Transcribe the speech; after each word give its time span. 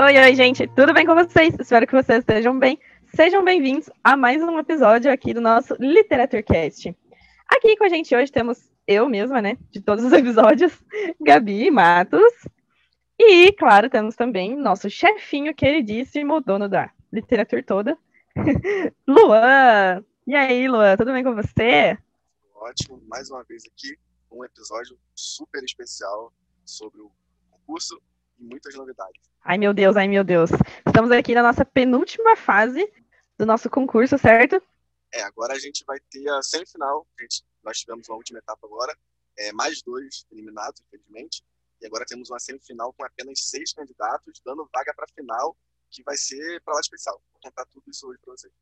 Oi, 0.00 0.16
oi, 0.16 0.34
gente, 0.36 0.64
tudo 0.76 0.94
bem 0.94 1.04
com 1.04 1.12
vocês? 1.12 1.52
Espero 1.58 1.84
que 1.84 1.92
vocês 1.92 2.20
estejam 2.20 2.56
bem. 2.56 2.78
Sejam 3.16 3.44
bem-vindos 3.44 3.90
a 4.04 4.16
mais 4.16 4.40
um 4.40 4.56
episódio 4.56 5.10
aqui 5.10 5.34
do 5.34 5.40
nosso 5.40 5.74
LiteraturCast. 5.74 6.96
Aqui 7.48 7.76
com 7.76 7.82
a 7.82 7.88
gente 7.88 8.14
hoje 8.14 8.30
temos 8.30 8.70
eu 8.86 9.08
mesma, 9.08 9.42
né, 9.42 9.58
de 9.72 9.80
todos 9.80 10.04
os 10.04 10.12
episódios, 10.14 10.72
Gabi 11.20 11.68
Matos. 11.72 12.32
E, 13.18 13.50
claro, 13.54 13.90
temos 13.90 14.14
também 14.14 14.54
nosso 14.54 14.88
chefinho 14.88 15.52
queridíssimo, 15.52 16.40
dono 16.40 16.68
da 16.68 16.92
literatura 17.12 17.64
toda, 17.64 17.98
Luan. 19.04 20.04
E 20.28 20.36
aí, 20.36 20.68
Luan, 20.68 20.96
tudo 20.96 21.10
bem 21.10 21.24
com 21.24 21.34
você? 21.34 21.98
Ótimo, 22.54 23.02
mais 23.08 23.32
uma 23.32 23.42
vez 23.42 23.64
aqui, 23.64 23.98
um 24.30 24.44
episódio 24.44 24.96
super 25.16 25.64
especial 25.64 26.32
sobre 26.64 27.00
o 27.00 27.10
concurso 27.50 28.00
e 28.38 28.44
muitas 28.44 28.74
novidades. 28.74 29.20
Ai, 29.42 29.58
meu 29.58 29.72
Deus, 29.72 29.96
ai, 29.96 30.08
meu 30.08 30.24
Deus. 30.24 30.50
Estamos 30.86 31.10
aqui 31.10 31.34
na 31.34 31.42
nossa 31.42 31.64
penúltima 31.64 32.36
fase 32.36 32.90
do 33.36 33.46
nosso 33.46 33.70
concurso, 33.70 34.18
certo? 34.18 34.62
É, 35.12 35.22
agora 35.22 35.54
a 35.54 35.58
gente 35.58 35.84
vai 35.86 35.98
ter 36.10 36.28
a 36.28 36.42
semifinal. 36.42 37.06
A 37.18 37.22
gente, 37.22 37.44
nós 37.62 37.78
tivemos 37.78 38.08
uma 38.08 38.16
última 38.16 38.38
etapa 38.38 38.66
agora, 38.66 38.96
é, 39.38 39.52
mais 39.52 39.82
dois 39.82 40.26
eliminados, 40.30 40.82
infelizmente. 40.86 41.42
E 41.80 41.86
agora 41.86 42.04
temos 42.06 42.28
uma 42.30 42.38
semifinal 42.38 42.92
com 42.92 43.04
apenas 43.04 43.40
seis 43.40 43.72
candidatos, 43.72 44.40
dando 44.44 44.68
vaga 44.74 44.92
para 44.94 45.04
a 45.04 45.14
final, 45.14 45.56
que 45.90 46.02
vai 46.02 46.16
ser 46.16 46.60
para 46.62 46.74
lá 46.74 46.80
especial. 46.80 47.20
Vou 47.32 47.40
contar 47.42 47.64
tudo 47.66 47.84
isso 47.88 48.08
hoje 48.08 48.18
para 48.24 48.32
vocês. 48.32 48.52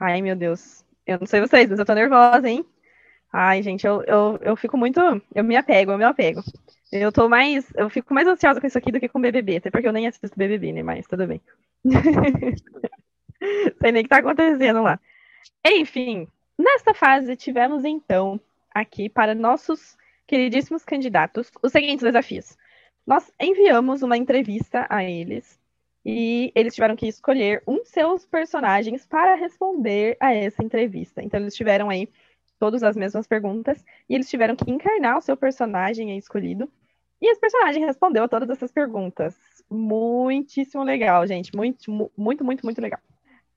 Ai, 0.00 0.22
meu 0.22 0.34
Deus. 0.34 0.84
Eu 1.06 1.18
não 1.18 1.26
sei 1.26 1.40
vocês, 1.40 1.68
mas 1.68 1.78
eu 1.78 1.84
tô 1.84 1.94
nervosa, 1.94 2.48
hein? 2.48 2.66
Ai, 3.30 3.62
gente, 3.62 3.86
eu, 3.86 4.02
eu, 4.04 4.38
eu 4.40 4.56
fico 4.56 4.76
muito. 4.76 5.00
Eu 5.34 5.44
me 5.44 5.56
apego, 5.56 5.92
eu 5.92 5.98
me 5.98 6.04
apego. 6.04 6.42
Eu 6.96 7.10
tô 7.10 7.28
mais. 7.28 7.66
Eu 7.74 7.90
fico 7.90 8.14
mais 8.14 8.28
ansiosa 8.28 8.60
com 8.60 8.66
isso 8.68 8.78
aqui 8.78 8.92
do 8.92 9.00
que 9.00 9.08
com 9.08 9.20
BBB, 9.20 9.56
até 9.56 9.68
porque 9.68 9.88
eu 9.88 9.92
nem 9.92 10.06
assisto 10.06 10.38
BBB, 10.38 10.72
né? 10.72 10.82
Mas 10.84 11.08
tudo 11.08 11.26
bem. 11.26 11.40
sei 13.82 13.92
nem 13.92 14.00
o 14.00 14.04
que 14.04 14.08
tá 14.08 14.18
acontecendo 14.18 14.80
lá. 14.80 15.00
Enfim, 15.66 16.28
nesta 16.56 16.94
fase 16.94 17.34
tivemos 17.34 17.84
então 17.84 18.40
aqui 18.72 19.08
para 19.08 19.34
nossos 19.34 19.96
queridíssimos 20.24 20.84
candidatos 20.84 21.50
os 21.60 21.72
seguintes 21.72 22.04
desafios. 22.04 22.56
Nós 23.04 23.28
enviamos 23.40 24.02
uma 24.02 24.16
entrevista 24.16 24.86
a 24.88 25.02
eles 25.02 25.58
e 26.06 26.52
eles 26.54 26.76
tiveram 26.76 26.94
que 26.94 27.08
escolher 27.08 27.60
um 27.66 27.82
de 27.82 27.88
seus 27.88 28.24
personagens 28.24 29.04
para 29.04 29.34
responder 29.34 30.16
a 30.20 30.32
essa 30.32 30.62
entrevista. 30.62 31.20
Então, 31.20 31.40
eles 31.40 31.56
tiveram 31.56 31.90
aí 31.90 32.08
todas 32.56 32.84
as 32.84 32.94
mesmas 32.94 33.26
perguntas 33.26 33.84
e 34.08 34.14
eles 34.14 34.30
tiveram 34.30 34.54
que 34.54 34.70
encarnar 34.70 35.18
o 35.18 35.20
seu 35.20 35.36
personagem 35.36 36.16
escolhido. 36.16 36.70
E 37.20 37.30
esse 37.30 37.40
personagem 37.40 37.84
respondeu 37.84 38.24
a 38.24 38.28
todas 38.28 38.50
essas 38.50 38.70
perguntas. 38.70 39.34
Muitíssimo 39.70 40.82
legal, 40.82 41.26
gente. 41.26 41.54
Muito, 41.54 42.10
muito, 42.16 42.44
muito, 42.44 42.64
muito 42.64 42.80
legal. 42.80 43.00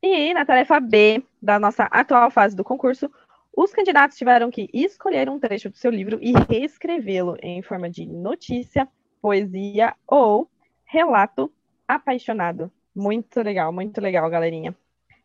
E 0.02 0.34
na 0.34 0.46
tarefa 0.46 0.80
B 0.80 1.24
da 1.42 1.60
nossa 1.60 1.84
atual 1.86 2.30
fase 2.30 2.56
do 2.56 2.64
concurso, 2.64 3.12
os 3.56 3.74
candidatos 3.74 4.18
tiveram 4.18 4.52
que 4.52 4.70
escolher 4.72 5.30
um 5.30 5.40
trecho 5.40 5.70
do 5.70 5.78
seu 5.78 5.90
livro 5.90 6.20
e 6.22 6.32
reescrevê-lo 6.48 7.36
em 7.42 7.62
forma 7.64 7.90
de 7.90 8.06
notícia, 8.06 8.88
poesia 9.20 9.96
ou 10.06 10.48
relato 10.86 11.52
apaixonado. 11.88 12.72
Muito 12.96 13.42
legal, 13.42 13.74
muito 13.74 14.00
legal, 14.00 14.30
galerinha. 14.30 14.76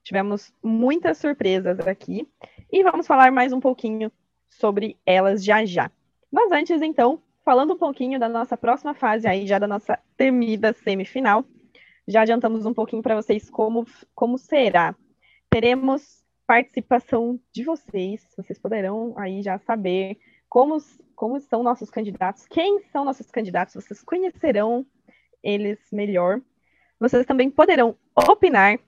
Tivemos 0.02 0.52
muitas 0.62 1.19
surpresas 1.19 1.78
aqui 1.86 2.27
e 2.72 2.83
vamos 2.83 3.06
falar 3.06 3.30
mais 3.30 3.52
um 3.52 3.61
pouquinho 3.61 4.11
sobre 4.48 4.96
elas 5.06 5.44
já 5.44 5.64
já. 5.64 5.91
Mas 6.30 6.50
antes, 6.50 6.80
então, 6.80 7.20
falando 7.45 7.75
um 7.75 7.79
pouquinho 7.79 8.19
da 8.19 8.29
nossa 8.29 8.57
próxima 8.57 8.95
fase 8.95 9.27
aí, 9.27 9.47
já 9.47 9.59
da 9.59 9.67
nossa 9.67 9.98
temida 10.17 10.73
semifinal, 10.73 11.45
já 12.07 12.23
adiantamos 12.23 12.67
um 12.67 12.75
pouquinho 12.75 13.03
para 13.03 13.15
vocês 13.15 13.48
como, 13.51 13.87
como 14.15 14.39
será. 14.39 14.95
Teremos 15.51 16.23
participação 16.47 17.39
de 17.52 17.64
vocês, 17.64 18.27
vocês 18.36 18.58
poderão 18.58 19.14
aí 19.17 19.42
já 19.42 19.58
saber 19.58 20.19
como, 20.48 20.79
como 21.14 21.41
são 21.41 21.63
nossos 21.63 21.91
candidatos, 21.91 22.47
quem 22.47 22.81
são 22.92 23.05
nossos 23.05 23.31
candidatos, 23.31 23.75
vocês 23.75 24.02
conhecerão 24.02 24.85
eles 25.42 25.79
melhor 25.92 26.41
vocês 27.02 27.27
também 27.27 27.51
poderão 27.51 27.97
opinar 28.14 28.79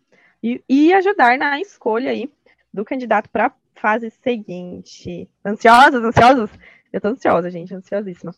e, 0.41 0.63
e 0.69 0.93
ajudar 0.95 1.37
na 1.37 1.61
escolha 1.61 2.11
aí 2.11 2.31
do 2.73 2.85
candidato 2.85 3.29
para 3.29 3.47
a 3.47 3.53
fase 3.75 4.09
seguinte. 4.11 5.29
Ansiosas, 5.45 6.05
ansiosos? 6.05 6.51
Eu 6.93 6.99
estou 6.99 7.11
ansiosa, 7.11 7.51
gente, 7.51 7.75
ansiosíssima. 7.75 8.33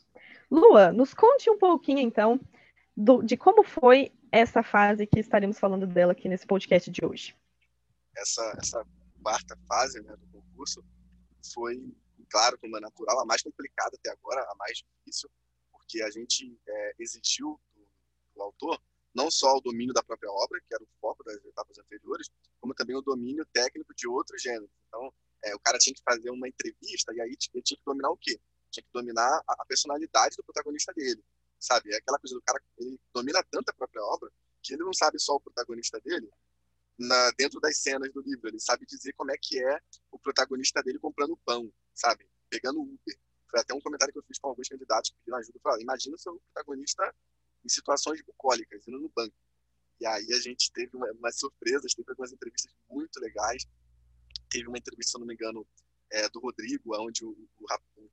Lua, 0.50 0.92
nos 0.92 1.12
conte 1.12 1.50
um 1.50 1.58
pouquinho, 1.58 1.98
então, 1.98 2.40
do, 2.96 3.22
de 3.22 3.36
como 3.36 3.64
foi 3.64 4.12
essa 4.30 4.62
fase 4.62 5.06
que 5.06 5.20
estaremos 5.20 5.58
falando 5.58 5.86
dela 5.86 6.12
aqui 6.12 6.28
nesse 6.28 6.46
podcast 6.46 6.90
de 6.90 7.04
hoje. 7.04 7.36
Essa, 8.16 8.56
essa 8.58 8.86
quarta 9.22 9.58
fase 9.68 10.00
né, 10.02 10.14
do 10.16 10.26
concurso 10.28 10.84
foi, 11.52 11.94
claro, 12.30 12.58
como 12.58 12.76
é 12.76 12.80
natural, 12.80 13.20
a 13.20 13.26
mais 13.26 13.42
complicada 13.42 13.96
até 13.96 14.10
agora, 14.10 14.40
a 14.42 14.54
mais 14.56 14.78
difícil, 14.78 15.28
porque 15.72 16.02
a 16.02 16.10
gente 16.10 16.58
é, 16.66 16.94
exigiu 16.98 17.60
do, 17.74 17.86
do 18.34 18.42
autor 18.42 18.80
não 19.14 19.30
só 19.30 19.56
o 19.56 19.60
domínio 19.62 19.94
da 19.94 20.02
própria 20.02 20.30
obra, 20.30 20.60
que 20.60 20.74
era 20.74 20.84
o 20.84 20.88
foco 21.00 21.24
das 21.24 21.42
etapas 21.42 21.78
anteriores, 21.78 22.30
como 22.60 22.74
também 22.74 22.94
o 22.94 23.00
domínio 23.00 23.46
técnico 23.46 23.94
de 23.94 24.06
outros 24.06 24.42
gêneros. 24.42 24.68
Então, 24.86 25.10
é, 25.42 25.54
o 25.54 25.58
cara 25.58 25.78
tinha 25.78 25.94
que 25.94 26.02
fazer 26.02 26.30
uma 26.30 26.46
entrevista 26.46 27.14
e 27.14 27.20
aí 27.22 27.34
tinha 27.36 27.62
que 27.62 27.84
dominar 27.84 28.10
o 28.10 28.16
quê? 28.16 28.38
Tinha 28.76 28.84
que 28.84 28.92
dominar 28.92 29.42
a, 29.46 29.52
a 29.62 29.64
personalidade 29.66 30.36
do 30.36 30.44
protagonista 30.44 30.92
dele, 30.92 31.22
sabe? 31.58 31.92
É 31.92 31.96
aquela 31.96 32.18
coisa 32.18 32.34
do 32.34 32.42
cara, 32.42 32.62
ele 32.78 32.98
domina 33.12 33.42
tanto 33.50 33.68
a 33.70 33.72
própria 33.72 34.02
obra 34.02 34.30
que 34.62 34.74
ele 34.74 34.82
não 34.82 34.92
sabe 34.92 35.18
só 35.18 35.34
o 35.34 35.40
protagonista 35.40 36.00
dele 36.00 36.28
na, 36.98 37.30
dentro 37.32 37.60
das 37.60 37.78
cenas 37.78 38.12
do 38.12 38.20
livro, 38.22 38.48
ele 38.48 38.58
sabe 38.58 38.86
dizer 38.86 39.12
como 39.12 39.30
é 39.30 39.36
que 39.40 39.62
é 39.62 39.80
o 40.10 40.18
protagonista 40.18 40.82
dele 40.82 40.98
comprando 40.98 41.36
pão, 41.44 41.70
sabe? 41.94 42.26
Pegando 42.48 42.80
Uber. 42.80 43.18
Foi 43.50 43.60
até 43.60 43.74
um 43.74 43.80
comentário 43.80 44.12
que 44.12 44.18
eu 44.18 44.24
fiz 44.24 44.38
com 44.38 44.48
alguns 44.48 44.68
candidatos 44.68 45.10
que 45.10 45.16
pediram 45.18 45.38
ajuda. 45.38 45.58
Falei, 45.62 45.82
imagina 45.82 46.16
o 46.16 46.18
seu 46.18 46.40
protagonista 46.52 47.14
em 47.64 47.68
situações 47.68 48.22
bucólicas, 48.22 48.86
indo 48.88 48.98
no 48.98 49.08
banco. 49.08 49.34
E 50.00 50.06
aí 50.06 50.32
a 50.32 50.38
gente 50.40 50.70
teve 50.72 50.96
uma, 50.96 51.10
umas 51.12 51.38
surpresas, 51.38 51.94
teve 51.94 52.10
algumas 52.10 52.32
entrevistas 52.32 52.72
muito 52.88 53.20
legais. 53.20 53.66
Teve 54.50 54.68
uma 54.68 54.78
entrevista, 54.78 55.12
se 55.12 55.18
não 55.18 55.26
me 55.26 55.34
engano, 55.34 55.66
é, 56.10 56.28
do 56.28 56.40
Rodrigo, 56.40 56.96
onde 57.00 57.24
o, 57.24 57.30
o, 57.30 57.66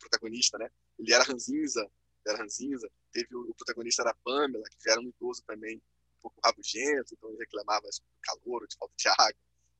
protagonista, 0.03 0.57
né, 0.57 0.69
ele 0.99 1.13
era 1.13 1.23
ranzinza, 1.23 1.89
era 2.25 2.37
ranzinza. 2.37 2.89
Teve 3.11 3.35
o, 3.35 3.49
o, 3.49 3.53
protagonista 3.53 4.03
da 4.03 4.13
Pamela, 4.23 4.63
que 4.69 4.89
era 4.89 4.99
um 4.99 5.09
idoso 5.09 5.43
também, 5.43 5.77
um 5.77 6.21
pouco 6.21 6.39
rabugento, 6.43 7.13
então 7.13 7.29
ele 7.29 7.39
reclamava 7.39 7.87
do 7.87 8.19
calor, 8.21 8.67
de 8.67 8.75
falta 8.77 8.93
de 8.97 9.07
água. 9.09 9.35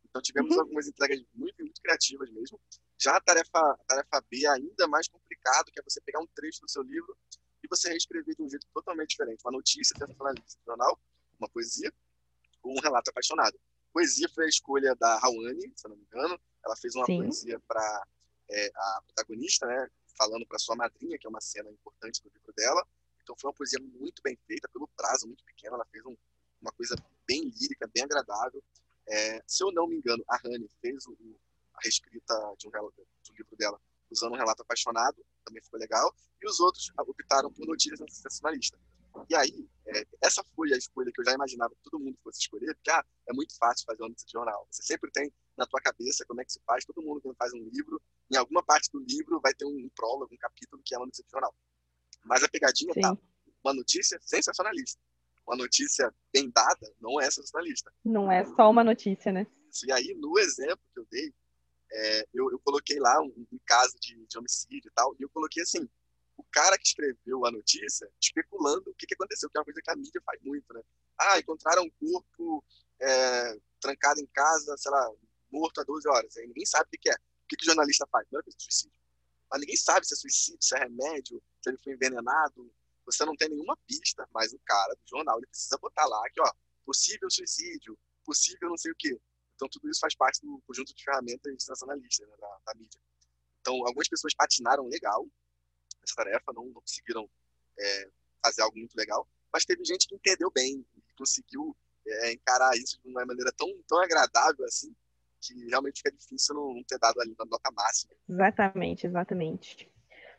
Então 0.06 0.22
tivemos 0.22 0.52
uhum. 0.52 0.62
algumas 0.62 0.88
entregas 0.88 1.20
muito, 1.34 1.56
muito 1.60 1.82
criativas 1.82 2.30
mesmo. 2.30 2.60
Já 3.02 3.18
a 3.18 3.22
tarefa, 3.22 3.60
a 3.60 3.84
tarefa 3.88 4.24
B 4.30 4.46
é 4.46 4.50
ainda 4.50 4.88
mais 4.88 5.08
complicado, 5.08 5.72
que 5.72 5.80
é 5.80 5.84
você 5.84 6.00
pegar 6.02 6.20
um 6.20 6.28
trecho 6.28 6.62
do 6.62 6.70
seu 6.70 6.84
livro 6.84 7.18
e 7.64 7.68
você 7.68 7.90
reescrever 7.90 8.36
de 8.36 8.44
um 8.44 8.50
jeito 8.50 8.68
totalmente 8.74 9.12
diferente. 9.12 9.42
Uma 9.44 9.54
notícia 9.54 9.98
sensacionalista 9.98 10.60
uma 11.40 11.50
poesia, 11.50 11.92
ou 12.62 12.78
um 12.78 12.82
relato 12.82 13.10
apaixonado. 13.10 13.60
Poesia 13.92 14.30
foi 14.30 14.46
a 14.46 14.50
escolha 14.50 14.96
da 14.96 15.18
Rawane, 15.18 15.74
se 15.76 15.88
não 15.88 15.96
me 15.96 16.04
engano. 16.04 16.40
Ela 16.66 16.76
fez 16.76 16.96
uma 16.96 17.06
Sim. 17.06 17.18
poesia 17.18 17.60
para 17.68 18.08
é, 18.50 18.72
a 18.76 19.02
protagonista, 19.06 19.66
né, 19.66 19.90
falando 20.18 20.46
para 20.46 20.60
sua 20.60 20.76
madrinha, 20.76 21.18
que 21.18 21.28
é 21.28 21.30
uma 21.30 21.42
cena 21.42 21.70
importante 21.70 22.22
do 22.22 22.30
livro 22.30 22.54
dela. 22.54 22.86
Então 23.22 23.36
foi 23.38 23.50
uma 23.50 23.56
poesia 23.56 23.80
muito 23.80 24.22
bem 24.22 24.38
feita, 24.48 24.68
pelo 24.70 24.88
prazo 24.90 25.28
muito 25.28 25.44
pequeno. 25.44 25.76
Ela 25.76 25.86
fez 25.86 26.06
um, 26.06 26.16
uma 26.62 26.72
coisa 26.72 26.96
bem 27.28 27.52
lírica, 27.60 27.90
bem 27.94 28.04
agradável. 28.04 28.64
É, 29.08 29.42
se 29.46 29.64
eu 29.64 29.72
não 29.72 29.88
me 29.88 29.98
engano, 29.98 30.24
a 30.30 30.38
Rani 30.38 30.70
fez 30.82 31.06
o, 31.08 31.18
a 31.74 31.80
reescrita 31.84 32.34
de 32.58 32.68
um, 32.68 32.72
livro 33.38 33.56
dela 33.58 33.80
usando 34.10 34.34
um 34.34 34.38
relato 34.38 34.62
apaixonado, 34.62 35.26
também 35.44 35.62
ficou 35.62 35.80
legal, 35.80 36.14
e 36.42 36.48
os 36.48 36.60
outros 36.60 36.92
optaram 36.98 37.52
por 37.52 37.66
notícias 37.66 38.00
sensacionalista. 38.00 38.78
E 39.30 39.36
aí, 39.36 39.68
é, 39.88 40.06
essa 40.22 40.44
foi 40.56 40.74
a 40.74 40.78
escolha 40.78 41.12
que 41.12 41.22
eu 41.22 41.26
já 41.26 41.34
imaginava 41.34 41.74
que 41.76 41.90
todo 41.90 42.00
mundo 42.00 42.18
fosse 42.24 42.40
escolher, 42.40 42.74
porque 42.76 42.92
ah, 42.92 43.04
é 43.28 43.34
muito 43.34 43.56
fácil 43.58 43.86
fazer 43.86 44.02
uma 44.02 44.10
notícia 44.10 44.28
de 44.28 44.34
jornal. 44.34 44.68
Você 44.72 44.84
sempre 44.84 45.12
tem 45.12 45.32
na 45.58 45.66
tua 45.66 45.82
cabeça 45.82 46.26
como 46.26 46.42
é 46.42 46.46
que 46.46 46.54
se 46.54 46.62
faz, 46.66 46.86
todo 46.86 47.02
mundo 47.02 47.22
quando 47.22 47.36
faz 47.36 47.54
um 47.54 47.70
livro, 47.70 48.02
em 48.32 48.38
alguma 48.38 48.64
parte 48.64 48.90
do 48.92 49.00
livro 49.00 49.40
vai 49.42 49.54
ter 49.54 49.66
um 49.66 49.90
prólogo, 49.96 50.34
um 50.34 50.38
capítulo 50.38 50.82
que 50.84 50.96
é 50.96 50.98
uma 50.98 51.06
notícia 51.06 51.24
de 51.24 51.32
jornal. 51.32 51.56
Mas 52.24 52.44
a 52.44 52.50
pegadinha 52.50 52.94
Sim. 52.94 53.02
tá, 53.02 53.18
uma 53.64 53.74
notícia 53.74 54.20
sensacionalista. 54.22 55.00
Uma 55.46 55.58
notícia 55.58 56.14
bem 56.34 56.50
dada 56.50 56.94
não 57.02 57.20
é 57.20 57.26
sensacionalista. 57.26 57.92
Não 58.04 58.32
é 58.32 58.46
só 58.46 58.70
uma 58.70 58.84
notícia, 58.84 59.32
né? 59.32 59.46
E 59.86 59.92
aí, 59.92 60.14
no 60.16 60.38
exemplo 60.40 60.80
que 60.94 61.00
eu 61.00 61.08
dei, 61.10 61.34
é, 61.92 62.28
eu, 62.34 62.50
eu, 62.52 62.60
coloquei 62.60 63.00
lá 63.00 63.22
um, 63.22 63.46
um 63.52 63.60
caso 63.66 63.94
de, 64.00 64.26
de, 64.26 64.38
homicídio 64.38 64.90
e 64.90 64.94
tal, 64.94 65.16
e 65.20 65.24
eu 65.24 65.30
coloquei 65.30 65.62
assim, 65.62 65.88
o 66.38 66.44
cara 66.52 66.78
que 66.78 66.88
escreveu 66.88 67.46
a 67.46 67.52
notícia 67.52 68.10
especulando 68.22 68.90
o 68.90 68.94
que, 68.96 69.06
que 69.06 69.14
aconteceu, 69.14 69.50
que 69.50 69.58
é 69.58 69.60
uma 69.60 69.66
coisa 69.66 69.82
que 69.82 69.92
a 69.92 69.96
mídia 69.96 70.22
faz 70.26 70.42
muito, 70.42 70.74
né? 70.74 70.82
Ah, 71.20 71.40
encontraram 71.40 71.84
um 71.84 71.92
corpo 71.92 72.64
é, 73.00 73.60
trancado 73.80 74.20
em 74.22 74.28
casa, 74.28 74.76
sei 74.78 74.92
lá, 74.92 75.12
morto 75.54 75.80
há 75.80 75.84
12 75.84 76.10
horas. 76.10 76.36
Aí 76.38 76.48
ninguém 76.48 76.66
sabe 76.66 76.86
o 76.88 76.90
que, 76.90 76.98
que 76.98 77.10
é. 77.10 77.14
O 77.14 77.48
que, 77.48 77.56
que 77.56 77.64
o 77.64 77.68
jornalista 77.68 78.08
faz? 78.12 78.28
Não 78.32 78.40
é 78.40 78.44
suicídio. 78.58 78.92
Mas 79.52 79.60
ninguém 79.62 79.78
sabe 79.78 80.08
se 80.08 80.16
é 80.16 80.18
suicídio, 80.18 80.58
se 80.60 80.76
é 80.76 80.80
remédio, 80.80 81.42
se 81.62 81.70
ele 81.70 81.78
foi 81.84 81.94
envenenado. 81.94 82.74
você 83.06 83.24
não 83.24 83.36
tem 83.36 83.50
nenhuma 83.50 83.78
pista, 83.86 84.28
mas 84.34 84.52
o 84.52 84.60
cara 84.66 84.96
do 84.96 85.08
jornal 85.08 85.38
ele 85.38 85.46
precisa 85.48 85.78
botar 85.78 86.06
lá 86.06 86.22
que, 86.34 86.42
ó, 86.42 86.52
possível 86.84 87.30
suicídio, 87.30 87.98
possível 88.26 88.70
não 88.70 88.78
sei 88.78 88.92
o 88.92 88.96
quê. 88.96 89.20
Então, 89.56 89.70
tudo 89.70 89.90
isso 89.90 90.00
faz 90.00 90.16
parte 90.16 90.42
do 90.42 90.62
conjunto 90.66 90.94
de 90.96 91.04
ferramentas 91.04 91.52
sensacionalistas 91.54 92.28
né, 92.28 92.36
da, 92.38 92.58
da, 92.66 92.74
mídia. 92.76 93.00
Então, 93.62 93.76
algumas 93.86 94.10
pessoas 94.10 94.34
patinaram 94.34 94.88
legal 94.88 95.28
nessa 96.02 96.16
tarefa, 96.16 96.52
não, 96.54 96.66
não 96.66 96.82
conseguiram 96.82 97.30
é, 97.80 98.10
fazer 98.44 98.62
algo 98.62 98.78
muito 98.78 98.96
legal, 98.96 99.28
mas 99.52 99.66
teve 99.66 99.86
gente 99.86 100.08
que 100.08 100.16
entendeu 100.16 100.52
bem 100.52 100.86
e 100.96 101.14
conseguiu 101.16 101.76
é, 102.06 102.34
encarar 102.34 102.76
isso 102.76 103.00
de 103.02 103.08
uma 103.08 103.26
maneira 103.26 103.52
tão, 103.52 103.70
tão 103.88 104.02
agradável 104.02 104.66
assim, 104.66 104.94
que 105.48 105.66
realmente 105.68 105.98
fica 105.98 106.12
difícil 106.12 106.56
não, 106.56 106.84
ter 106.88 106.98
dado 106.98 107.20
ali 107.20 107.36
na 107.38 107.46
nota 107.46 107.72
máxima. 107.72 108.14
Exatamente, 108.30 109.08
exatamente. 109.08 109.92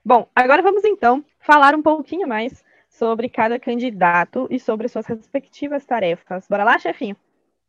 Bom, 0.04 0.30
agora 0.34 0.62
vamos 0.62 0.84
então 0.84 1.24
falar 1.38 1.74
um 1.74 1.82
pouquinho 1.82 2.26
mais 2.26 2.64
sobre 2.88 3.28
cada 3.28 3.58
candidato 3.58 4.46
e 4.50 4.58
sobre 4.58 4.88
suas 4.88 5.06
respectivas 5.06 5.84
tarefas. 5.84 6.46
Bora 6.48 6.64
lá, 6.64 6.78
chefinho? 6.78 7.16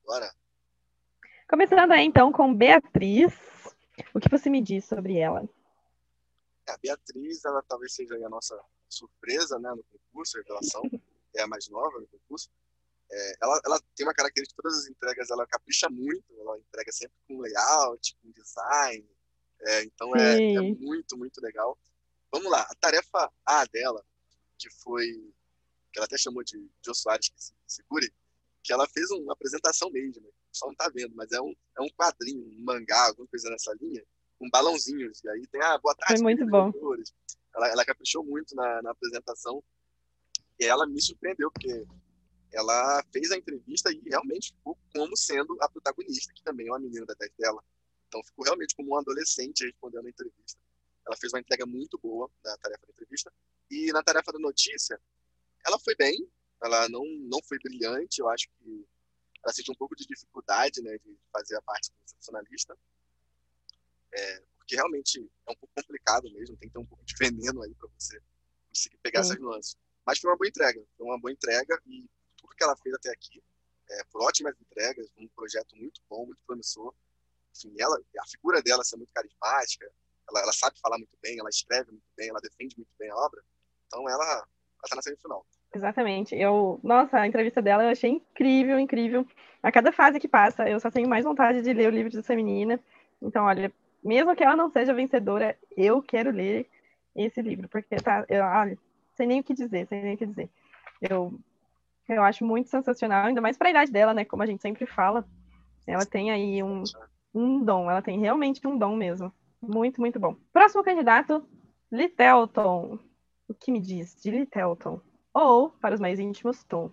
Bora. 0.06 0.32
Começando 1.50 1.92
aí 1.92 2.06
então 2.06 2.32
com 2.32 2.54
Beatriz. 2.54 3.34
O 4.14 4.20
que 4.20 4.30
você 4.30 4.50
me 4.50 4.62
diz 4.62 4.86
sobre 4.86 5.18
ela? 5.18 5.48
É, 6.68 6.72
a 6.72 6.78
Beatriz, 6.78 7.44
ela 7.46 7.62
talvez 7.68 7.94
seja 7.94 8.16
a 8.16 8.30
nossa 8.30 8.60
surpresa 8.90 9.60
né, 9.60 9.70
no 9.70 9.84
concurso, 9.84 10.38
a 10.38 10.42
revelação, 10.42 10.84
é 11.36 11.42
a 11.42 11.48
mais 11.48 11.70
nova 11.70 12.00
no 12.00 12.08
concurso. 12.08 12.50
É, 13.18 13.36
ela, 13.42 13.62
ela 13.66 13.82
tem 13.96 14.06
uma 14.06 14.14
característica, 14.14 14.62
todas 14.62 14.80
as 14.80 14.88
entregas 14.88 15.30
ela 15.30 15.48
capricha 15.48 15.90
muito, 15.90 16.26
ela 16.38 16.58
entrega 16.60 16.92
sempre 16.92 17.16
com 17.26 17.40
layout, 17.40 18.18
com 18.22 18.30
design, 18.32 19.10
é, 19.62 19.84
então 19.84 20.14
é, 20.18 20.54
é, 20.54 20.62
muito, 20.62 21.18
muito 21.18 21.40
legal. 21.42 21.78
Vamos 22.30 22.52
lá, 22.52 22.62
a 22.62 22.76
tarefa 22.76 23.32
A 23.46 23.66
dela, 23.66 24.04
que 24.58 24.70
foi, 24.70 25.08
que 25.94 25.98
ela 25.98 26.06
até 26.06 26.18
chamou 26.18 26.44
de 26.44 26.70
Jô 26.86 26.94
Soares 26.94 27.30
que 27.30 27.42
se 27.42 27.54
segure, 27.66 28.14
que 28.62 28.74
ela 28.74 28.86
fez 28.90 29.10
uma 29.12 29.32
apresentação 29.32 29.90
mesmo, 29.90 30.22
né? 30.22 30.30
pessoal 30.52 30.72
não 30.72 30.76
tá 30.76 30.90
vendo, 30.94 31.16
mas 31.16 31.32
é 31.32 31.42
um, 31.42 31.56
é 31.78 31.82
um 31.82 31.90
quadrinho, 31.90 32.46
um 32.46 32.64
mangá, 32.66 33.08
alguma 33.08 33.28
coisa 33.28 33.50
nessa 33.50 33.74
linha, 33.80 34.04
com 34.38 34.50
balãozinhos, 34.50 35.24
e 35.24 35.30
aí 35.30 35.48
tem, 35.48 35.62
ah, 35.62 35.78
boa 35.78 35.96
tarde, 35.96 36.22
foi 36.22 36.24
muito 36.24 36.46
bom. 36.48 36.72
Ela, 37.56 37.70
ela 37.70 37.86
caprichou 37.86 38.26
muito 38.26 38.54
na, 38.56 38.82
na 38.82 38.92
apresentação, 38.92 39.64
e 40.60 40.66
ela 40.66 40.86
me 40.86 41.02
surpreendeu, 41.02 41.50
porque 41.52 41.86
ela 42.56 43.04
fez 43.12 43.32
a 43.32 43.38
entrevista 43.38 43.92
e 43.92 44.02
realmente 44.06 44.54
ficou 44.54 44.78
como 44.94 45.16
sendo 45.18 45.58
a 45.62 45.70
protagonista, 45.70 46.34
que 46.34 46.42
também 46.42 46.68
é 46.68 46.72
uma 46.72 46.80
menina 46.80 47.06
da 47.06 47.14
idade 47.14 47.34
dela. 47.38 47.64
Então 48.08 48.24
ficou 48.24 48.46
realmente 48.46 48.74
como 48.76 48.94
um 48.94 48.98
adolescente 48.98 49.66
respondendo 49.66 50.06
a 50.06 50.10
entrevista. 50.10 50.60
Ela 51.06 51.18
fez 51.18 51.34
uma 51.34 51.40
entrega 51.40 51.66
muito 51.66 52.00
boa 52.00 52.32
na 52.44 52.58
tarefa 52.58 52.86
da 52.86 52.92
entrevista. 52.94 53.32
E 53.70 53.92
na 53.92 54.02
tarefa 54.02 54.32
da 54.32 54.40
notícia, 54.40 55.00
ela 55.66 55.78
foi 55.80 55.96
bem, 55.96 56.28
ela 56.64 56.88
não, 56.88 57.04
não 57.06 57.44
foi 57.44 57.58
brilhante, 57.60 58.22
eu 58.22 58.30
acho 58.30 58.48
que 58.58 58.88
ela 59.44 59.54
sentiu 59.54 59.74
um 59.74 59.78
pouco 59.78 59.96
de 59.96 60.06
dificuldade 60.06 60.82
né, 60.82 60.98
de 60.98 61.20
fazer 61.32 61.56
a 61.58 61.62
parte 61.62 61.92
constitucionalista, 61.92 62.78
é, 64.14 64.44
porque 64.58 64.76
realmente 64.76 65.20
é 65.20 65.52
um 65.52 65.56
pouco 65.56 65.70
complicado 65.76 66.32
mesmo, 66.32 66.58
tem 66.58 66.70
que 66.70 66.74
ter 66.74 66.80
um 66.80 66.86
pouco 66.86 67.04
de 67.04 67.14
veneno 67.20 67.62
aí 67.62 67.76
para 67.76 67.90
você 68.00 68.20
conseguir 68.70 68.98
pegar 68.98 69.20
essas 69.20 69.40
nuances. 69.40 69.76
Mas 70.06 70.20
foi 70.20 70.32
uma 70.32 70.38
boa 70.38 70.48
entrega, 70.48 70.84
foi 70.98 71.06
uma 71.06 71.20
boa 71.20 71.32
entrega 71.32 71.82
e 71.86 72.10
tudo 72.46 72.56
que 72.56 72.64
ela 72.64 72.76
fez 72.78 72.96
até 72.96 73.10
aqui, 73.10 73.44
é, 73.90 74.04
por 74.12 74.24
ótimas 74.24 74.56
entregas, 74.60 75.08
um 75.18 75.28
projeto 75.30 75.76
muito 75.76 76.02
bom, 76.10 76.26
muito 76.26 76.42
promissor. 76.46 76.94
Enfim, 77.56 77.74
ela, 77.80 77.98
a 78.20 78.28
figura 78.28 78.62
dela 78.62 78.84
é 78.92 78.98
muito 78.98 79.12
carismática, 79.14 79.90
ela, 80.30 80.42
ela, 80.42 80.54
sabe 80.54 80.80
falar 80.80 80.98
muito 80.98 81.18
bem, 81.22 81.40
ela 81.40 81.50
escreve 81.50 81.92
muito 81.92 82.06
bem, 82.18 82.30
ela 82.30 82.40
defende 82.42 82.76
muito 82.78 82.92
bem 82.98 83.10
a 83.10 83.16
obra. 83.16 83.42
Então 83.88 84.10
ela 84.10 84.48
está 84.84 84.96
na 84.96 85.02
semifinal. 85.02 85.46
Exatamente. 85.74 86.36
Eu, 86.36 86.80
nossa, 86.84 87.18
a 87.20 87.28
entrevista 87.28 87.62
dela 87.62 87.84
eu 87.84 87.90
achei 87.90 88.10
incrível, 88.10 88.80
incrível. 88.80 89.28
A 89.62 89.72
cada 89.72 89.92
fase 89.92 90.20
que 90.20 90.28
passa, 90.28 90.68
eu 90.70 90.80
só 90.80 90.90
tenho 90.90 91.08
mais 91.08 91.26
vontade 91.26 91.62
de 91.62 91.74
ler 91.74 91.88
o 91.88 91.96
livro 91.96 92.12
dessa 92.12 92.36
menina. 92.36 92.80
Então, 93.22 93.46
olha, 93.46 93.72
mesmo 94.04 94.36
que 94.36 94.44
ela 94.44 94.56
não 94.56 94.70
seja 94.70 94.94
vencedora, 94.94 95.58
eu 95.76 96.02
quero 96.02 96.32
ler 96.32 96.70
esse 97.16 97.42
livro, 97.42 97.70
porque 97.70 97.96
tá, 97.98 98.26
eu, 98.28 98.44
olha, 98.44 98.78
sem 99.16 99.28
nem 99.28 99.40
o 99.40 99.44
que 99.44 99.54
dizer, 99.54 99.88
sem 99.88 100.02
nem 100.02 100.16
o 100.16 100.18
que 100.18 100.26
dizer. 100.26 100.50
Eu, 101.02 101.40
eu 102.08 102.24
acho 102.24 102.46
muito 102.46 102.70
sensacional, 102.70 103.26
ainda 103.26 103.42
mais 103.42 103.58
para 103.58 103.70
a 103.70 103.72
idade 103.72 103.92
dela, 103.92 104.14
né? 104.14 104.26
Como 104.26 104.44
a 104.44 104.46
gente 104.46 104.62
sempre 104.62 104.86
fala. 104.86 105.28
Ela 105.88 106.06
tem 106.06 106.32
aí 106.32 106.64
um, 106.64 106.84
um 107.34 107.64
dom, 107.64 107.90
ela 107.90 108.02
tem 108.02 108.20
realmente 108.20 108.66
um 108.66 108.78
dom 108.78 108.96
mesmo. 108.96 109.32
Muito, 109.62 110.00
muito 110.00 110.20
bom. 110.20 110.36
Próximo 110.52 110.84
candidato, 110.84 111.48
Litelton. 111.92 113.00
O 113.48 113.54
que 113.54 113.72
me 113.72 113.80
diz 113.80 114.16
de 114.16 114.32
Litelton? 114.32 115.00
Ou, 115.34 115.70
para 115.70 115.96
os 115.96 116.02
mais 116.02 116.20
íntimos, 116.20 116.64
Tom. 116.64 116.90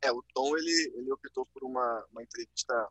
É, 0.00 0.10
o 0.10 0.22
Tom, 0.34 0.56
ele, 0.56 0.92
ele 0.96 1.12
optou 1.12 1.46
por 1.46 1.62
uma, 1.62 2.04
uma 2.10 2.22
entrevista 2.22 2.88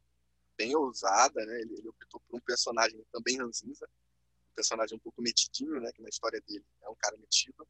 bem 0.58 0.76
ousada, 0.76 1.46
né? 1.46 1.62
Ele, 1.62 1.74
ele 1.80 1.90
optou 1.90 2.22
por 2.22 2.38
um 2.38 2.42
personagem 2.42 3.04
também 3.12 3.38
ranzinza, 3.38 3.86
um 3.86 4.56
personagem 4.56 4.96
um 4.96 5.00
pouco 5.00 5.22
metidinho, 5.22 5.80
né? 5.82 5.92
Que 5.94 6.02
na 6.02 6.10
história 6.10 6.42
dele 6.48 6.64
é 6.84 6.90
um 6.90 6.96
cara 6.96 7.18
metido. 7.18 7.68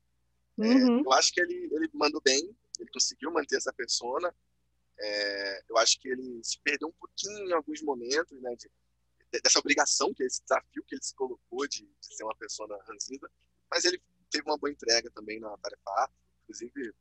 É, 0.60 0.64
uhum. 0.64 1.00
É, 1.00 1.02
eu 1.06 1.14
acho 1.14 1.34
que 1.34 1.42
ele, 1.42 1.70
ele 1.72 1.90
mandou 1.94 2.22
bem, 2.22 2.56
ele 2.82 2.92
conseguiu 2.92 3.32
manter 3.32 3.58
essa 3.58 3.74
persona. 3.74 4.34
É, 5.00 5.64
eu 5.70 5.78
acho 5.78 6.00
que 6.00 6.10
ele 6.10 6.44
se 6.44 6.60
perdeu 6.60 6.88
um 6.88 6.94
pouquinho 6.94 7.50
em 7.50 7.54
alguns 7.54 7.82
momentos, 7.82 8.40
né? 8.42 8.56
De, 8.56 8.70
dessa 9.42 9.60
obrigação, 9.60 10.14
que 10.14 10.24
é 10.24 10.26
esse 10.26 10.42
desafio 10.44 10.84
que 10.84 10.96
ele 10.96 11.04
se 11.04 11.16
colocou 11.16 11.68
de, 11.68 11.86
de 11.86 12.16
ser 12.16 12.24
uma 12.24 12.36
pessoa 12.36 12.84
ranzinza, 12.86 13.32
mas 13.70 13.86
ele 13.86 14.02
teve 14.30 14.44
uma 14.46 14.58
boa 14.58 14.72
entrega 14.72 15.10
também 15.12 15.40
na 15.40 15.56
tarefa 15.58 16.12
inclusive 16.44 16.94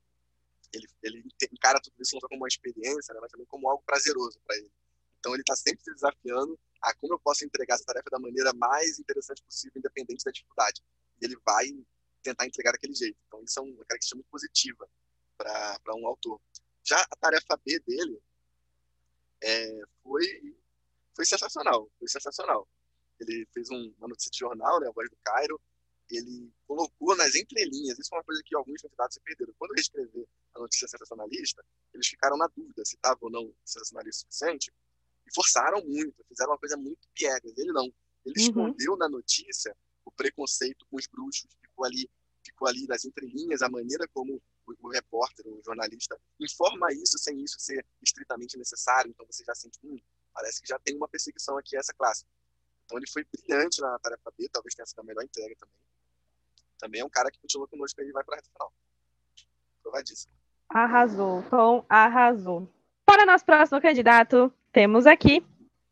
ele, 0.72 0.86
ele 1.02 1.24
encara 1.52 1.80
tudo 1.80 1.94
isso 2.00 2.14
não 2.14 2.20
só 2.20 2.28
como 2.28 2.42
uma 2.42 2.48
experiência, 2.48 3.12
né, 3.12 3.20
mas 3.20 3.30
também 3.30 3.46
como 3.46 3.68
algo 3.68 3.82
prazeroso 3.84 4.38
para 4.46 4.56
ele. 4.56 4.70
Então 5.18 5.32
ele 5.34 5.42
está 5.42 5.56
sempre 5.56 5.82
se 5.82 5.92
desafiando 5.92 6.58
a 6.80 6.94
como 6.94 7.14
eu 7.14 7.18
posso 7.18 7.44
entregar 7.44 7.74
essa 7.74 7.84
tarefa 7.84 8.08
da 8.10 8.18
maneira 8.18 8.52
mais 8.54 8.98
interessante 8.98 9.42
possível, 9.42 9.78
independente 9.78 10.24
da 10.24 10.30
dificuldade. 10.30 10.80
E 11.20 11.24
ele 11.24 11.36
vai 11.44 11.66
tentar 12.22 12.46
entregar 12.46 12.72
daquele 12.72 12.94
jeito. 12.94 13.18
Então 13.26 13.42
isso 13.42 13.58
é 13.58 13.62
uma 13.62 13.84
característica 13.84 14.16
muito 14.16 14.30
positiva 14.30 14.88
para 15.40 15.94
um 15.94 16.06
autor. 16.06 16.40
Já 16.84 17.00
a 17.00 17.16
tarefa 17.16 17.58
B 17.64 17.78
dele 17.80 18.20
é, 19.42 19.80
foi 20.02 20.56
foi 21.14 21.24
sensacional, 21.24 21.90
foi 21.98 22.08
sensacional. 22.08 22.66
Ele 23.18 23.46
fez 23.52 23.68
um, 23.70 23.92
uma 23.98 24.08
notícia 24.08 24.30
de 24.30 24.38
jornal, 24.38 24.80
né, 24.80 24.88
a 24.88 24.92
Voz 24.92 25.08
do 25.10 25.16
Cairo, 25.22 25.60
ele 26.10 26.50
colocou 26.66 27.16
nas 27.16 27.34
entrelinhas, 27.34 27.98
isso 27.98 28.14
é 28.14 28.18
uma 28.18 28.24
coisa 28.24 28.42
que 28.44 28.56
alguns 28.56 28.80
candidatos 28.80 29.14
se 29.14 29.20
perderam. 29.20 29.54
Quando 29.58 29.72
reescrever 29.72 30.26
a 30.54 30.58
notícia 30.58 30.88
sensacionalista, 30.88 31.64
eles 31.94 32.08
ficaram 32.08 32.36
na 32.36 32.48
dúvida 32.48 32.84
se 32.84 32.96
estava 32.96 33.18
ou 33.20 33.30
não 33.30 33.52
sensacionalista 33.64 34.26
o 34.26 34.32
suficiente, 34.32 34.72
e 35.26 35.34
forçaram 35.34 35.84
muito, 35.84 36.24
fizeram 36.28 36.52
uma 36.52 36.58
coisa 36.58 36.76
muito 36.76 37.06
piegas. 37.14 37.56
Ele 37.56 37.72
não. 37.72 37.84
Ele 38.24 38.34
uhum. 38.38 38.44
escondeu 38.44 38.96
na 38.96 39.08
notícia 39.08 39.76
o 40.04 40.10
preconceito 40.10 40.84
com 40.90 40.96
os 40.96 41.06
bruxos, 41.06 41.50
ficou 41.60 41.84
ali, 41.84 42.10
ficou 42.42 42.66
ali 42.66 42.86
nas 42.86 43.04
entrelinhas, 43.04 43.62
a 43.62 43.68
maneira 43.68 44.08
como 44.12 44.42
o, 44.80 44.88
repórter, 44.88 45.46
o 45.46 45.60
jornalista, 45.64 46.18
informa 46.38 46.92
isso 46.92 47.18
sem 47.18 47.42
isso 47.42 47.58
ser 47.58 47.84
estritamente 48.02 48.56
necessário. 48.56 49.10
Então 49.10 49.26
você 49.26 49.44
já 49.44 49.54
sente, 49.54 49.78
hum, 49.84 49.98
parece 50.32 50.60
que 50.60 50.68
já 50.68 50.78
tem 50.78 50.96
uma 50.96 51.08
perseguição 51.08 51.56
aqui 51.58 51.76
a 51.76 51.80
essa 51.80 51.92
classe. 51.94 52.24
Então 52.84 52.98
ele 52.98 53.08
foi 53.08 53.24
brilhante 53.24 53.80
na 53.80 53.98
tarefa 53.98 54.32
B, 54.36 54.48
talvez 54.52 54.74
tenha 54.74 54.86
sido 54.86 55.00
a 55.00 55.04
melhor 55.04 55.22
entrega 55.22 55.54
também. 55.56 55.74
Também 56.78 57.00
é 57.02 57.04
um 57.04 57.10
cara 57.10 57.30
que 57.30 57.38
continua 57.38 57.68
conosco 57.68 58.00
e 58.00 58.10
vai 58.10 58.24
para 58.24 58.34
a 58.34 58.36
reta 58.36 58.50
final. 58.50 58.72
Provadíssimo. 59.82 60.32
Arrasou, 60.68 61.42
Tom 61.50 61.84
arrasou. 61.88 62.68
Para 63.04 63.26
nosso 63.26 63.44
próximo 63.44 63.80
candidato, 63.80 64.52
temos 64.72 65.06
aqui 65.06 65.44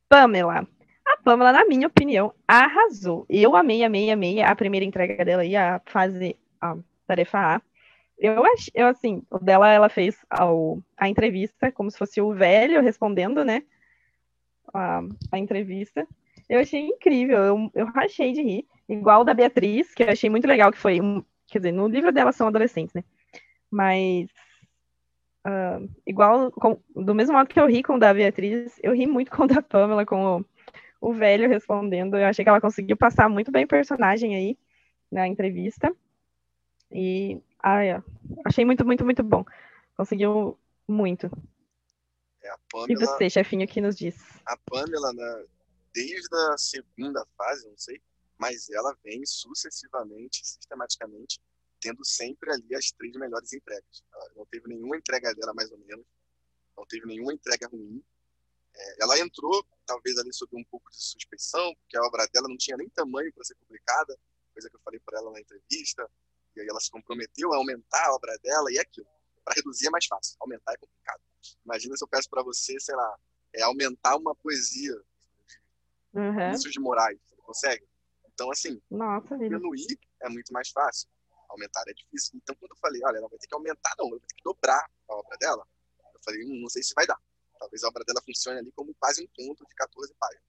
Pamela. 0.09 0.67
A 1.07 1.17
Pamela, 1.23 1.53
na 1.53 1.65
minha 1.65 1.87
opinião, 1.87 2.35
arrasou. 2.47 3.27
Eu 3.29 3.57
amei, 3.57 3.83
amei, 3.83 4.11
amei 4.11 4.41
a 4.41 4.55
primeira 4.55 4.87
entrega 4.87 5.25
dela 5.25 5.45
e 5.45 5.57
a 5.57 5.81
fase, 5.87 6.37
a 6.61 6.77
tarefa 7.07 7.57
A. 7.57 7.63
Eu 8.19 8.45
acho, 8.45 8.71
eu 8.75 8.87
assim, 8.87 9.23
o 9.31 9.39
dela 9.39 9.69
ela 9.73 9.89
fez 9.89 10.19
ao, 10.29 10.83
a 10.97 11.09
entrevista 11.09 11.71
como 11.71 11.91
se 11.91 11.99
fosse 11.99 12.21
o 12.21 12.33
velho 12.33 12.83
respondendo, 12.83 13.45
né? 13.45 13.63
A, 14.75 15.01
a 15.33 15.39
entrevista. 15.39 16.07
Eu 16.49 16.61
achei 16.61 16.81
incrível, 16.81 17.39
eu, 17.39 17.71
eu 17.75 17.87
rachei 17.87 18.33
de 18.33 18.43
rir. 18.43 18.67
Igual 18.89 19.25
da 19.25 19.35
Beatriz, 19.35 19.95
que 19.95 20.03
eu 20.03 20.09
achei 20.09 20.31
muito 20.31 20.49
legal, 20.49 20.73
que 20.73 20.79
foi. 20.79 20.99
Quer 21.47 21.59
dizer, 21.59 21.73
no 21.73 21.87
livro 21.87 22.11
dela 22.11 22.33
são 22.33 22.49
adolescentes, 22.49 22.95
né? 22.95 23.05
Mas 23.71 24.29
Uh, 25.47 25.89
igual, 26.07 26.51
com, 26.51 26.79
do 26.95 27.15
mesmo 27.15 27.35
modo 27.35 27.49
que 27.49 27.59
eu 27.59 27.67
ri 27.67 27.83
com 27.83 27.95
o 27.95 27.99
da 27.99 28.13
Beatriz, 28.13 28.79
eu 28.83 28.93
ri 28.93 29.07
muito 29.07 29.31
com 29.35 29.45
o 29.45 29.47
da 29.47 29.63
Pamela, 29.63 30.05
com 30.05 30.39
o, 30.39 30.45
o 31.01 31.13
velho 31.13 31.49
respondendo. 31.49 32.17
Eu 32.17 32.27
achei 32.27 32.45
que 32.45 32.49
ela 32.49 32.61
conseguiu 32.61 32.97
passar 32.97 33.29
muito 33.29 33.51
bem 33.51 33.65
o 33.65 33.69
personagem 33.69 34.35
aí 34.35 34.59
na 35.11 35.27
entrevista. 35.27 35.95
E 36.93 37.41
ai, 37.63 38.03
achei 38.45 38.65
muito, 38.65 38.85
muito, 38.85 39.05
muito 39.05 39.23
bom. 39.23 39.45
Conseguiu 39.97 40.59
muito. 40.87 41.27
É, 42.43 42.55
Pamela, 42.71 42.93
e 42.93 42.97
você, 42.97 43.29
chefinho, 43.29 43.67
que 43.67 43.81
nos 43.81 43.97
diz? 43.97 44.17
A 44.47 44.57
Pamela, 44.57 45.13
né, 45.13 45.47
desde 45.93 46.35
a 46.53 46.59
segunda 46.59 47.27
fase, 47.37 47.69
não 47.69 47.77
sei, 47.77 48.01
mas 48.39 48.71
ela 48.71 48.97
vem 49.03 49.25
sucessivamente, 49.27 50.47
sistematicamente, 50.47 51.41
tendo 51.81 52.05
sempre 52.05 52.53
ali 52.53 52.75
as 52.75 52.91
três 52.93 53.15
melhores 53.17 53.53
entregas. 53.53 54.05
Ela 54.13 54.31
não 54.37 54.47
teve 54.47 54.69
nenhuma 54.69 54.97
entrega 54.97 55.35
dela 55.35 55.53
mais 55.55 55.71
ou 55.71 55.79
menos, 55.79 56.07
não 56.77 56.87
teve 56.87 57.07
nenhuma 57.07 57.33
entrega 57.33 57.69
ruim. 57.69 58.03
É, 58.75 59.03
ela 59.03 59.19
entrou, 59.19 59.65
talvez 59.85 60.17
ali 60.19 60.33
sob 60.33 60.57
um 60.57 60.65
pouco 60.65 60.89
de 60.91 61.03
suspeição, 61.03 61.75
porque 61.75 61.97
a 61.97 62.03
obra 62.03 62.29
dela 62.33 62.49
não 62.49 62.57
tinha 62.57 62.77
nem 62.77 62.89
tamanho 62.91 63.33
para 63.33 63.45
ser 63.45 63.57
publicada, 63.57 64.17
coisa 64.53 64.71
que 64.71 64.77
eu 64.77 64.81
falei 64.81 65.01
para 65.01 65.19
ela 65.19 65.33
na 65.33 65.41
entrevista, 65.41 66.09
e 66.63 66.69
ela 66.69 66.81
se 66.81 66.91
comprometeu 66.91 67.53
a 67.53 67.57
aumentar 67.57 68.07
a 68.07 68.15
obra 68.15 68.37
dela, 68.39 68.71
e 68.73 68.79
é 68.79 68.81
aquilo. 68.81 69.07
Para 69.45 69.55
reduzir 69.55 69.87
é 69.87 69.91
mais 69.91 70.07
fácil, 70.07 70.37
aumentar 70.41 70.73
é 70.73 70.77
complicado. 70.77 71.21
Imagina 71.65 71.97
se 71.97 72.05
eu 72.05 72.09
peço 72.09 72.29
para 72.29 72.43
você, 72.43 72.79
sei 72.81 72.95
lá, 72.95 73.19
é 73.55 73.63
aumentar 73.63 74.17
uma 74.17 74.35
poesia 74.35 74.95
uhum. 76.13 76.33
Vinícius 76.33 76.73
de 76.73 76.81
Moraes, 76.81 77.19
você 77.25 77.37
consegue? 77.37 77.89
Então, 78.33 78.51
assim, 78.51 78.81
Nossa, 78.91 79.37
diminuir 79.37 79.99
é 80.23 80.29
muito 80.29 80.53
mais 80.53 80.71
fácil, 80.71 81.09
aumentar 81.49 81.83
é 81.89 81.93
difícil. 81.93 82.33
Então, 82.37 82.55
quando 82.57 82.73
eu 82.73 82.77
falei, 82.77 83.01
olha, 83.05 83.19
ela 83.19 83.29
vai 83.29 83.39
ter 83.39 83.47
que 83.47 83.55
aumentar, 83.55 83.95
não, 83.99 84.07
eu 84.07 84.11
vou 84.11 84.21
ter 84.21 84.35
que 84.35 84.43
dobrar 84.43 84.89
a 85.09 85.15
obra 85.15 85.37
dela, 85.39 85.67
eu 86.15 86.21
falei, 86.25 86.45
hum, 86.45 86.61
não 86.61 86.69
sei 86.69 86.83
se 86.83 86.95
vai 86.95 87.07
dar. 87.07 87.21
Talvez 87.59 87.83
a 87.83 87.89
obra 87.89 88.05
dela 88.05 88.23
funcione 88.25 88.59
ali 88.59 88.71
como 88.73 88.95
quase 88.95 89.23
um 89.23 89.27
conto 89.35 89.67
de 89.67 89.75
14 89.75 90.15
páginas. 90.15 90.45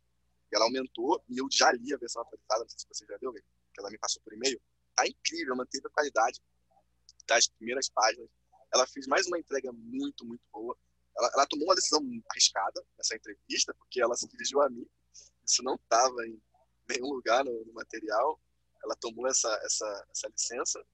E 0.52 0.56
ela 0.56 0.66
aumentou, 0.66 1.24
e 1.28 1.38
eu 1.40 1.48
já 1.52 1.72
li 1.72 1.94
a 1.94 1.98
versão 1.98 2.22
atualizada, 2.22 2.62
não 2.62 2.70
sei 2.70 2.80
se 2.80 2.88
você 2.88 3.06
já 3.06 3.18
viu, 3.18 3.34
que 3.34 3.44
ela 3.80 3.90
me 3.90 3.98
passou 3.98 4.22
por 4.24 4.34
e-mail. 4.34 4.60
Tá 5.00 5.08
incrível, 5.08 5.56
manteve 5.56 5.88
a 5.88 5.90
qualidade 5.92 6.42
das 7.26 7.48
primeiras 7.48 7.88
páginas. 7.88 8.30
Ela 8.74 8.86
fez 8.86 9.08
mais 9.08 9.26
uma 9.28 9.40
entrega 9.40 9.72
muito, 9.72 10.26
muito 10.26 10.44
boa. 10.52 10.78
Ela, 11.18 11.32
ela 11.36 11.46
tomou 11.48 11.70
uma 11.70 11.76
decisão 11.76 12.02
arriscada 12.30 12.86
nessa 12.98 13.16
entrevista, 13.16 13.74
porque 13.76 14.02
ela 14.02 14.14
se 14.18 14.28
dirigiu 14.28 14.62
a 14.62 14.70
mim. 14.70 14.86
Isso 15.46 15.64
não 15.64 15.76
estava 15.76 16.28
em 16.28 16.38
nenhum 16.90 17.14
lugar 17.14 17.46
no, 17.46 17.64
no, 17.64 17.72
material. 17.72 18.42
Ela 18.84 18.94
tomou 18.98 19.26
essa, 19.26 19.48
essa, 19.64 20.08
essa 20.12 20.28
licença, 20.28 20.86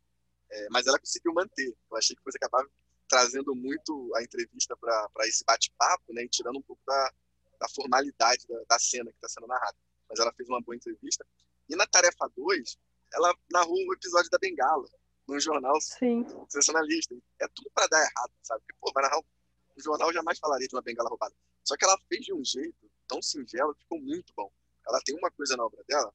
é, 0.52 0.68
mas 0.70 0.86
ela 0.86 1.00
conseguiu 1.00 1.34
manter. 1.34 1.76
Eu 1.90 1.98
achei 1.98 2.16
que 2.16 2.22
fosse 2.22 2.38
acabar 2.38 2.64
trazendo 3.08 3.56
muito 3.56 4.14
a 4.16 4.22
entrevista 4.22 4.78
para 4.78 5.28
esse 5.28 5.44
bate-papo, 5.46 6.14
né, 6.14 6.26
e 6.26 6.30
tirando 6.30 6.60
um 6.60 6.62
pouco 6.62 6.82
da, 6.86 7.12
da 7.60 7.68
formalidade 7.70 8.46
da, 8.48 8.64
da 8.70 8.78
cena 8.78 9.10
que 9.10 9.18
está 9.18 9.30
sendo 9.30 9.48
narrada. 9.48 9.78
Mas 10.08 10.20
ela 10.20 10.32
fez 10.34 10.48
uma 10.48 10.62
boa 10.62 10.76
entrevista. 10.76 11.26
E 11.68 11.76
na 11.76 11.88
tarefa 11.88 12.30
2, 12.36 12.78
ela 13.16 13.36
narrou 13.52 13.78
o 13.78 13.94
episódio 13.94 14.30
da 14.30 14.38
Bengala, 14.38 14.88
num 15.28 15.40
jornal 15.40 15.80
Sim. 15.82 16.26
sensacionalista. 16.50 17.16
É 17.42 17.48
tudo 17.48 17.70
para 17.74 17.88
dar 17.88 18.00
errado, 18.00 18.32
sabe? 18.44 18.62
Porque, 18.62 18.76
pô, 18.80 18.92
vai 18.94 19.04
narrar 19.04 19.20
um 19.20 19.82
jornal 19.82 20.14
jamais 20.14 20.38
falaria 20.40 20.68
de 20.68 20.76
uma 20.76 20.82
bengala 20.82 21.10
roubada. 21.10 21.36
Só 21.64 21.76
que 21.76 21.84
ela 21.84 21.98
fez 22.08 22.26
de 22.26 22.34
um 22.34 22.44
jeito 22.44 22.90
tão 23.08 23.22
singelo 23.22 23.74
que 23.74 23.82
ficou 23.82 24.00
muito 24.00 24.34
bom. 24.36 24.52
Ela 24.88 25.00
tem 25.04 25.18
uma 25.18 25.32
coisa 25.32 25.58
na 25.58 25.66
obra 25.66 25.84
dela 25.88 26.14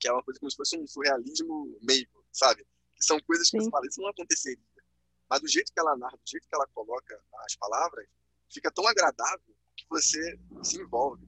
que 0.00 0.08
é 0.08 0.12
uma 0.12 0.22
coisa 0.22 0.40
como 0.40 0.50
se 0.50 0.56
fosse 0.56 0.78
um 0.78 0.86
surrealismo 0.86 1.78
meio, 1.82 2.08
sabe? 2.32 2.66
Que 2.96 3.04
são 3.04 3.20
coisas 3.20 3.50
que 3.50 3.58
Sim. 3.58 3.64
você 3.64 3.70
fala, 3.70 3.86
isso 3.86 4.00
não 4.00 4.08
aconteceria. 4.08 4.64
Mas 5.28 5.40
do 5.40 5.48
jeito 5.48 5.72
que 5.72 5.78
ela 5.78 5.96
narra, 5.96 6.16
do 6.16 6.28
jeito 6.28 6.48
que 6.48 6.54
ela 6.54 6.66
coloca 6.68 7.22
as 7.44 7.54
palavras, 7.54 8.08
fica 8.50 8.70
tão 8.72 8.86
agradável 8.88 9.54
que 9.76 9.84
você 9.88 10.38
se 10.64 10.80
envolve. 10.80 11.22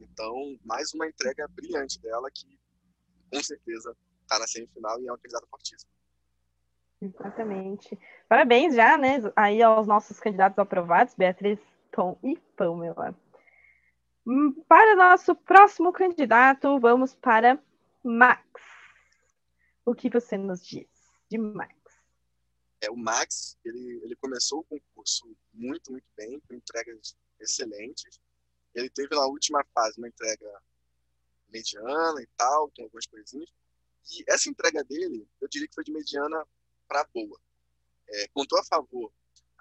Então, 0.00 0.58
mais 0.64 0.92
uma 0.94 1.06
entrega 1.06 1.46
brilhante 1.48 2.00
dela 2.00 2.30
que, 2.30 2.58
com 3.30 3.42
certeza, 3.42 3.94
está 4.24 4.38
na 4.38 4.46
semifinal 4.46 5.00
e 5.00 5.06
é 5.06 5.10
uma 5.12 5.18
candidata 5.18 5.46
fortíssima. 5.48 5.90
Exatamente. 7.00 7.98
Parabéns 8.28 8.74
já, 8.74 8.96
né, 8.96 9.18
aí 9.36 9.62
aos 9.62 9.86
nossos 9.86 10.18
candidatos 10.18 10.58
aprovados, 10.58 11.14
Beatriz, 11.14 11.58
Tom 11.92 12.18
e 12.22 12.36
Pamela. 12.56 13.14
Hum, 14.26 14.52
para 14.66 14.96
nosso 14.96 15.34
próximo 15.34 15.92
candidato, 15.92 16.80
vamos 16.80 17.14
para 17.14 17.62
Max. 18.02 18.42
O 19.84 19.94
que 19.94 20.08
você 20.08 20.38
nos 20.38 20.64
diz 20.66 20.88
de 21.30 21.36
Max? 21.36 21.74
É, 22.80 22.90
o 22.90 22.96
Max, 22.96 23.58
ele, 23.64 24.00
ele 24.02 24.16
começou 24.16 24.60
o 24.60 24.64
concurso 24.64 25.36
muito, 25.52 25.92
muito 25.92 26.06
bem, 26.16 26.40
com 26.40 26.54
entregas 26.54 27.14
excelentes. 27.38 28.18
Ele 28.74 28.88
teve 28.88 29.14
na 29.14 29.26
última 29.26 29.64
fase 29.74 29.98
uma 29.98 30.08
entrega 30.08 30.62
mediana 31.48 32.20
e 32.20 32.26
tal, 32.36 32.70
com 32.70 32.82
algumas 32.82 33.06
coisinhas. 33.06 33.50
E 34.12 34.24
essa 34.28 34.48
entrega 34.48 34.84
dele, 34.84 35.26
eu 35.40 35.48
diria 35.48 35.68
que 35.68 35.74
foi 35.74 35.84
de 35.84 35.92
mediana 35.92 36.46
para 36.86 37.04
boa. 37.12 37.40
É, 38.08 38.28
contou 38.28 38.58
a 38.58 38.64
favor 38.64 39.12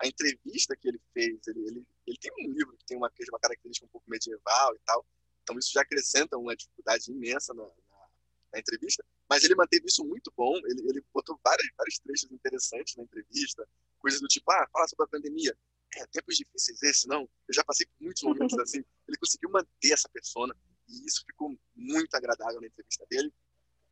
a 0.02 0.08
entrevista 0.08 0.76
que 0.76 0.88
ele 0.88 1.02
fez. 1.14 1.48
Ele, 1.48 1.60
ele, 1.68 1.88
ele 2.06 2.18
tem 2.18 2.32
um 2.34 2.52
livro 2.52 2.76
que 2.78 2.86
tem 2.86 2.98
uma, 2.98 3.12
uma 3.30 3.40
característica 3.40 3.86
um 3.86 3.90
pouco 3.90 4.10
medieval 4.10 4.76
e 4.76 4.80
tal, 4.86 5.06
então 5.42 5.58
isso 5.58 5.72
já 5.74 5.82
acrescenta 5.82 6.38
uma 6.38 6.56
dificuldade 6.56 7.12
imensa 7.12 7.54
na, 7.54 7.64
na, 7.64 8.08
na 8.54 8.60
entrevista. 8.60 9.04
Mas 9.30 9.44
ele 9.44 9.56
manteve 9.56 9.86
isso 9.88 10.04
muito 10.06 10.32
bom. 10.36 10.56
Ele, 10.66 10.82
ele 10.90 11.04
botou 11.14 11.40
vários, 11.44 11.68
vários 11.78 12.00
trechos 12.00 12.32
interessantes 12.32 12.96
na 12.96 13.04
entrevista, 13.04 13.68
coisas 14.00 14.20
do 14.22 14.28
tipo: 14.28 14.50
ah, 14.52 14.68
fala 14.72 14.88
sobre 14.88 15.06
a 15.06 15.08
pandemia. 15.08 15.58
É, 15.96 16.08
tempos 16.08 16.38
difíceis 16.38 16.82
esse, 16.82 17.08
não. 17.08 17.22
Eu 17.48 17.54
já 17.54 17.64
passei 17.64 17.86
por 17.86 18.04
muitos 18.04 18.24
momentos 18.24 18.58
assim. 18.60 18.84
Ele 19.08 19.18
conseguiu 19.18 19.50
manter 19.50 19.92
essa 19.92 20.10
persona 20.10 20.56
e 20.88 21.06
isso 21.06 21.24
ficou 21.26 21.56
muito 21.76 22.14
agradável 22.16 22.60
na 22.60 22.68
entrevista 22.68 23.06
dele. 23.10 23.34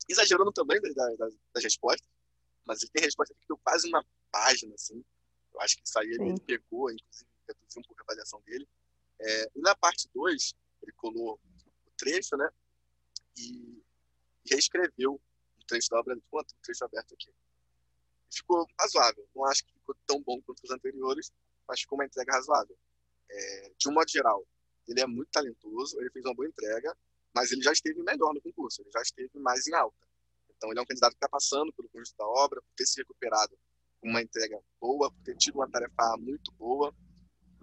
Exagerando 0.10 0.52
também 0.52 0.80
das, 0.82 0.94
das, 0.94 1.34
das 1.54 1.64
respostas, 1.64 2.08
mas 2.66 2.82
ele 2.82 2.92
tem 2.92 3.04
resposta 3.04 3.34
que 3.34 3.48
deu 3.48 3.58
quase 3.58 3.88
uma 3.88 4.06
página, 4.32 4.74
assim. 4.76 5.04
Eu 5.54 5.62
acho 5.62 5.76
que 5.78 5.84
isso 5.86 6.00
aí 6.00 6.08
ele, 6.08 6.40
pegou, 6.42 6.92
inclusive 6.92 7.30
reduziu 7.48 7.82
um 7.82 7.84
pouco 7.84 8.02
a 8.02 8.06
avaliação 8.06 8.42
dele. 8.42 8.68
É, 9.20 9.52
e 9.56 9.62
na 9.62 9.76
parte 9.76 10.10
2, 10.14 10.56
ele 10.82 10.92
colou 10.94 11.40
o 11.86 11.92
trecho, 11.98 12.36
né? 12.38 12.50
E, 13.38 13.84
reescreveu 14.50 15.14
o 15.14 15.66
trecho 15.66 15.90
da 15.90 16.00
obra, 16.00 16.18
quanto 16.30 16.52
o 16.52 16.62
trecho 16.62 16.84
aberto 16.84 17.14
aqui. 17.14 17.32
Ficou 18.30 18.66
razoável. 18.80 19.28
Não 19.36 19.46
acho 19.46 19.64
que 19.66 19.74
ficou 19.74 19.96
tão 20.08 20.22
bom 20.22 20.42
quanto 20.42 20.64
os 20.64 20.72
anteriores, 20.72 21.32
mas 21.68 21.82
ficou 21.82 21.98
uma 21.98 22.06
entrega 22.06 22.34
razoável. 22.34 22.78
É, 23.30 23.72
de 23.78 23.90
um 23.90 23.94
modo 23.94 24.10
geral, 24.10 24.46
ele 24.88 25.02
é 25.02 25.08
muito 25.08 25.30
talentoso, 25.30 26.00
ele 26.00 26.10
fez 26.10 26.26
uma 26.26 26.34
boa 26.34 26.48
entrega, 26.48 26.98
mas 27.34 27.52
ele 27.52 27.62
já 27.62 27.72
esteve 27.72 28.02
melhor 28.04 28.34
no 28.34 28.42
concurso, 28.42 28.82
ele 28.82 28.92
já 28.92 29.02
esteve 29.02 29.40
mais 29.40 29.68
em 29.68 29.74
alta. 29.74 29.98
Então, 30.56 30.70
ele 30.70 30.80
é 30.80 30.82
um 30.82 30.86
candidato 30.86 31.12
que 31.12 31.18
está 31.18 31.30
passando 31.30 31.74
pelo 31.74 31.90
conjunto 31.90 32.16
da 32.18 32.28
obra, 32.28 32.62
por 32.62 32.72
ter 32.76 32.86
se 32.86 33.00
recuperado 33.00 33.58
com 34.00 34.10
uma 34.10 34.22
entrega 34.22 34.60
boa, 34.80 35.12
por 35.12 35.22
ter 35.24 35.36
tido 35.36 35.56
uma 35.56 35.70
tarefa 35.70 36.16
muito 36.20 36.52
boa, 36.54 36.94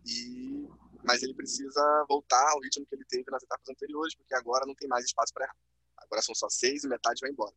e 0.05 0.69
mas 1.05 1.23
ele 1.23 1.35
precisa 1.35 2.05
voltar 2.09 2.51
ao 2.51 2.61
ritmo 2.61 2.85
que 2.87 2.95
ele 2.95 3.05
teve 3.05 3.31
nas 3.31 3.43
etapas 3.43 3.69
anteriores, 3.69 4.15
porque 4.15 4.35
agora 4.35 4.67
não 4.67 4.75
tem 4.75 4.89
mais 4.89 5.05
espaço 5.05 5.33
para 5.33 5.45
errar. 5.45 5.57
Agora 5.97 6.23
são 6.23 6.35
só 6.35 6.49
seis 6.49 6.85
e 6.85 6.89
metade 6.89 7.21
vai 7.21 7.31
embora. 7.31 7.55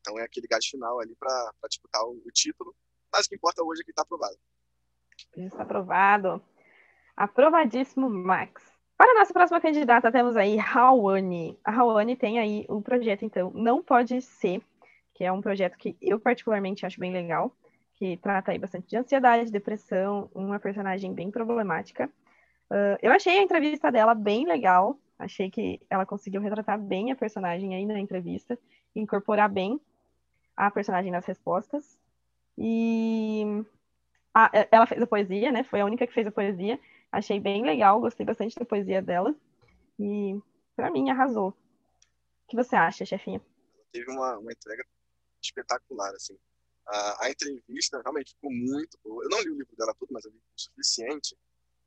Então 0.00 0.18
é 0.18 0.22
aquele 0.22 0.46
gás 0.46 0.64
final 0.66 1.00
ali 1.00 1.14
para 1.16 1.52
disputar 1.68 2.02
o, 2.04 2.22
o, 2.24 2.30
título. 2.30 2.74
Mas 3.12 3.26
o 3.26 3.28
que 3.28 3.34
importa 3.34 3.62
hoje 3.62 3.82
é 3.82 3.84
que 3.84 3.90
está 3.90 4.02
aprovado. 4.02 4.38
Está 5.36 5.62
aprovado. 5.62 6.44
Aprovadíssimo, 7.16 8.08
Max. 8.08 8.75
Para 8.96 9.10
a 9.12 9.14
nossa 9.14 9.32
próxima 9.32 9.60
candidata, 9.60 10.10
temos 10.10 10.36
aí 10.36 10.56
Rawane. 10.56 11.58
A 11.62 11.70
Rawane 11.70 12.16
tem 12.16 12.38
aí 12.38 12.64
o 12.68 12.80
projeto, 12.80 13.24
então, 13.24 13.50
Não 13.54 13.82
Pode 13.82 14.22
Ser, 14.22 14.62
que 15.14 15.22
é 15.22 15.30
um 15.30 15.42
projeto 15.42 15.76
que 15.76 15.96
eu 16.00 16.18
particularmente 16.18 16.86
acho 16.86 16.98
bem 16.98 17.12
legal, 17.12 17.54
que 17.96 18.16
trata 18.16 18.52
aí 18.52 18.58
bastante 18.58 18.88
de 18.88 18.96
ansiedade, 18.96 19.52
depressão, 19.52 20.30
uma 20.34 20.58
personagem 20.58 21.12
bem 21.12 21.30
problemática. 21.30 22.10
Uh, 22.70 22.96
eu 23.02 23.12
achei 23.12 23.38
a 23.38 23.42
entrevista 23.42 23.92
dela 23.92 24.14
bem 24.14 24.46
legal, 24.46 24.98
achei 25.18 25.50
que 25.50 25.78
ela 25.90 26.06
conseguiu 26.06 26.40
retratar 26.40 26.78
bem 26.78 27.12
a 27.12 27.16
personagem 27.16 27.74
aí 27.74 27.84
na 27.84 28.00
entrevista, 28.00 28.58
incorporar 28.94 29.48
bem 29.50 29.78
a 30.56 30.70
personagem 30.70 31.12
nas 31.12 31.26
respostas. 31.26 31.98
E 32.56 33.62
a, 34.34 34.50
ela 34.70 34.86
fez 34.86 35.02
a 35.02 35.06
poesia, 35.06 35.52
né? 35.52 35.64
Foi 35.64 35.80
a 35.80 35.84
única 35.84 36.06
que 36.06 36.14
fez 36.14 36.26
a 36.26 36.32
poesia. 36.32 36.80
Achei 37.16 37.40
bem 37.40 37.64
legal, 37.64 37.98
gostei 37.98 38.26
bastante 38.26 38.54
da 38.56 38.66
poesia 38.66 39.00
dela. 39.00 39.34
E, 39.98 40.38
para 40.76 40.90
mim, 40.90 41.08
arrasou. 41.08 41.48
O 41.48 42.46
que 42.46 42.54
você 42.54 42.76
acha, 42.76 43.06
chefinha? 43.06 43.40
Teve 43.90 44.12
uma, 44.12 44.36
uma 44.36 44.52
entrega 44.52 44.84
espetacular, 45.42 46.14
assim. 46.14 46.36
A, 46.86 47.24
a, 47.24 47.30
entrevista 47.30 48.02
realmente 48.02 48.34
ficou 48.34 48.52
muito 48.52 48.98
boa. 49.02 49.24
Eu 49.24 49.30
não 49.30 49.40
li 49.40 49.48
o 49.48 49.56
livro 49.56 49.74
dela 49.78 49.94
todo, 49.98 50.12
mas 50.12 50.26
eu 50.26 50.30
li 50.30 50.36
o 50.36 50.60
suficiente 50.60 51.34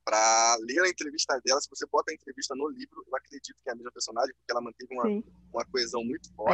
para 0.04 0.58
ler 0.62 0.82
a 0.82 0.90
entrevista 0.90 1.40
dela. 1.46 1.62
Se 1.62 1.70
você 1.70 1.86
bota 1.86 2.12
a 2.12 2.16
entrevista 2.16 2.56
no 2.56 2.68
livro, 2.68 3.06
eu 3.06 3.16
acredito 3.16 3.56
que 3.62 3.70
é 3.70 3.74
a 3.74 3.76
mesma 3.76 3.92
personagem, 3.92 4.34
porque 4.34 4.52
ela 4.52 4.62
manteve 4.62 4.92
uma, 4.92 5.24
uma 5.54 5.66
coesão 5.66 6.04
muito 6.04 6.34
forte. 6.34 6.50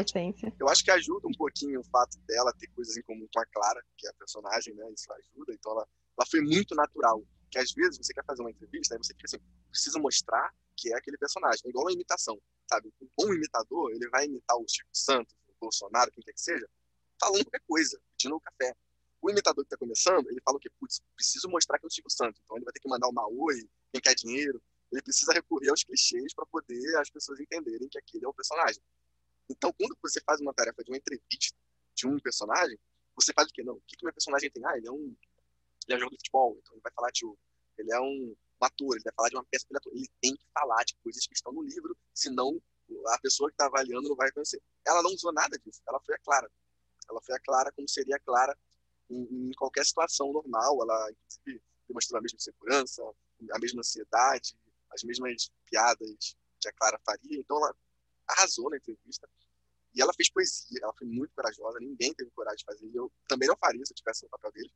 Eu 0.60 0.68
acho 0.68 0.84
que 0.84 0.92
ajuda 0.92 1.30
um 1.30 1.38
pouquinho 1.38 1.80
o 1.80 1.84
fato 1.86 2.20
dela 2.28 2.52
ter 2.60 2.68
coisas 2.76 2.98
em 2.98 3.04
comum 3.04 3.26
com 3.34 3.40
a 3.40 3.46
Clara, 3.46 3.82
que 3.96 4.06
é 4.06 4.10
a 4.10 4.14
personagem, 4.16 4.76
né? 4.76 4.84
Isso 4.92 5.10
ajuda. 5.14 5.54
Então 5.54 5.72
ela, 5.72 5.88
ela 6.18 6.28
foi 6.30 6.42
muito 6.42 6.76
natural. 6.76 7.24
Que 7.56 7.60
às 7.60 7.72
vezes 7.72 7.98
você 7.98 8.14
quer 8.14 8.26
fazer 8.26 8.42
uma 8.42 8.52
entrevista, 8.52 8.96
aí 8.96 8.98
você 8.98 9.14
fica 9.14 9.28
assim, 9.28 9.40
precisa 9.70 9.98
mostrar 9.98 10.54
que 10.76 10.92
é 10.92 10.98
aquele 10.98 11.18
personagem. 11.18 11.62
É 11.64 11.70
igual 11.70 11.86
uma 11.86 11.94
imitação, 11.94 12.38
sabe? 12.70 12.94
Um 13.02 13.08
bom 13.18 13.34
imitador, 13.34 13.92
ele 13.92 14.10
vai 14.10 14.26
imitar 14.26 14.58
o 14.58 14.66
Chico 14.68 14.90
Santos, 14.92 15.34
o 15.48 15.54
Bolsonaro, 15.58 16.12
quem 16.12 16.22
quer 16.22 16.34
que 16.34 16.42
seja, 16.42 16.70
falando 17.18 17.46
qualquer 17.46 17.62
coisa, 17.66 17.98
pedindo 18.12 18.36
um 18.36 18.42
café. 18.42 18.76
O 19.22 19.30
imitador 19.30 19.64
que 19.64 19.74
está 19.74 19.78
começando, 19.78 20.30
ele 20.30 20.42
fala 20.44 20.58
o 20.58 20.60
quê? 20.60 20.70
Putz, 20.78 21.02
preciso 21.16 21.48
mostrar 21.48 21.80
que 21.80 21.86
eu 21.86 21.90
Chico 21.90 22.10
Santos. 22.10 22.42
Então 22.44 22.58
ele 22.58 22.66
vai 22.66 22.74
ter 22.74 22.82
que 22.82 22.90
mandar 22.90 23.08
uma 23.08 23.26
oi, 23.26 23.66
quem 23.94 24.02
quer 24.02 24.16
dinheiro. 24.16 24.62
Ele 24.92 25.02
precisa 25.02 25.32
recorrer 25.32 25.70
aos 25.70 25.82
clichês 25.82 26.34
para 26.34 26.46
poder 26.48 26.98
as 26.98 27.10
pessoas 27.10 27.40
entenderem 27.40 27.88
que 27.88 27.98
aquele 27.98 28.26
é 28.26 28.28
o 28.28 28.34
personagem. 28.34 28.84
Então, 29.50 29.72
quando 29.72 29.96
você 30.04 30.20
faz 30.26 30.42
uma 30.42 30.54
tarefa 30.54 30.84
de 30.84 30.92
uma 30.92 30.98
entrevista 30.98 31.58
de 31.96 32.06
um 32.06 32.20
personagem, 32.20 32.78
você 33.16 33.32
faz 33.32 33.48
o 33.48 33.54
quê? 33.54 33.64
Não, 33.64 33.76
o 33.76 33.82
que, 33.88 33.96
que 33.96 34.04
o 34.04 34.08
meu 34.08 34.14
personagem 34.14 34.52
tem? 34.52 34.66
Ah, 34.66 34.78
ele 34.78 34.90
é 34.90 34.92
um, 34.92 35.16
ele 35.88 35.96
é 35.96 36.00
jogador 36.00 36.16
de 36.16 36.18
futebol, 36.18 36.58
então 36.60 36.74
ele 36.74 36.82
vai 36.82 36.92
falar 36.94 37.12
de, 37.12 37.26
ele 37.78 37.94
é 37.94 38.00
um, 38.00 38.36
um 38.62 38.66
ator, 38.66 38.96
ele 38.96 39.04
vai 39.04 39.14
falar 39.14 39.30
de 39.30 39.36
uma 39.36 39.46
peça 39.46 39.66
de 39.70 39.78
ator. 39.78 39.94
Ele 39.94 40.10
tem 40.22 40.36
que 40.36 40.46
falar 40.54 40.84
de 40.84 40.96
coisas 41.04 41.26
que 41.28 41.34
estão 41.34 41.54
no 41.54 41.62
livro, 41.62 41.96
senão 42.14 42.62
a 43.08 43.20
pessoa 43.20 43.50
que 43.50 43.54
está 43.54 43.66
avaliando 43.66 44.08
não 44.10 44.16
vai 44.16 44.32
conhecer. 44.32 44.62
Ela 44.86 45.02
não 45.02 45.12
usou 45.12 45.34
nada 45.34 45.58
disso, 45.60 45.82
ela 45.88 46.00
foi 46.02 46.16
a 46.16 46.20
Clara. 46.20 46.52
Ela 47.10 47.22
foi 47.22 47.36
a 47.36 47.40
Clara 47.40 47.72
como 47.72 47.88
seria 47.88 48.16
a 48.16 48.20
Clara 48.20 48.58
em, 49.10 49.50
em 49.50 49.52
qualquer 49.54 49.86
situação 49.86 50.32
normal. 50.32 50.82
Ela, 50.82 51.12
inclusive, 51.12 51.64
demonstrou 51.88 52.20
a 52.20 52.22
mesma 52.22 52.40
segurança, 52.40 53.04
a 53.52 53.60
mesma 53.60 53.80
ansiedade, 53.80 54.58
as 54.92 55.04
mesmas 55.04 55.52
piadas 55.66 56.36
que 56.60 56.68
a 56.68 56.74
Clara 56.74 57.00
faria. 57.06 57.40
Então, 57.40 57.58
ela 57.58 57.76
arrasou 58.28 58.70
na 58.70 58.78
entrevista. 58.78 59.30
E 59.94 60.02
ela 60.02 60.14
fez 60.14 60.30
poesia, 60.30 60.80
ela 60.82 60.94
foi 60.98 61.08
muito 61.08 61.34
corajosa, 61.34 61.80
ninguém 61.80 62.14
teve 62.14 62.30
coragem 62.32 62.58
de 62.58 62.66
fazer. 62.66 62.86
E 62.88 62.96
eu 62.96 63.12
também 63.28 63.48
não 63.48 63.56
faria 63.56 63.86
se 63.86 63.94
eu 63.94 63.96
tivesse 63.96 64.24
no 64.24 64.30
papel 64.30 64.52
dele. 64.52 64.72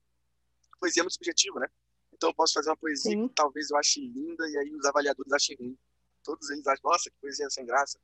Poesia 0.79 1.01
é 1.01 1.03
muito 1.03 1.13
subjetiva, 1.13 1.59
né? 1.59 1.67
Então 2.13 2.29
eu 2.29 2.33
posso 2.33 2.53
fazer 2.53 2.69
uma 2.69 2.77
poesia 2.77 3.11
Sim. 3.11 3.27
que 3.27 3.33
talvez 3.33 3.69
eu 3.69 3.77
ache 3.77 4.01
linda 4.01 4.49
e 4.49 4.57
aí 4.57 4.73
os 4.73 4.85
avaliadores 4.85 5.31
achem 5.31 5.55
ruim. 5.57 5.77
Todos 6.23 6.49
eles 6.49 6.65
acham, 6.67 6.91
nossa, 6.91 7.09
que 7.09 7.15
poesia 7.21 7.49
sem 7.49 7.65
graça. 7.65 7.99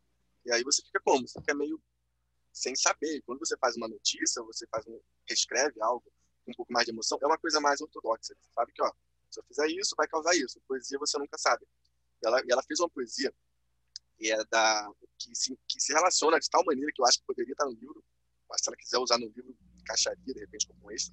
E 0.45 0.51
aí 0.51 0.63
você 0.63 0.81
fica 0.81 0.99
como? 1.03 1.27
Você 1.27 1.39
fica 1.39 1.53
meio 1.53 1.81
sem 2.53 2.75
saber. 2.75 3.21
Quando 3.25 3.39
você 3.39 3.57
faz 3.57 3.75
uma 3.75 3.87
notícia, 3.87 4.41
você 4.43 4.65
faz 4.67 4.85
um, 4.87 4.99
reescreve 5.27 5.81
algo 5.81 6.03
com 6.45 6.51
um 6.51 6.55
pouco 6.55 6.71
mais 6.71 6.85
de 6.85 6.91
emoção, 6.91 7.17
é 7.21 7.25
uma 7.25 7.37
coisa 7.37 7.59
mais 7.59 7.81
ortodoxa. 7.81 8.35
Você 8.35 8.49
sabe 8.53 8.71
que, 8.71 8.81
ó, 8.81 8.91
se 9.29 9.39
eu 9.39 9.43
fizer 9.45 9.67
isso, 9.67 9.95
vai 9.97 10.07
causar 10.07 10.35
isso. 10.35 10.61
Poesia 10.67 10.97
você 10.99 11.17
nunca 11.17 11.37
sabe. 11.37 11.65
E 12.21 12.27
ela, 12.27 12.41
e 12.45 12.51
ela 12.51 12.63
fez 12.63 12.79
uma 12.79 12.89
poesia 12.89 13.33
e 14.19 14.31
é 14.31 14.43
da 14.45 14.89
que 15.17 15.35
se, 15.35 15.57
que 15.67 15.79
se 15.79 15.93
relaciona 15.93 16.39
de 16.39 16.49
tal 16.49 16.63
maneira 16.65 16.91
que 16.93 17.01
eu 17.01 17.05
acho 17.05 17.19
que 17.19 17.25
poderia 17.25 17.51
estar 17.51 17.65
no 17.65 17.71
livro, 17.71 18.03
mas 18.49 18.61
se 18.61 18.69
ela 18.69 18.77
quiser 18.77 18.97
usar 18.97 19.17
no 19.17 19.27
livro, 19.27 19.55
encaixaria 19.79 20.33
de 20.33 20.39
repente 20.39 20.67
como 20.67 20.91
esse, 20.91 21.11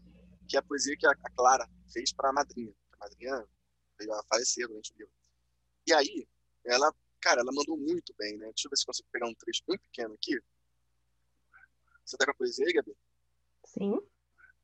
que 0.49 0.56
é 0.56 0.61
a 0.61 0.62
poesia 0.62 0.96
que 0.96 1.06
a, 1.06 1.14
Clara 1.37 1.68
fez 1.92 2.12
para 2.12 2.30
a 2.30 2.32
madrinha. 2.32 2.72
A 2.92 2.96
madrinha 2.99 3.46
veio 3.99 4.12
a 4.14 4.22
falecer 4.25 4.66
durante 4.66 4.92
o 4.92 4.99
livro. 4.99 5.12
E 5.87 5.92
aí, 5.92 6.28
ela, 6.64 6.94
cara, 7.20 7.40
ela 7.40 7.52
mandou 7.52 7.76
muito 7.76 8.14
bem, 8.16 8.37
né? 8.38 8.46
Deixa 8.46 8.66
eu 8.66 8.70
ver 8.70 8.76
se 8.76 8.87
consigo 8.87 9.08
pegar 9.11 9.26
um 9.26 9.34
trecho 9.34 9.62
bem 9.66 9.78
pequeno 9.78 10.14
aqui. 10.14 10.40
Você 12.04 12.16
tá 12.16 12.25
com 12.25 12.32
a 12.32 12.34
poesia 12.34 12.66
aí, 12.66 12.72
Gabi? 12.72 12.96
Sim. 13.64 14.00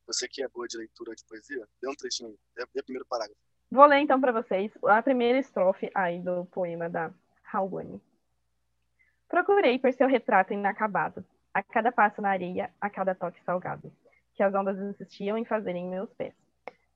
Você 0.06 0.26
que 0.28 0.42
é 0.42 0.48
boa 0.48 0.66
de 0.66 0.76
leitura 0.78 1.14
de 1.14 1.24
poesia, 1.24 1.68
dê 1.80 1.88
um 1.88 1.94
trechinho 1.94 2.30
aí. 2.30 2.38
Dê, 2.54 2.66
dê 2.74 2.80
o 2.80 2.84
primeiro 2.84 3.06
parágrafo. 3.06 3.40
Vou 3.70 3.84
ler 3.84 3.98
então 3.98 4.20
para 4.20 4.32
vocês 4.32 4.72
a 4.82 5.02
primeira 5.02 5.38
estrofe 5.38 5.90
aí 5.94 6.20
do 6.20 6.46
poema 6.46 6.88
da 6.88 7.12
Halwani. 7.52 8.00
Procurei 9.28 9.78
por 9.78 9.92
seu 9.92 10.08
retrato 10.08 10.54
inacabado, 10.54 11.24
a 11.52 11.62
cada 11.62 11.92
passo 11.92 12.22
na 12.22 12.30
areia, 12.30 12.72
a 12.80 12.88
cada 12.88 13.14
toque 13.14 13.42
salgado, 13.44 13.92
que 14.38 14.42
as 14.44 14.54
ondas 14.54 14.78
insistiam 14.78 15.36
em 15.36 15.44
fazerem 15.44 15.86
em 15.86 15.90
meus 15.90 16.08
pés. 16.14 16.32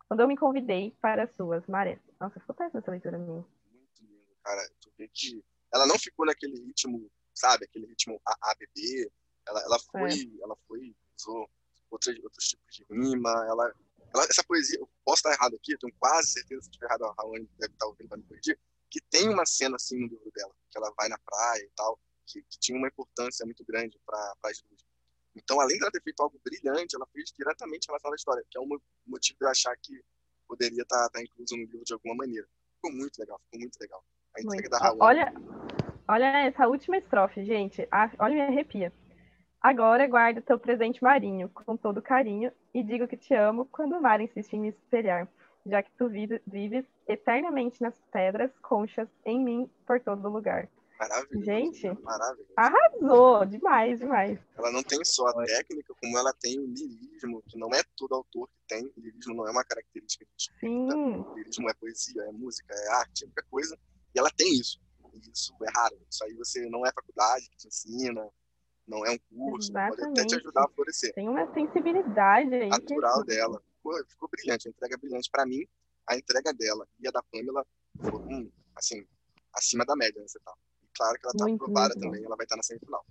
Quando 0.06 0.20
eu 0.20 0.28
me 0.28 0.36
convidei 0.36 0.96
para 1.00 1.26
suas 1.34 1.66
marés. 1.66 1.98
Nossa, 2.20 2.38
ficou 2.38 2.54
péssima 2.54 2.78
essa 2.78 2.92
leitura 2.92 3.18
minha. 3.18 3.44
Muito 3.72 4.02
lindo, 4.02 4.36
cara. 4.44 4.62
Tu 4.80 4.92
vê 4.96 5.08
que 5.08 5.44
ela 5.74 5.84
não 5.84 5.98
ficou 5.98 6.24
naquele 6.24 6.54
ritmo, 6.64 7.10
sabe? 7.34 7.64
Aquele 7.64 7.86
ritmo 7.86 8.20
ABB. 8.24 9.10
Ela, 9.48 9.60
ela 9.64 9.78
foi, 9.90 10.12
é. 10.12 10.44
ela 10.44 10.56
foi, 10.68 10.94
usou 11.18 11.50
outros, 11.90 12.16
outros 12.22 12.46
tipos 12.46 12.76
de 12.76 12.86
rima. 12.88 13.30
Ela, 13.48 13.74
ela, 14.14 14.24
essa 14.30 14.44
poesia, 14.44 14.78
eu 14.78 14.88
posso 15.04 15.18
estar 15.26 15.32
errado 15.32 15.56
aqui, 15.56 15.72
eu 15.72 15.78
tenho 15.80 15.94
quase 15.98 16.30
certeza, 16.30 16.62
se 16.62 16.68
estiver 16.68 16.86
errado, 16.86 17.06
a 17.06 17.14
Raoni 17.18 17.50
deve 17.58 17.72
estar 17.72 17.86
ouvindo 17.86 18.08
para 18.08 18.18
me 18.18 18.24
corrigir, 18.24 18.56
que 18.88 19.00
tem 19.10 19.28
uma 19.28 19.44
cena 19.44 19.74
assim 19.74 19.98
no 19.98 20.06
livro 20.06 20.30
dela, 20.32 20.54
que 20.70 20.78
ela 20.78 20.92
vai 20.96 21.08
na 21.08 21.18
praia 21.18 21.64
e 21.64 21.70
tal 21.74 21.98
que, 22.26 22.42
que 22.42 22.58
tinha 22.58 22.78
uma 22.78 22.88
importância 22.88 23.44
muito 23.44 23.64
grande 23.64 23.98
para 24.06 24.34
as 24.44 24.62
duas. 24.62 24.91
Então, 25.34 25.60
além 25.60 25.76
de 25.76 25.82
ela 25.82 25.90
ter 25.90 26.02
feito 26.02 26.20
algo 26.22 26.40
brilhante, 26.44 26.94
ela 26.94 27.06
fez 27.12 27.32
diretamente 27.36 27.86
relacionado 27.86 28.12
à 28.12 28.16
história, 28.16 28.44
que 28.50 28.58
é 28.58 28.60
um 28.60 28.68
motivo 29.06 29.38
de 29.38 29.44
eu 29.44 29.48
achar 29.48 29.74
que 29.76 30.02
poderia 30.46 30.82
estar, 30.82 30.96
tá, 30.96 31.06
estar 31.06 31.18
tá 31.18 31.22
incluso 31.22 31.56
no 31.56 31.64
livro 31.64 31.84
de 31.84 31.92
alguma 31.92 32.14
maneira. 32.14 32.46
Ficou 32.76 32.92
muito 32.92 33.18
legal, 33.18 33.40
ficou 33.44 33.60
muito 33.60 33.76
legal. 33.80 34.04
A 34.36 34.40
entrega 34.40 34.62
muito. 34.62 34.70
da 34.70 34.78
Raul. 34.78 34.98
Olha, 35.00 35.34
olha 36.08 36.46
essa 36.46 36.66
última 36.68 36.98
estrofe, 36.98 37.44
gente. 37.44 37.86
Ah, 37.90 38.10
olha, 38.18 38.34
me 38.34 38.40
arrepia. 38.42 38.92
Agora 39.60 40.08
guardo 40.08 40.42
teu 40.42 40.58
presente 40.58 41.02
marinho 41.02 41.48
com 41.48 41.76
todo 41.76 42.02
carinho 42.02 42.50
e 42.74 42.82
digo 42.82 43.06
que 43.06 43.16
te 43.16 43.32
amo 43.32 43.64
quando 43.66 43.96
o 43.96 44.02
mar 44.02 44.20
insiste 44.20 44.54
em 44.54 44.60
me 44.60 44.68
espelhar, 44.70 45.28
já 45.64 45.80
que 45.80 45.90
tu 45.92 46.08
vives 46.08 46.84
eternamente 47.06 47.80
nas 47.80 47.94
pedras 48.10 48.50
conchas 48.58 49.08
em 49.24 49.38
mim 49.38 49.70
por 49.86 50.00
todo 50.00 50.28
lugar. 50.28 50.68
Maravilhoso. 51.02 51.44
Gente, 51.44 52.02
maravilhoso. 52.02 52.52
arrasou 52.56 53.46
demais, 53.46 53.98
demais. 53.98 54.38
Ela 54.56 54.70
não 54.70 54.82
tem 54.84 55.04
só 55.04 55.26
a 55.26 55.44
técnica, 55.44 55.92
como 56.00 56.16
ela 56.16 56.32
tem 56.34 56.60
o 56.60 56.66
lirismo, 56.66 57.42
que 57.48 57.58
não 57.58 57.68
é 57.74 57.82
todo 57.96 58.14
autor 58.14 58.48
que 58.48 58.60
tem. 58.68 58.86
O 58.96 59.00
lirismo 59.00 59.34
não 59.34 59.48
é 59.48 59.50
uma 59.50 59.64
característica 59.64 60.24
de 60.24 60.30
escrita. 60.38 60.96
O 60.96 61.34
lirismo 61.34 61.68
é 61.68 61.74
poesia, 61.74 62.22
é 62.22 62.30
música, 62.30 62.72
é 62.72 62.88
arte, 62.92 63.24
é 63.24 63.26
qualquer 63.26 63.50
coisa. 63.50 63.78
E 64.14 64.18
ela 64.18 64.30
tem 64.30 64.52
isso. 64.54 64.80
E 65.12 65.30
isso 65.30 65.52
é 65.64 65.70
raro. 65.76 65.98
Isso 66.08 66.24
aí 66.24 66.34
você 66.34 66.68
não 66.70 66.86
é 66.86 66.92
faculdade 66.92 67.48
que 67.50 67.56
te 67.56 67.66
ensina, 67.66 68.28
não 68.86 69.04
é 69.04 69.10
um 69.10 69.18
curso, 69.18 69.72
Exatamente. 69.72 69.96
pode 69.96 70.20
até 70.20 70.24
te 70.24 70.36
ajudar 70.36 70.64
a 70.64 70.68
florescer. 70.68 71.12
Tem 71.14 71.28
uma 71.28 71.52
sensibilidade 71.52 72.54
aí. 72.54 72.68
Natural 72.68 73.20
que... 73.22 73.26
dela. 73.26 73.62
Pô, 73.82 73.92
ficou 74.08 74.28
brilhante, 74.28 74.68
a 74.68 74.70
entrega 74.70 74.94
é 74.94 74.98
brilhante. 74.98 75.28
Para 75.32 75.46
mim, 75.46 75.66
a 76.08 76.16
entrega 76.16 76.54
dela 76.54 76.86
e 77.00 77.08
a 77.08 77.10
da 77.10 77.22
Pamela 77.24 77.66
foram, 78.00 78.52
assim, 78.76 79.04
acima 79.52 79.84
da 79.84 79.96
média 79.96 80.22
nessa 80.22 80.38
etapa 80.38 80.58
claro 80.94 81.18
que 81.18 81.26
ela 81.26 81.32
está 81.32 81.46
aprovada 81.46 81.94
também, 81.94 82.24
ela 82.24 82.36
vai 82.36 82.44
estar 82.44 82.56
na 82.56 82.62
semifinal. 82.62 83.04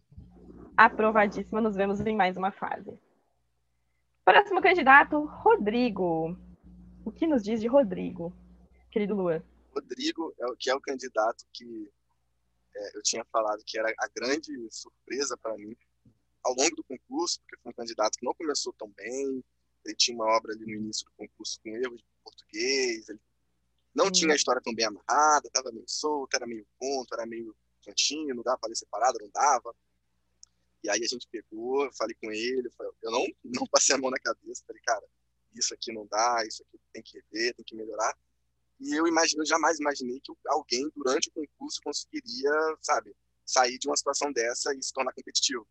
Aprovadíssima, 0.78 1.62
nos 1.62 1.76
vemos 1.76 2.00
em 2.02 2.16
mais 2.16 2.38
uma 2.38 2.52
fase. 2.52 2.98
Próximo 4.24 4.62
candidato, 4.62 5.26
Rodrigo. 5.26 6.38
O 7.04 7.12
que 7.12 7.28
nos 7.28 7.44
diz 7.44 7.60
de 7.60 7.68
Rodrigo, 7.68 8.34
querido 8.92 9.16
Lua? 9.16 9.44
Rodrigo 9.74 10.34
é 10.40 10.46
o 10.46 10.56
que 10.56 10.70
é 10.70 10.76
o 10.76 10.82
candidato 10.82 11.46
que 11.52 11.92
é, 12.76 12.98
eu 12.98 13.02
tinha 13.02 13.26
falado 13.26 13.64
que 13.66 13.78
era 13.78 13.90
a 14.00 14.08
grande 14.16 14.52
surpresa 14.70 15.38
para 15.38 15.58
mim 15.58 15.76
ao 16.44 16.56
longo 16.56 16.76
do 16.76 16.84
concurso, 16.84 17.40
porque 17.42 17.62
foi 17.62 17.72
um 17.72 17.76
candidato 17.76 18.18
que 18.18 18.26
não 18.26 18.34
começou 18.34 18.74
tão 18.74 18.90
bem, 18.90 19.44
ele 19.86 19.96
tinha 19.96 20.16
uma 20.16 20.26
obra 20.26 20.54
ali 20.54 20.66
no 20.66 20.74
início 20.74 21.06
do 21.06 21.12
concurso 21.14 21.60
com 21.64 21.70
erros 21.70 22.00
de 22.00 22.06
português, 22.24 23.10
ele 23.10 23.20
não 23.94 24.08
hum. 24.08 24.12
tinha 24.12 24.34
a 24.34 24.36
história 24.36 24.62
tão 24.62 24.74
bem 24.74 24.86
amarrada, 24.86 25.48
estava 25.48 25.72
meio 25.72 25.86
solto, 25.88 26.36
era 26.36 26.48
meio 26.48 26.66
ponto, 26.80 27.14
era 27.14 27.26
meio 27.26 27.56
cantinho, 27.82 28.36
não 28.36 28.44
dava 28.44 28.58
para 28.58 28.70
ler 28.70 28.76
separado, 28.76 29.18
não 29.22 29.30
dava. 29.30 29.76
E 30.84 30.90
aí 30.90 31.04
a 31.04 31.08
gente 31.08 31.28
pegou, 31.32 31.92
falei 31.94 32.16
com 32.20 32.32
ele, 32.32 32.70
eu 33.02 33.12
não, 33.12 33.26
não 33.44 33.68
passei 33.68 33.96
a 33.96 33.98
mão 33.98 34.10
na 34.10 34.20
cabeça, 34.20 34.64
falei, 34.66 34.82
cara, 34.84 35.06
isso 35.54 35.74
aqui 35.74 35.92
não 35.92 36.08
dá, 36.08 36.44
isso 36.48 36.64
aqui 36.64 36.80
tem 36.92 37.04
que 37.04 37.18
rever, 37.18 37.56
tem 37.56 37.66
que 37.66 37.76
melhorar. 37.76 38.18
E 38.80 38.96
eu, 38.96 39.06
imagino, 39.06 39.44
eu 39.44 39.46
jamais 39.46 39.80
imaginei 39.80 40.20
que 40.20 40.34
alguém, 40.48 40.90
durante 40.96 41.30
o 41.30 41.32
concurso, 41.32 41.80
conseguiria, 41.84 42.52
sabe, 42.82 43.16
sair 43.46 43.78
de 43.78 43.88
uma 43.88 43.96
situação 43.96 44.32
dessa 44.32 44.74
e 44.74 44.82
se 44.82 44.92
tornar 44.92 45.14
competitivo. 45.14 45.68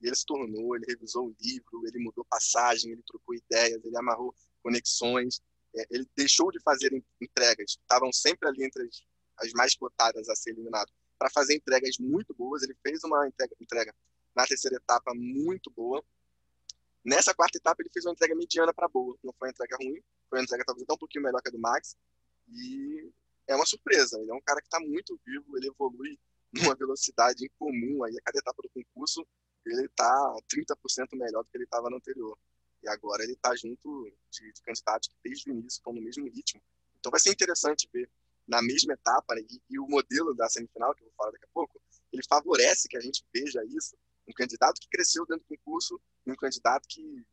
E 0.00 0.06
ele 0.08 0.16
se 0.16 0.26
tornou, 0.26 0.74
ele 0.74 0.84
revisou 0.88 1.28
o 1.28 1.36
livro, 1.40 1.86
ele 1.86 2.00
mudou 2.00 2.24
passagem, 2.24 2.90
ele 2.90 3.02
trocou 3.06 3.34
ideias, 3.34 3.84
ele 3.84 3.96
amarrou 3.96 4.34
conexões, 4.60 5.40
é, 5.76 5.86
ele 5.90 6.08
deixou 6.16 6.50
de 6.50 6.60
fazer 6.60 6.92
entregas, 7.20 7.72
estavam 7.80 8.12
sempre 8.12 8.48
ali 8.48 8.64
entre 8.64 8.82
as, 8.82 9.02
as 9.38 9.52
mais 9.52 9.76
cotadas 9.76 10.28
a 10.28 10.34
ser 10.34 10.50
eliminado 10.50 10.90
para 11.18 11.30
fazer 11.30 11.54
entregas 11.54 11.98
muito 11.98 12.34
boas. 12.34 12.62
Ele 12.62 12.74
fez 12.82 13.02
uma 13.04 13.26
entrega, 13.26 13.54
entrega 13.60 13.94
na 14.34 14.46
terceira 14.46 14.76
etapa 14.76 15.12
muito 15.14 15.70
boa. 15.70 16.02
Nessa 17.04 17.34
quarta 17.34 17.58
etapa, 17.58 17.82
ele 17.82 17.90
fez 17.90 18.04
uma 18.04 18.12
entrega 18.12 18.34
mediana 18.34 18.72
para 18.72 18.88
boa. 18.88 19.18
Não 19.22 19.32
foi 19.32 19.48
uma 19.48 19.52
entrega 19.52 19.76
ruim, 19.76 20.02
foi 20.28 20.38
uma 20.38 20.44
entrega 20.44 20.64
talvez 20.64 20.84
até 20.84 20.92
um 20.92 20.98
pouquinho 20.98 21.24
melhor 21.24 21.40
que 21.42 21.48
a 21.48 21.52
do 21.52 21.58
Max. 21.58 21.96
E 22.48 23.10
é 23.46 23.56
uma 23.56 23.66
surpresa. 23.66 24.20
Ele 24.20 24.30
é 24.30 24.34
um 24.34 24.40
cara 24.40 24.60
que 24.60 24.66
está 24.66 24.78
muito 24.78 25.18
vivo, 25.24 25.56
ele 25.56 25.68
evolui 25.68 26.18
numa 26.52 26.74
velocidade 26.74 27.44
incomum. 27.44 28.04
Aí, 28.04 28.16
a 28.16 28.22
cada 28.22 28.38
etapa 28.38 28.62
do 28.62 28.68
concurso, 28.68 29.26
ele 29.66 29.86
está 29.86 30.36
30% 30.54 31.08
melhor 31.14 31.42
do 31.42 31.50
que 31.50 31.56
ele 31.56 31.64
estava 31.64 31.90
no 31.90 31.96
anterior. 31.96 32.38
E 32.82 32.88
agora 32.88 33.24
ele 33.24 33.32
está 33.32 33.54
junto 33.56 34.12
de, 34.30 34.52
de 34.52 34.62
candidatos 34.62 35.08
que 35.08 35.16
desde 35.22 35.50
o 35.50 35.52
início 35.52 35.78
estão 35.78 35.92
no 35.92 36.00
mesmo 36.00 36.24
ritmo. 36.28 36.62
Então 36.98 37.10
vai 37.10 37.20
ser 37.20 37.30
interessante 37.30 37.88
ver 37.92 38.08
na 38.48 38.62
mesma 38.62 38.94
etapa, 38.94 39.34
né? 39.34 39.42
e, 39.42 39.60
e, 39.68 39.78
o 39.78 39.86
modelo 39.86 40.34
da 40.34 40.48
semifinal, 40.48 40.94
que 40.94 41.02
eu 41.02 41.06
vou 41.08 41.14
falar 41.16 41.32
daqui 41.32 41.44
a 41.44 41.52
pouco, 41.52 41.80
ele 42.10 42.22
favorece 42.26 42.88
que 42.88 42.96
a 42.96 43.00
gente 43.00 43.24
veja 43.32 43.62
isso, 43.66 43.94
um 44.26 44.32
candidato 44.32 44.80
que 44.80 44.88
cresceu 44.88 45.26
dentro 45.26 45.44
do 45.44 45.56
concurso 45.56 46.00
e 46.26 46.32
um 46.32 46.36
candidato 46.36 46.88
que, 46.88 47.24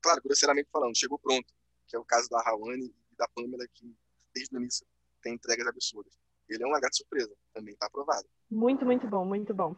claro, 0.00 0.22
grosseiramente 0.22 0.68
falando, 0.72 0.96
chegou 0.96 1.18
pronto, 1.18 1.52
que 1.88 1.96
é 1.96 1.98
o 1.98 2.04
caso 2.04 2.28
da 2.30 2.40
Rawane 2.40 2.94
e 3.12 3.16
da 3.16 3.26
Pamela, 3.34 3.66
que 3.74 3.94
desde 4.32 4.56
o 4.56 4.60
início 4.60 4.86
tem 5.20 5.34
entregas 5.34 5.66
absurdas. 5.66 6.14
Ele 6.48 6.62
é 6.62 6.66
uma 6.66 6.80
grande 6.80 6.96
surpresa, 6.96 7.32
também 7.52 7.74
está 7.74 7.86
aprovado. 7.86 8.26
Muito, 8.50 8.84
muito 8.84 9.06
bom, 9.06 9.24
muito 9.24 9.52
bom. 9.52 9.76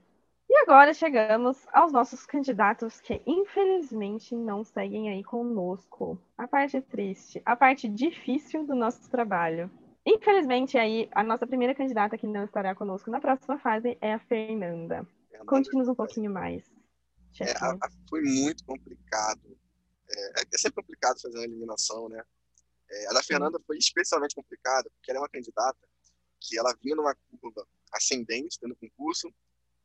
E 0.48 0.56
agora 0.58 0.92
chegamos 0.92 1.66
aos 1.72 1.92
nossos 1.92 2.26
candidatos 2.26 3.00
que 3.00 3.22
infelizmente 3.26 4.34
não 4.34 4.62
seguem 4.62 5.10
aí 5.10 5.24
conosco. 5.24 6.18
A 6.36 6.46
parte 6.46 6.80
triste, 6.80 7.40
a 7.44 7.56
parte 7.56 7.88
difícil 7.88 8.66
do 8.66 8.74
nosso 8.74 9.10
trabalho. 9.10 9.70
Infelizmente, 10.04 10.76
aí, 10.76 11.08
a 11.12 11.22
nossa 11.22 11.46
primeira 11.46 11.74
candidata 11.74 12.18
que 12.18 12.26
não 12.26 12.44
estará 12.44 12.74
conosco 12.74 13.10
na 13.10 13.20
próxima 13.20 13.58
fase 13.58 13.96
é 14.00 14.14
a 14.14 14.18
Fernanda. 14.18 15.06
Conte-nos 15.46 15.88
um 15.88 15.94
pouquinho 15.94 16.30
mais. 16.30 16.64
É, 17.40 17.52
a, 17.52 17.70
a, 17.70 17.90
foi 18.08 18.22
muito 18.22 18.64
complicado 18.64 19.56
é, 20.16 20.42
é 20.42 20.58
sempre 20.58 20.82
complicado 20.82 21.20
fazer 21.20 21.38
uma 21.38 21.44
eliminação, 21.44 22.08
né? 22.08 22.22
É, 22.90 23.08
a 23.08 23.12
da 23.12 23.22
Fernanda 23.22 23.58
foi 23.66 23.78
especialmente 23.78 24.34
complicada, 24.34 24.90
porque 24.90 25.10
ela 25.10 25.18
é 25.18 25.22
uma 25.22 25.28
candidata 25.28 25.88
que 26.40 26.58
ela 26.58 26.76
vinha 26.82 26.96
numa 26.96 27.14
curva 27.40 27.66
ascendente 27.92 28.58
dentro 28.60 28.76
do 28.76 28.88
concurso, 28.88 29.32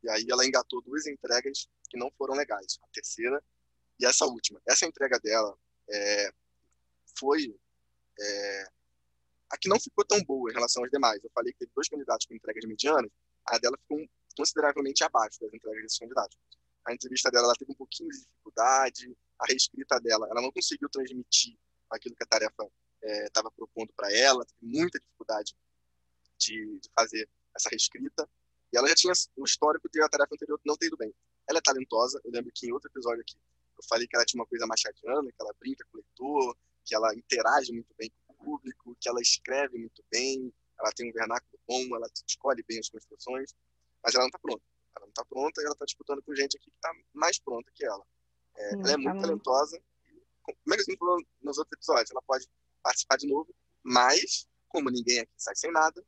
e 0.03 0.09
aí 0.09 0.25
ela 0.29 0.45
engatou 0.45 0.81
duas 0.81 1.05
entregas 1.07 1.67
que 1.89 1.97
não 1.97 2.11
foram 2.17 2.35
legais, 2.35 2.77
a 2.83 2.87
terceira 2.91 3.41
e 3.99 4.05
essa 4.05 4.25
última. 4.25 4.61
Essa 4.67 4.85
entrega 4.85 5.19
dela 5.19 5.57
é, 5.89 6.31
foi 7.17 7.55
é, 8.19 8.67
a 9.49 9.57
que 9.57 9.69
não 9.69 9.79
ficou 9.79 10.05
tão 10.05 10.21
boa 10.23 10.49
em 10.51 10.53
relação 10.53 10.83
às 10.83 10.91
demais. 10.91 11.23
Eu 11.23 11.29
falei 11.33 11.53
que 11.53 11.59
teve 11.59 11.71
dois 11.73 11.87
candidatos 11.87 12.25
com 12.25 12.35
entregas 12.35 12.65
medianas, 12.65 13.11
a 13.45 13.57
dela 13.57 13.77
ficou 13.77 14.05
consideravelmente 14.35 15.03
abaixo 15.03 15.39
das 15.39 15.53
entregas 15.53 15.81
desses 15.81 15.97
candidatos. 15.97 16.37
A 16.85 16.93
entrevista 16.93 17.29
dela 17.31 17.47
ela 17.47 17.55
teve 17.55 17.71
um 17.71 17.75
pouquinho 17.75 18.09
de 18.09 18.19
dificuldade, 18.19 19.17
a 19.39 19.45
reescrita 19.45 19.99
dela, 19.99 20.27
ela 20.29 20.41
não 20.41 20.51
conseguiu 20.51 20.89
transmitir 20.89 21.57
aquilo 21.89 22.15
que 22.15 22.23
a 22.23 22.27
tarefa 22.27 22.69
estava 23.01 23.47
é, 23.49 23.51
propondo 23.51 23.91
para 23.95 24.11
ela, 24.13 24.45
teve 24.45 24.65
muita 24.65 24.99
dificuldade 24.99 25.55
de, 26.37 26.79
de, 26.79 26.89
fazer 26.97 27.29
essa 27.55 27.69
reescrita. 27.69 28.29
E 28.71 28.77
ela 28.77 28.87
já 28.87 28.95
tinha 28.95 29.13
o 29.37 29.45
histórico 29.45 29.89
de 29.89 30.01
a 30.01 30.09
tarefa 30.09 30.33
anterior 30.33 30.59
não 30.65 30.75
ter 30.75 30.87
ido 30.87 30.97
bem. 30.97 31.13
Ela 31.47 31.59
é 31.59 31.61
talentosa, 31.61 32.19
eu 32.23 32.31
lembro 32.31 32.51
que 32.53 32.67
em 32.67 32.71
outro 32.71 32.89
episódio 32.89 33.21
aqui 33.21 33.37
eu 33.77 33.83
falei 33.87 34.07
que 34.07 34.15
ela 34.15 34.25
tinha 34.25 34.41
uma 34.41 34.47
coisa 34.47 34.65
machadiana, 34.65 35.31
que 35.31 35.41
ela 35.41 35.53
brinca 35.59 35.85
com 35.91 35.97
o 35.97 36.01
leitor, 36.01 36.57
que 36.83 36.95
ela 36.95 37.13
interage 37.15 37.71
muito 37.71 37.93
bem 37.97 38.09
com 38.09 38.26
público, 38.37 38.95
que 38.99 39.09
ela 39.09 39.21
escreve 39.21 39.77
muito 39.77 40.03
bem, 40.11 40.53
ela 40.79 40.91
tem 40.91 41.09
um 41.09 41.13
vernáculo 41.13 41.59
bom, 41.67 41.95
ela 41.95 42.07
escolhe 42.27 42.63
bem 42.67 42.79
as 42.79 42.89
construções, 42.89 43.53
mas 44.03 44.13
ela 44.13 44.23
não 44.23 44.29
está 44.29 44.39
pronta. 44.39 44.63
Ela 44.95 45.05
não 45.05 45.09
está 45.09 45.25
pronta 45.25 45.61
e 45.61 45.65
ela 45.65 45.73
está 45.73 45.85
disputando 45.85 46.21
com 46.23 46.35
gente 46.35 46.57
aqui 46.57 46.69
que 46.69 46.75
está 46.75 46.91
mais 47.13 47.39
pronta 47.39 47.71
que 47.73 47.85
ela. 47.85 48.05
É, 48.55 48.73
ela 48.73 48.91
é 48.91 48.97
muito 48.97 49.21
talentosa. 49.21 49.81
Como 50.43 50.57
é 50.73 50.75
a 50.75 50.77
gente 50.77 50.97
falou 50.97 51.17
nos 51.41 51.57
outros 51.57 51.77
episódios, 51.77 52.11
ela 52.11 52.21
pode 52.21 52.47
participar 52.81 53.17
de 53.17 53.27
novo, 53.27 53.53
mas, 53.83 54.47
como 54.69 54.89
ninguém 54.89 55.19
aqui 55.19 55.33
sai 55.35 55.55
sem 55.55 55.71
nada, 55.71 56.03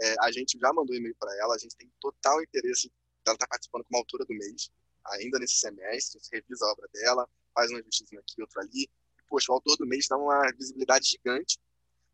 é, 0.00 0.14
a 0.20 0.30
gente 0.30 0.58
já 0.58 0.72
mandou 0.72 0.94
e-mail 0.94 1.14
para 1.18 1.34
ela, 1.38 1.54
a 1.54 1.58
gente 1.58 1.76
tem 1.76 1.90
total 2.00 2.42
interesse 2.42 2.88
dela 3.24 3.36
estar 3.36 3.46
tá 3.46 3.48
participando 3.48 3.84
como 3.84 3.98
autora 3.98 4.24
do 4.24 4.34
mês, 4.34 4.70
ainda 5.04 5.38
nesse 5.38 5.56
semestre, 5.56 6.18
a 6.18 6.22
gente 6.22 6.32
revisa 6.32 6.64
a 6.64 6.72
obra 6.72 6.88
dela, 6.92 7.28
faz 7.54 7.70
uma 7.70 7.82
justiça 7.82 8.18
aqui, 8.18 8.40
outra 8.40 8.62
ali, 8.62 8.88
poxa, 9.30 9.52
o 9.52 9.54
autor 9.54 9.76
do 9.76 9.86
mês 9.86 10.06
dá 10.08 10.18
uma 10.18 10.50
visibilidade 10.58 11.08
gigante, 11.08 11.58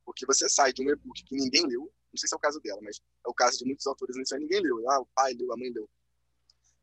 porque 0.04 0.26
você 0.26 0.48
sai 0.48 0.72
de 0.72 0.82
um 0.82 0.90
e-book 0.90 1.24
que 1.24 1.34
ninguém 1.34 1.66
leu, 1.66 1.80
não 1.80 2.18
sei 2.18 2.28
se 2.28 2.34
é 2.34 2.36
o 2.36 2.40
caso 2.40 2.60
dela, 2.60 2.80
mas 2.82 3.00
é 3.26 3.28
o 3.28 3.34
caso 3.34 3.58
de 3.58 3.64
muitos 3.64 3.86
autores 3.86 4.32
aí, 4.32 4.38
ninguém 4.38 4.60
leu, 4.60 4.88
ah, 4.90 5.00
o 5.00 5.06
pai 5.06 5.32
leu, 5.32 5.52
a 5.52 5.56
mãe 5.56 5.70
leu, 5.70 5.88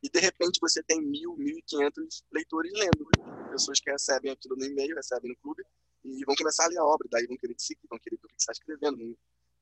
e 0.02 0.10
de 0.10 0.20
repente 0.20 0.60
você 0.60 0.84
tem 0.84 1.00
mil, 1.02 1.38
mil 1.38 1.58
e 1.58 1.62
quinhentos 1.62 2.24
leitores 2.34 2.74
lendo, 2.74 3.08
pessoas 3.52 3.80
que 3.80 3.90
recebem 3.90 4.32
aquilo 4.32 4.58
no 4.58 4.66
e-mail, 4.66 4.96
recebem 4.96 5.30
no 5.30 5.38
clube, 5.38 5.64
e 6.04 6.26
vão 6.26 6.36
começar 6.36 6.66
a 6.66 6.68
ler 6.68 6.80
a 6.80 6.84
obra, 6.84 7.08
daí 7.10 7.26
vão 7.26 7.38
querer 7.38 7.54
te 7.54 7.64
seguir, 7.64 7.88
vão 7.90 7.98
querer 7.98 8.18
ver 8.18 8.26
o 8.26 8.28
que 8.28 8.34
você 8.34 8.42
está 8.42 8.52
escrevendo. 8.52 9.00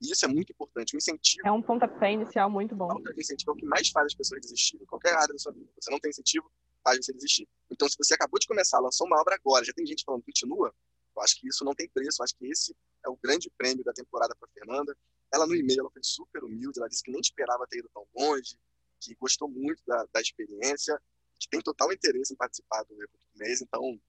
E 0.02 0.12
isso 0.12 0.26
é 0.26 0.28
muito 0.28 0.52
importante. 0.52 0.96
O 0.96 0.98
incentivo. 0.98 1.48
É 1.48 1.52
um 1.52 1.62
pontapé 1.62 2.14
inicial 2.14 2.50
muito 2.50 2.76
bom. 2.76 2.88
O 2.92 3.20
incentivo 3.20 3.52
é 3.52 3.54
o 3.54 3.58
que 3.58 3.66
mais 3.66 3.90
faz 3.90 4.08
as 4.08 4.16
pessoas 4.16 4.42
desistirem. 4.42 4.84
Qualquer 4.88 5.14
área 5.14 5.32
da 5.32 5.38
sua 5.38 5.52
vida. 5.52 5.70
Você 5.80 5.92
não 5.92 6.00
tem 6.00 6.10
incentivo, 6.10 6.50
faz 6.84 6.98
você 7.06 7.14
desistir. 7.14 7.48
Então, 7.70 7.88
se 7.88 7.96
você 7.98 8.14
acabou 8.14 8.40
de 8.40 8.48
começar, 8.48 8.80
lançou 8.80 9.08
uma 9.08 9.20
obra 9.20 9.36
agora, 9.36 9.64
já 9.64 9.74
tem 9.74 9.86
gente 9.86 10.04
falando, 10.04 10.24
continua, 10.24 10.74
eu 11.16 11.22
acho 11.22 11.40
que 11.40 11.48
isso 11.48 11.64
não 11.64 11.74
tem 11.74 11.90
preço. 11.90 12.22
Eu 12.22 12.24
acho 12.24 12.36
que 12.36 12.46
esse 12.48 12.76
é 13.06 13.10
o 13.10 13.18
grande 13.18 13.50
prêmio 13.58 13.84
da 13.84 13.94
temporada 13.94 14.36
para 14.36 14.48
Fernanda. 14.50 14.98
Ela, 15.34 15.48
no 15.48 15.56
e-mail, 15.56 15.82
ela 15.82 15.92
foi 15.92 16.04
super 16.04 16.44
humilde. 16.44 16.80
Ela 16.80 16.88
disse 16.88 17.04
que 17.04 17.12
nem 17.12 17.22
esperava 17.22 17.68
ter 17.68 17.80
ido 17.80 17.90
tão 17.94 18.06
longe, 18.16 18.58
que 19.00 19.16
gostou 19.16 19.50
muito 19.50 19.82
da, 19.86 20.06
da 20.14 20.22
experiência, 20.22 21.00
que 21.40 21.50
tem 21.50 21.62
total 21.62 21.92
interesse 21.92 22.34
em 22.34 22.38
participar 22.38 22.84
do 22.84 22.96
mês. 23.36 23.62
Então, 23.62 24.00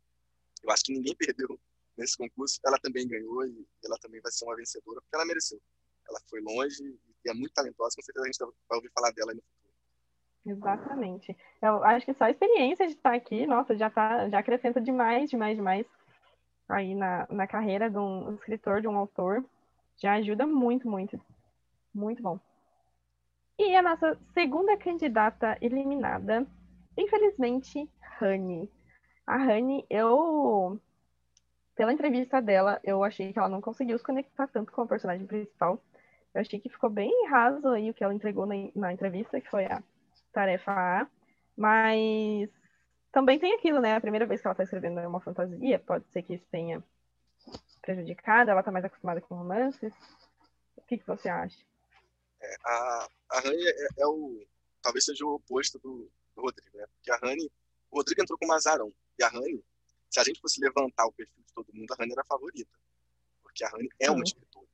eu 0.62 0.70
acho 0.70 0.84
que 0.84 0.92
ninguém 0.92 1.14
perdeu 1.16 1.58
nesse 1.96 2.16
concurso, 2.16 2.58
ela 2.64 2.78
também 2.78 3.06
ganhou 3.06 3.44
e 3.46 3.66
ela 3.84 3.98
também 3.98 4.20
vai 4.20 4.32
ser 4.32 4.44
uma 4.44 4.56
vencedora, 4.56 5.00
porque 5.00 5.14
ela 5.14 5.26
mereceu. 5.26 5.60
Ela 6.08 6.20
foi 6.28 6.40
longe 6.40 6.82
e 7.24 7.30
é 7.30 7.34
muito 7.34 7.52
talentosa, 7.52 7.94
com 7.94 8.02
certeza 8.02 8.24
a 8.24 8.30
gente 8.30 8.38
vai 8.38 8.76
ouvir 8.76 8.90
falar 8.92 9.10
dela 9.12 9.34
no 9.34 9.42
futuro. 9.42 9.61
Exatamente. 10.44 11.36
Eu 11.60 11.84
acho 11.84 12.04
que 12.04 12.14
só 12.14 12.24
a 12.24 12.30
experiência 12.30 12.86
de 12.86 12.94
estar 12.94 13.14
aqui, 13.14 13.46
nossa, 13.46 13.76
já 13.76 13.88
tá, 13.88 14.28
já 14.28 14.38
acrescenta 14.38 14.80
demais, 14.80 15.30
demais, 15.30 15.56
demais 15.56 15.86
aí 16.68 16.94
na, 16.94 17.26
na 17.30 17.46
carreira 17.46 17.88
de 17.88 17.98
um 17.98 18.34
escritor, 18.34 18.80
de 18.80 18.88
um 18.88 18.96
autor. 18.96 19.44
Já 19.96 20.14
ajuda 20.14 20.46
muito, 20.46 20.88
muito. 20.88 21.20
Muito 21.94 22.22
bom. 22.22 22.40
E 23.58 23.76
a 23.76 23.82
nossa 23.82 24.18
segunda 24.34 24.76
candidata 24.76 25.56
eliminada, 25.60 26.46
infelizmente, 26.96 27.88
Rani. 28.18 28.68
A 29.26 29.36
Rani, 29.36 29.86
eu 29.88 30.80
pela 31.76 31.92
entrevista 31.92 32.40
dela, 32.40 32.80
eu 32.84 33.02
achei 33.02 33.32
que 33.32 33.38
ela 33.38 33.48
não 33.48 33.60
conseguiu 33.60 33.96
se 33.98 34.04
conectar 34.04 34.46
tanto 34.48 34.72
com 34.72 34.82
o 34.82 34.88
personagem 34.88 35.26
principal. 35.26 35.78
Eu 36.34 36.40
achei 36.40 36.58
que 36.60 36.68
ficou 36.68 36.90
bem 36.90 37.28
raso 37.28 37.68
aí 37.68 37.90
o 37.90 37.94
que 37.94 38.02
ela 38.02 38.14
entregou 38.14 38.46
na, 38.46 38.54
na 38.74 38.92
entrevista, 38.92 39.40
que 39.40 39.48
foi 39.48 39.66
a 39.66 39.82
tarefa 40.32 40.72
A. 40.72 41.06
Mas 41.56 42.50
também 43.12 43.38
tem 43.38 43.54
aquilo, 43.54 43.80
né? 43.80 43.96
A 43.96 44.00
primeira 44.00 44.26
vez 44.26 44.40
que 44.40 44.46
ela 44.46 44.52
está 44.52 44.64
escrevendo 44.64 45.00
uma 45.00 45.20
fantasia, 45.20 45.78
pode 45.78 46.06
ser 46.10 46.22
que 46.22 46.34
isso 46.34 46.46
tenha 46.50 46.82
prejudicado, 47.80 48.50
ela 48.50 48.60
está 48.60 48.72
mais 48.72 48.84
acostumada 48.84 49.20
com 49.20 49.34
romances. 49.34 49.92
O 50.76 50.82
que, 50.82 50.98
que 50.98 51.06
você 51.06 51.28
acha? 51.28 51.58
É, 52.40 52.56
a, 52.64 53.08
a 53.30 53.40
Rani 53.40 53.64
é, 53.64 53.88
é, 53.98 54.06
o. 54.06 54.44
Talvez 54.80 55.04
seja 55.04 55.24
o 55.24 55.34
oposto 55.34 55.78
do, 55.78 56.10
do 56.34 56.42
Rodrigo, 56.42 56.76
né? 56.76 56.86
Porque 56.94 57.10
a 57.12 57.16
Rani. 57.16 57.50
O 57.90 57.96
Rodrigo 57.96 58.22
entrou 58.22 58.38
com 58.38 58.46
o 58.46 58.52
Azarão. 58.52 58.92
E 59.18 59.22
a 59.22 59.28
Rani 59.28 59.62
se 60.12 60.20
a 60.20 60.24
gente 60.24 60.40
fosse 60.40 60.60
levantar 60.60 61.06
o 61.06 61.12
perfil 61.12 61.42
de 61.42 61.52
todo 61.54 61.72
mundo, 61.72 61.90
a 61.90 61.96
Rani 61.96 62.12
era 62.12 62.20
a 62.20 62.26
favorita. 62.26 62.70
Porque 63.42 63.64
a 63.64 63.68
Rani 63.68 63.88
é 63.98 64.10
uma 64.10 64.18
uhum. 64.18 64.22
escritora. 64.22 64.66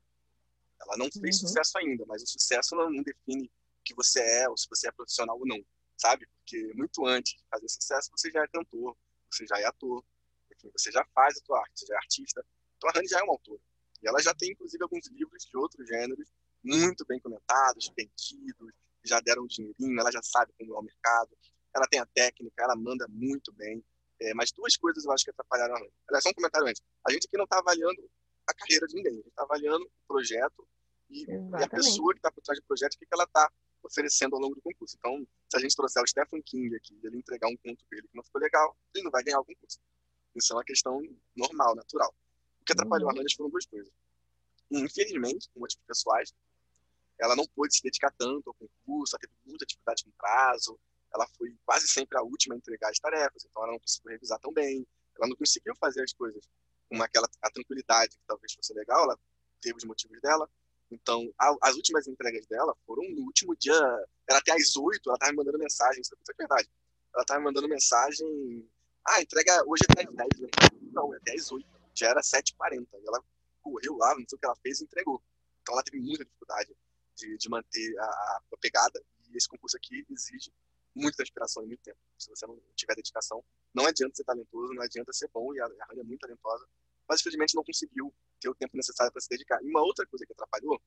Ela 0.83 0.97
não 0.97 1.07
fez 1.11 1.40
uhum. 1.40 1.49
sucesso 1.49 1.79
ainda, 1.79 2.05
mas 2.07 2.23
o 2.23 2.27
sucesso 2.27 2.75
não, 2.75 2.90
define 3.03 3.49
que 3.88 3.94
você 3.94 4.20
é, 4.20 4.48
ou 4.48 4.57
se 4.57 4.68
você 4.68 4.88
é 4.88 4.92
profissional 4.92 5.38
ou 5.38 5.46
não, 5.46 5.59
sabe? 5.96 6.27
Porque 6.27 6.72
muito 6.74 7.07
antes 7.07 7.33
de 7.33 7.44
fazer 7.51 7.68
sucesso, 7.68 8.11
você 8.14 8.31
já 8.31 8.42
é 8.42 8.48
cantor, 8.48 8.94
você 9.31 9.46
já 9.46 9.59
é 9.59 9.64
ator, 9.64 10.05
enfim, 10.53 10.70
você 10.77 10.92
já 10.92 11.05
faz 11.14 11.38
a 11.38 11.40
tua 11.40 11.59
arte, 11.59 11.81
você 11.81 11.87
já 11.87 11.94
é 11.94 11.96
artista. 11.96 12.44
Então 12.77 12.90
a 12.90 12.92
Rani 12.92 13.09
já 13.09 13.20
é 13.20 13.22
uma 13.22 13.33
autora. 13.33 13.61
E 14.03 14.09
ela 14.09 14.20
já 14.20 14.35
tem, 14.35 14.53
inclusive, 14.53 14.83
alguns 14.83 15.07
livros 15.09 15.44
de 15.44 15.57
outros 15.57 15.87
gêneros 15.88 16.29
muito 16.62 17.05
bem 17.07 17.18
comentados, 17.18 17.90
vendidos, 17.96 18.72
já 19.05 19.20
deram 19.20 19.44
um 19.44 19.46
dinheirinho, 19.46 19.98
ela 19.98 20.12
já 20.12 20.22
sabe 20.22 20.53
como 20.59 20.74
é 20.74 20.79
o 20.79 20.83
mercado, 20.83 21.37
ela 21.74 21.87
tem 21.87 21.98
a 21.98 22.07
técnica, 22.07 22.62
ela 22.62 22.77
manda 22.77 23.07
muito 23.09 23.53
bem. 23.53 23.83
É, 24.20 24.35
mas 24.35 24.51
duas 24.53 24.77
coisas 24.77 25.05
eu 25.05 25.12
acho 25.12 25.24
que 25.24 25.31
atrapalharam 25.31 25.77
a 25.77 25.79
Aliás, 25.79 26.22
só 26.22 26.31
um 26.31 26.35
comentário 26.35 26.66
antes. 26.66 26.83
A 27.07 27.12
gente 27.12 27.27
aqui 27.27 27.37
não 27.37 27.44
está 27.44 27.59
avaliando 27.59 28.11
a 28.46 28.53
carreira 28.53 28.87
de 28.87 28.94
ninguém, 28.94 29.12
a 29.12 29.16
gente 29.16 29.29
está 29.29 29.42
avaliando 29.42 29.85
o 29.85 30.09
projeto 30.09 30.66
e, 31.09 31.24
e 31.24 31.62
a 31.62 31.68
pessoa 31.68 32.12
que 32.12 32.18
está 32.18 32.31
por 32.31 32.42
trás 32.42 32.59
do 32.59 32.66
projeto, 32.66 32.94
o 32.94 32.98
que, 32.98 33.07
que 33.07 33.14
ela 33.14 33.24
está 33.24 33.51
oferecendo 33.88 34.37
ao 34.37 34.40
longo 34.40 34.55
do 34.55 34.62
concurso. 34.62 34.96
Então, 34.98 35.27
se 35.48 35.57
a 35.57 35.61
gente 35.61 35.74
trouxer 35.74 36.03
o 36.03 36.07
Stephen 36.07 36.42
King 36.42 36.74
aqui 36.77 36.98
e 37.03 37.07
ele 37.07 37.18
entregar 37.18 37.48
um 37.48 37.57
conto 37.57 37.85
dele 37.90 38.07
que 38.07 38.16
não 38.16 38.22
ficou 38.22 38.40
legal, 38.40 38.77
ele 38.94 39.05
não 39.05 39.11
vai 39.11 39.22
ganhar 39.22 39.40
o 39.40 39.44
concurso. 39.44 39.79
Isso 40.35 40.53
é 40.53 40.57
uma 40.57 40.64
questão 40.64 41.03
normal, 41.35 41.74
natural. 41.74 42.14
O 42.61 42.64
que 42.64 42.72
atrapalhou 42.72 43.09
uhum. 43.09 43.16
a 43.16 43.18
Hannah 43.18 43.29
foram 43.37 43.51
duas 43.51 43.66
coisas. 43.66 43.92
Infelizmente, 44.70 45.48
por 45.53 45.61
motivos 45.61 45.85
pessoais, 45.87 46.33
ela 47.18 47.35
não 47.35 47.46
pôde 47.46 47.74
se 47.74 47.83
dedicar 47.83 48.12
tanto 48.16 48.48
ao 48.48 48.55
concurso, 48.55 49.16
ela 49.16 49.20
teve 49.20 49.33
muita 49.44 49.66
dificuldade 49.66 50.05
com 50.05 50.11
prazo, 50.12 50.79
ela 51.12 51.27
foi 51.37 51.57
quase 51.64 51.88
sempre 51.88 52.18
a 52.18 52.22
última 52.22 52.55
a 52.55 52.59
entregar 52.59 52.90
as 52.90 52.98
tarefas, 52.98 53.44
então 53.44 53.62
ela 53.62 53.72
não 53.72 53.81
conseguiu 53.81 54.12
revisar 54.12 54.38
tão 54.38 54.53
bem, 54.53 54.87
ela 55.16 55.29
não 55.29 55.37
conseguiu 55.37 55.74
fazer 55.77 56.03
as 56.03 56.12
coisas 56.12 56.48
com 56.88 57.03
aquela 57.03 57.29
a 57.42 57.51
tranquilidade 57.51 58.16
que 58.16 58.24
talvez 58.27 58.53
fosse 58.53 58.72
legal, 58.74 59.05
ela 59.05 59.18
teve 59.61 59.77
os 59.77 59.85
motivos 59.85 60.20
dela. 60.20 60.48
Então, 60.90 61.33
a, 61.38 61.55
as 61.62 61.74
últimas 61.77 62.07
entregas 62.07 62.46
dela 62.46 62.74
foram 62.87 63.03
no 63.11 63.22
último 63.22 63.55
dia, 63.57 63.74
era 64.29 64.38
até 64.38 64.53
às 64.53 64.77
oito, 64.77 65.09
ela 65.09 65.16
estava 65.16 65.33
me 65.33 65.38
mandando 65.38 65.59
mensagem, 65.59 66.01
isso 66.01 66.14
é 66.14 66.35
verdade. 66.37 66.68
Ela 67.14 67.22
estava 67.22 67.40
me 67.40 67.46
mandando 67.46 67.68
mensagem, 67.68 68.68
ah, 69.05 69.20
entrega 69.20 69.62
hoje 69.66 69.85
é 69.88 69.92
até 69.92 70.09
às 70.09 70.14
dez, 70.14 70.40
né? 70.40 70.48
Não, 70.92 71.12
é 71.14 71.18
até 71.18 71.35
às 71.35 71.51
oito, 71.53 71.68
já 71.94 72.09
era 72.09 72.22
sete 72.22 72.51
e 72.51 72.55
quarenta. 72.55 72.96
Ela 73.07 73.22
correu 73.61 73.96
lá, 73.96 74.14
não 74.14 74.24
sei 74.29 74.37
o 74.37 74.38
que 74.38 74.46
ela 74.46 74.57
fez 74.57 74.81
e 74.81 74.85
entregou. 74.85 75.22
Então, 75.62 75.74
ela 75.74 75.83
teve 75.83 75.98
muita 76.01 76.24
dificuldade 76.24 76.74
de, 77.16 77.37
de 77.37 77.48
manter 77.48 77.98
a, 77.98 78.05
a 78.53 78.57
pegada, 78.61 79.03
e 79.31 79.37
esse 79.37 79.48
concurso 79.48 79.77
aqui 79.77 80.07
exige 80.11 80.51
muita 80.94 81.22
inspiração 81.22 81.62
e 81.62 81.66
muito 81.66 81.83
tempo. 81.83 81.98
Se 82.18 82.31
você 82.31 82.46
não 82.46 82.59
tiver 82.74 82.94
dedicação, 82.94 83.44
não 83.74 83.87
adianta 83.87 84.16
ser 84.16 84.24
talentoso, 84.24 84.72
não 84.72 84.83
adianta 84.83 85.12
ser 85.12 85.29
bom, 85.29 85.55
e 85.55 85.61
a 85.61 85.66
Rani 85.66 86.01
é 86.01 86.05
muito 86.05 86.20
talentosa, 86.20 86.66
mas 87.09 87.21
infelizmente 87.21 87.55
não 87.55 87.64
conseguiu 87.64 88.14
ter 88.40 88.49
o 88.49 88.55
tempo 88.55 88.77
necessário 88.77 89.12
para 89.12 89.21
se 89.21 89.29
dedicar. 89.29 89.62
E 89.62 89.68
uma 89.68 89.83
outra 89.83 90.07
coisa 90.07 90.27
que 90.27 90.33
atrapalhou, 90.33 90.81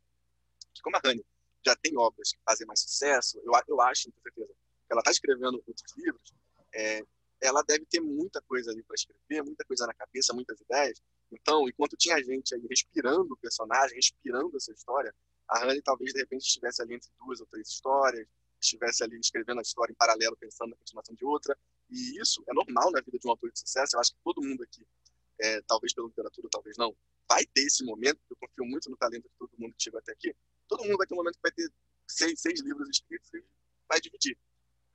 que 0.73 0.81
como 0.81 0.95
a 0.97 1.01
Rani 1.03 1.25
já 1.65 1.75
tem 1.75 1.97
obras 1.97 2.31
que 2.31 2.39
fazem 2.45 2.67
mais 2.67 2.79
sucesso, 2.79 3.39
eu, 3.43 3.51
eu 3.67 3.81
acho, 3.81 4.11
com 4.11 4.21
certeza, 4.21 4.47
que 4.47 4.93
ela 4.93 5.01
está 5.01 5.11
escrevendo 5.11 5.63
outros 5.67 5.97
livros, 5.97 6.33
é, 6.73 7.03
ela 7.41 7.63
deve 7.63 7.85
ter 7.85 7.99
muita 7.99 8.41
coisa 8.41 8.71
ali 8.71 8.83
para 8.83 8.95
escrever, 8.95 9.43
muita 9.43 9.65
coisa 9.65 9.87
na 9.87 9.93
cabeça, 9.93 10.33
muitas 10.33 10.59
ideias. 10.61 11.01
Então, 11.31 11.67
enquanto 11.67 11.97
tinha 11.97 12.21
gente 12.23 12.53
aí 12.53 12.61
respirando 12.69 13.33
o 13.33 13.37
personagem, 13.37 13.95
respirando 13.95 14.55
essa 14.57 14.71
história, 14.71 15.13
a 15.47 15.59
Rani 15.59 15.81
talvez 15.81 16.13
de 16.13 16.19
repente 16.19 16.43
estivesse 16.43 16.81
ali 16.81 16.95
entre 16.95 17.09
duas 17.17 17.39
ou 17.39 17.47
três 17.47 17.67
histórias, 17.67 18.27
estivesse 18.59 19.03
ali 19.03 19.19
escrevendo 19.19 19.59
a 19.59 19.61
história 19.61 19.91
em 19.91 19.95
paralelo, 19.95 20.37
pensando 20.37 20.69
na 20.69 20.75
continuação 20.77 21.15
de 21.15 21.25
outra. 21.25 21.57
E 21.89 22.21
isso 22.21 22.43
é 22.47 22.53
normal 22.53 22.91
na 22.91 23.01
vida 23.01 23.17
de 23.17 23.27
um 23.27 23.31
autor 23.31 23.51
de 23.51 23.59
sucesso. 23.59 23.95
Eu 23.95 23.99
acho 23.99 24.11
que 24.11 24.19
todo 24.23 24.41
mundo 24.41 24.63
aqui 24.63 24.85
é, 25.39 25.61
talvez 25.63 25.93
pela 25.93 26.07
literatura, 26.07 26.47
talvez 26.51 26.77
não, 26.77 26.95
vai 27.27 27.45
ter 27.45 27.61
esse 27.61 27.83
momento, 27.83 28.19
eu 28.29 28.35
confio 28.37 28.65
muito 28.65 28.89
no 28.89 28.97
talento 28.97 29.23
de 29.23 29.35
todo 29.37 29.51
mundo 29.57 29.73
que 29.75 29.83
chegou 29.83 29.99
até 29.99 30.11
aqui, 30.11 30.35
todo 30.67 30.83
mundo 30.83 30.97
vai 30.97 31.07
ter 31.07 31.13
um 31.13 31.17
momento 31.17 31.35
que 31.35 31.41
vai 31.41 31.51
ter 31.51 31.71
seis, 32.07 32.41
seis 32.41 32.61
livros 32.61 32.89
escritos 32.89 33.33
e 33.33 33.43
vai 33.87 33.99
dividir. 33.99 34.37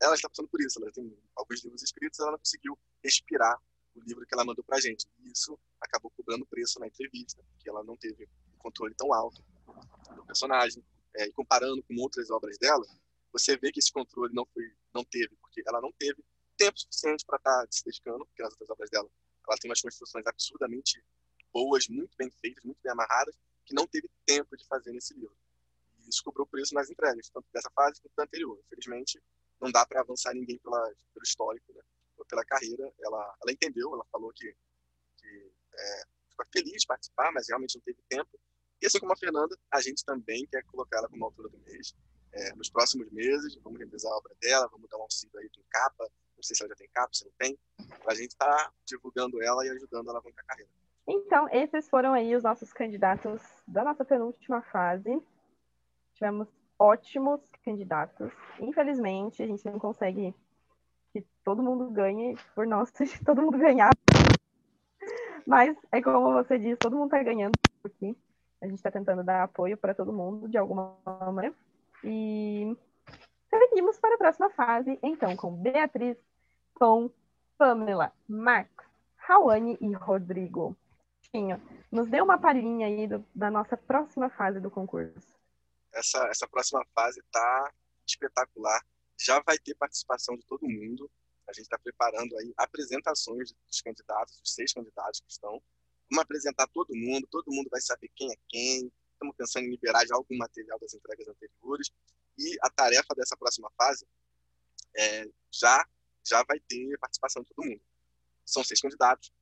Ela 0.00 0.14
está 0.14 0.28
passando 0.28 0.48
por 0.48 0.60
isso, 0.60 0.78
ela 0.80 0.92
tem 0.92 1.16
alguns 1.34 1.64
livros 1.64 1.82
escritos, 1.82 2.18
ela 2.20 2.32
não 2.32 2.38
conseguiu 2.38 2.78
respirar 3.02 3.58
o 3.94 4.00
livro 4.02 4.26
que 4.26 4.34
ela 4.34 4.44
mandou 4.44 4.62
para 4.64 4.76
a 4.76 4.80
gente. 4.80 5.06
E 5.18 5.30
isso 5.30 5.58
acabou 5.80 6.10
cobrando 6.10 6.46
preço 6.46 6.78
na 6.78 6.86
entrevista, 6.86 7.42
porque 7.50 7.68
ela 7.68 7.82
não 7.82 7.96
teve 7.96 8.28
um 8.54 8.58
controle 8.58 8.94
tão 8.94 9.12
alto 9.12 9.42
do 10.14 10.24
personagem. 10.26 10.84
É, 11.16 11.26
e 11.26 11.32
comparando 11.32 11.82
com 11.82 11.94
outras 12.02 12.30
obras 12.30 12.58
dela, 12.58 12.86
você 13.32 13.56
vê 13.56 13.72
que 13.72 13.80
esse 13.80 13.90
controle 13.90 14.34
não 14.34 14.44
foi, 14.46 14.64
não 14.94 15.02
teve, 15.04 15.34
porque 15.36 15.62
ela 15.66 15.80
não 15.80 15.90
teve 15.92 16.22
tempo 16.56 16.78
suficiente 16.78 17.24
para 17.26 17.36
estar 17.36 17.62
tá 17.62 17.66
se 17.70 17.84
dedicando, 17.84 18.26
porque 18.26 18.42
as 18.42 18.50
outras 18.50 18.70
obras 18.70 18.90
dela, 18.90 19.08
ela 19.48 19.58
tem 19.58 19.70
umas 19.70 19.80
construções 19.80 20.26
absurdamente 20.26 21.02
boas, 21.52 21.88
muito 21.88 22.16
bem 22.16 22.30
feitas, 22.30 22.64
muito 22.64 22.78
bem 22.82 22.92
amarradas, 22.92 23.34
que 23.64 23.74
não 23.74 23.86
teve 23.86 24.10
tempo 24.24 24.56
de 24.56 24.66
fazer 24.66 24.92
nesse 24.92 25.14
livro. 25.14 25.36
E 25.98 26.08
isso 26.08 26.22
cobrou 26.22 26.46
preço 26.46 26.74
nas 26.74 26.90
entregas, 26.90 27.28
tanto 27.30 27.46
dessa 27.52 27.70
fase 27.70 28.00
quanto 28.00 28.14
da 28.14 28.24
anterior. 28.24 28.58
Infelizmente, 28.66 29.22
não 29.60 29.70
dá 29.70 29.84
para 29.86 30.00
avançar 30.00 30.34
ninguém 30.34 30.58
pela, 30.58 30.80
pelo 31.12 31.22
histórico, 31.24 31.72
né? 31.72 31.82
ou 32.16 32.24
pela 32.24 32.44
carreira. 32.44 32.92
Ela, 33.00 33.36
ela 33.42 33.52
entendeu, 33.52 33.92
ela 33.92 34.04
falou 34.10 34.32
que, 34.34 34.54
que 35.16 35.52
é, 35.74 36.02
ficou 36.28 36.46
feliz 36.52 36.82
de 36.82 36.86
participar, 36.86 37.32
mas 37.32 37.48
realmente 37.48 37.76
não 37.76 37.82
teve 37.82 38.02
tempo. 38.08 38.38
E 38.80 38.86
assim 38.86 38.98
como 38.98 39.12
a 39.12 39.16
Fernanda, 39.16 39.56
a 39.70 39.80
gente 39.80 40.04
também 40.04 40.46
quer 40.46 40.62
colocar 40.64 40.98
ela 40.98 41.08
como 41.08 41.24
autora 41.24 41.48
do 41.48 41.58
mês. 41.58 41.94
É, 42.32 42.54
nos 42.54 42.68
próximos 42.68 43.10
meses, 43.10 43.56
vamos 43.62 43.78
revisar 43.78 44.12
a 44.12 44.16
obra 44.16 44.34
dela, 44.40 44.68
vamos 44.68 44.88
dar 44.90 44.98
um 44.98 45.02
auxílio 45.02 45.38
aí 45.38 45.48
de 45.48 45.62
capa, 45.70 46.04
não 46.36 46.42
sei 46.42 46.54
se 46.54 46.62
ela 46.62 46.68
já 46.68 46.76
tem 46.76 46.88
capa, 46.92 47.08
se 47.14 47.24
não 47.24 47.32
tem, 47.38 47.58
a 48.06 48.14
gente 48.14 48.30
está 48.30 48.70
divulgando 48.84 49.42
ela 49.42 49.64
e 49.64 49.70
ajudando 49.70 50.08
ela 50.10 50.18
a 50.18 50.28
a 50.28 50.44
carreira. 50.44 50.70
Então, 51.06 51.48
esses 51.50 51.88
foram 51.88 52.12
aí 52.12 52.34
os 52.34 52.42
nossos 52.42 52.72
candidatos 52.72 53.40
da 53.66 53.84
nossa 53.84 54.04
penúltima 54.04 54.60
fase. 54.62 55.22
Tivemos 56.14 56.48
ótimos 56.78 57.40
candidatos. 57.64 58.32
Infelizmente, 58.58 59.42
a 59.42 59.46
gente 59.46 59.64
não 59.64 59.78
consegue 59.78 60.34
que 61.12 61.24
todo 61.44 61.62
mundo 61.62 61.90
ganhe 61.90 62.36
por 62.54 62.66
nós, 62.66 62.90
todo 63.24 63.42
mundo 63.42 63.58
ganhar. 63.58 63.90
Mas 65.46 65.76
é 65.92 66.02
como 66.02 66.32
você 66.32 66.58
disse, 66.58 66.76
todo 66.76 66.96
mundo 66.96 67.06
está 67.06 67.22
ganhando 67.22 67.52
aqui. 67.84 68.16
A 68.60 68.66
gente 68.66 68.76
está 68.76 68.90
tentando 68.90 69.22
dar 69.22 69.44
apoio 69.44 69.76
para 69.76 69.94
todo 69.94 70.12
mundo 70.12 70.48
de 70.48 70.58
alguma 70.58 70.96
maneira. 71.32 71.54
E 72.02 72.76
seguimos 73.48 73.98
para 73.98 74.14
a 74.16 74.18
próxima 74.18 74.50
fase, 74.50 74.98
então, 75.02 75.36
com 75.36 75.54
Beatriz, 75.54 76.16
Tom, 76.78 77.10
Pamela, 77.58 78.12
Max, 78.28 78.70
Rawane 79.16 79.78
e 79.80 79.92
Rodrigo. 79.92 80.76
Tinho, 81.32 81.60
nos 81.90 82.08
dê 82.08 82.20
uma 82.20 82.38
palhinha 82.38 82.86
aí 82.86 83.06
do, 83.06 83.24
da 83.34 83.50
nossa 83.50 83.76
próxima 83.76 84.30
fase 84.30 84.60
do 84.60 84.70
concurso 84.70 85.36
essa, 85.96 86.26
essa 86.28 86.46
próxima 86.46 86.84
fase 86.94 87.20
está 87.20 87.72
espetacular. 88.06 88.84
Já 89.18 89.40
vai 89.40 89.58
ter 89.58 89.74
participação 89.74 90.36
de 90.36 90.44
todo 90.46 90.68
mundo. 90.68 91.10
A 91.48 91.52
gente 91.52 91.64
está 91.64 91.78
preparando 91.78 92.36
aí 92.38 92.52
apresentações 92.56 93.52
dos 93.66 93.80
candidatos, 93.80 94.40
dos 94.40 94.54
seis 94.54 94.72
candidatos 94.72 95.20
que 95.20 95.30
estão. 95.30 95.62
Vamos 96.10 96.22
apresentar 96.22 96.66
todo 96.68 96.94
mundo, 96.94 97.26
todo 97.30 97.52
mundo 97.52 97.68
vai 97.70 97.80
saber 97.80 98.10
quem 98.14 98.30
é 98.30 98.36
quem. 98.48 98.92
Estamos 99.12 99.34
pensando 99.36 99.64
em 99.64 99.70
liberar 99.70 100.06
já 100.06 100.14
algum 100.14 100.36
material 100.36 100.78
das 100.78 100.92
entregas 100.92 101.26
anteriores. 101.26 101.90
E 102.38 102.56
a 102.60 102.70
tarefa 102.70 103.14
dessa 103.16 103.36
próxima 103.36 103.70
fase 103.76 104.06
é, 104.94 105.26
já, 105.50 105.86
já 106.26 106.42
vai 106.44 106.58
ter 106.60 106.98
participação 106.98 107.42
de 107.42 107.48
todo 107.48 107.66
mundo. 107.66 107.80
São 108.44 108.64
seis 108.64 108.80
candidatos. 108.80 109.32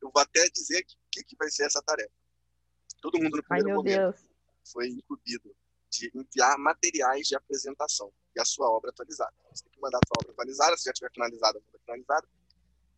Eu 0.00 0.10
vou 0.12 0.22
até 0.22 0.48
dizer 0.48 0.80
o 0.80 1.10
que, 1.10 1.24
que 1.24 1.36
vai 1.36 1.50
ser 1.50 1.64
essa 1.64 1.82
tarefa. 1.82 2.12
Todo 3.00 3.18
mundo 3.18 3.36
no 3.36 3.42
primeiro 3.42 3.70
Ai, 3.70 3.74
momento 3.74 4.12
Deus. 4.12 4.30
foi 4.72 4.88
incluído 4.88 5.54
de 5.90 6.10
enviar 6.14 6.58
materiais 6.58 7.26
de 7.26 7.36
apresentação 7.36 8.12
e 8.36 8.40
a 8.40 8.44
sua 8.44 8.68
obra 8.68 8.90
atualizada. 8.90 9.34
Você 9.52 9.64
tem 9.64 9.72
que 9.72 9.80
mandar 9.80 9.98
a 9.98 10.06
sua 10.06 10.22
obra 10.22 10.32
atualizada, 10.32 10.76
se 10.76 10.84
já 10.84 10.92
tiver 10.92 11.10
finalizada, 11.12 11.58
a 11.58 11.78
finalizada, 11.78 12.28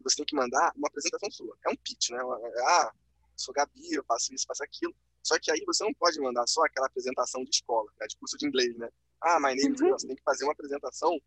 você 0.03 0.17
tem 0.17 0.27
que 0.27 0.37
mandar 0.37 0.73
uma 0.77 0.89
apresentação 0.89 1.31
sua. 1.31 1.57
É 1.67 1.71
um 1.71 1.77
pitch, 1.77 2.11
né? 2.11 2.19
Ah, 2.67 2.93
sou 3.37 3.55
Gabi, 3.55 3.93
eu 3.93 4.05
faço 4.05 4.35
isso, 4.35 4.47
faço 4.47 4.65
aquilo. 4.65 4.95
Só 5.23 5.39
que 5.39 5.51
aí 5.51 5.63
você 5.67 5.85
não 5.85 5.93
pode 5.95 6.19
mandar 6.21 6.47
só 6.47 6.65
aquela 6.65 6.87
apresentação 6.87 7.45
de 7.45 7.51
escola, 7.51 7.91
né? 8.01 8.07
de 8.07 8.17
curso 8.17 8.37
de 8.39 8.47
inglês, 8.47 8.77
né? 8.77 8.89
Ah, 9.21 9.39
my 9.39 9.55
name 9.55 9.75
is... 9.75 9.81
Uhum. 9.81 9.91
Você 9.91 10.07
tem 10.07 10.17
que 10.17 10.23
fazer 10.23 10.45
uma 10.45 10.53
apresentação 10.53 11.21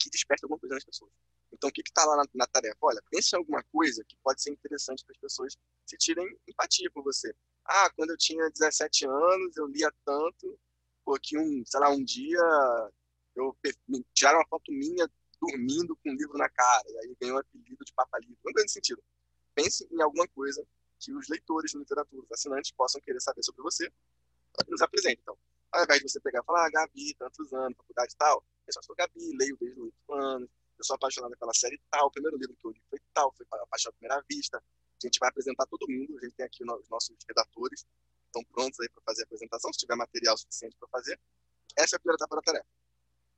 que 0.00 0.10
desperte 0.10 0.44
alguma 0.44 0.58
coisa 0.58 0.74
nas 0.74 0.84
pessoas. 0.84 1.12
Então, 1.52 1.68
o 1.68 1.72
que 1.72 1.82
está 1.86 2.04
lá 2.04 2.16
na, 2.16 2.24
na, 2.34 2.46
tarefa? 2.46 2.78
Olha, 2.80 3.02
pense 3.10 3.34
em 3.34 3.38
alguma 3.38 3.62
coisa 3.64 4.02
que 4.08 4.16
pode 4.22 4.42
ser 4.42 4.50
interessante 4.50 5.04
para 5.04 5.12
as 5.12 5.20
pessoas 5.20 5.56
se 5.84 5.96
tirem 5.96 6.26
empatia 6.48 6.90
por 6.90 7.04
você. 7.04 7.34
Ah, 7.64 7.90
quando 7.96 8.10
eu 8.10 8.16
tinha 8.16 8.48
17 8.50 9.06
anos, 9.06 9.56
eu 9.56 9.66
lia 9.66 9.92
tanto 10.04 10.58
pô, 11.04 11.18
que 11.20 11.36
um, 11.36 11.62
sei 11.66 11.80
lá, 11.80 11.90
um 11.90 12.02
dia 12.02 12.38
eu 13.36 13.56
tiraram 14.14 14.38
uma 14.38 14.46
foto 14.46 14.72
minha 14.72 15.08
dormindo 15.40 15.96
com 15.96 16.10
um 16.10 16.14
livro 16.14 16.36
na 16.36 16.48
cara, 16.48 16.84
e 16.88 16.98
aí 16.98 17.16
ganhou 17.20 17.36
o 17.36 17.40
apelido 17.40 17.84
de 17.84 17.92
Papa 17.94 18.18
Livro. 18.18 18.36
Não 18.44 18.52
grande 18.52 18.72
sentido. 18.72 19.02
Pense 19.54 19.88
em 19.90 20.02
alguma 20.02 20.28
coisa 20.28 20.64
que 20.98 21.12
os 21.14 21.28
leitores 21.28 21.70
de 21.70 21.78
literatura, 21.78 22.22
os 22.22 22.32
assinantes, 22.32 22.70
possam 22.72 23.00
querer 23.00 23.20
saber 23.20 23.42
sobre 23.42 23.62
você 23.62 23.90
nos 24.68 24.82
apresente. 24.82 25.20
Então, 25.22 25.36
ao 25.72 25.84
invés 25.84 26.00
de 26.00 26.08
você 26.08 26.20
pegar 26.20 26.40
e 26.40 26.44
falar, 26.44 26.66
ah, 26.66 26.70
Gabi, 26.70 27.14
tantos 27.14 27.52
anos, 27.52 27.76
faculdade 27.76 28.12
e 28.12 28.16
tal, 28.16 28.44
eu 28.76 28.82
sou 28.82 28.94
Gabi, 28.96 29.36
leio 29.36 29.56
desde 29.58 29.80
oito 29.80 30.12
anos, 30.12 30.50
eu 30.78 30.84
sou 30.84 30.96
apaixonada 30.96 31.36
pela 31.36 31.52
série 31.54 31.80
tal, 31.90 32.06
o 32.06 32.10
primeiro 32.10 32.36
livro 32.38 32.56
que 32.56 32.66
eu 32.66 32.70
li 32.70 32.82
foi 32.88 32.98
tal, 33.12 33.32
foi 33.36 33.46
Paixão 33.46 33.90
à 33.90 33.92
Primeira 33.92 34.24
Vista. 34.28 34.58
A 34.58 35.06
gente 35.06 35.18
vai 35.18 35.28
apresentar 35.28 35.66
todo 35.66 35.86
mundo, 35.88 36.18
a 36.18 36.24
gente 36.24 36.34
tem 36.34 36.44
aqui 36.44 36.64
os 36.64 36.88
nossos 36.88 37.16
redatores, 37.26 37.86
estão 38.26 38.42
prontos 38.44 38.78
aí 38.80 38.88
para 38.88 39.02
fazer 39.02 39.22
a 39.22 39.24
apresentação, 39.24 39.72
se 39.72 39.78
tiver 39.78 39.94
material 39.94 40.36
suficiente 40.36 40.76
para 40.78 40.88
fazer. 40.88 41.18
Essa 41.76 41.94
é 41.94 41.98
a 41.98 42.00
primeira 42.00 42.16
etapa 42.16 42.36
da 42.36 42.42
tarefa. 42.42 42.66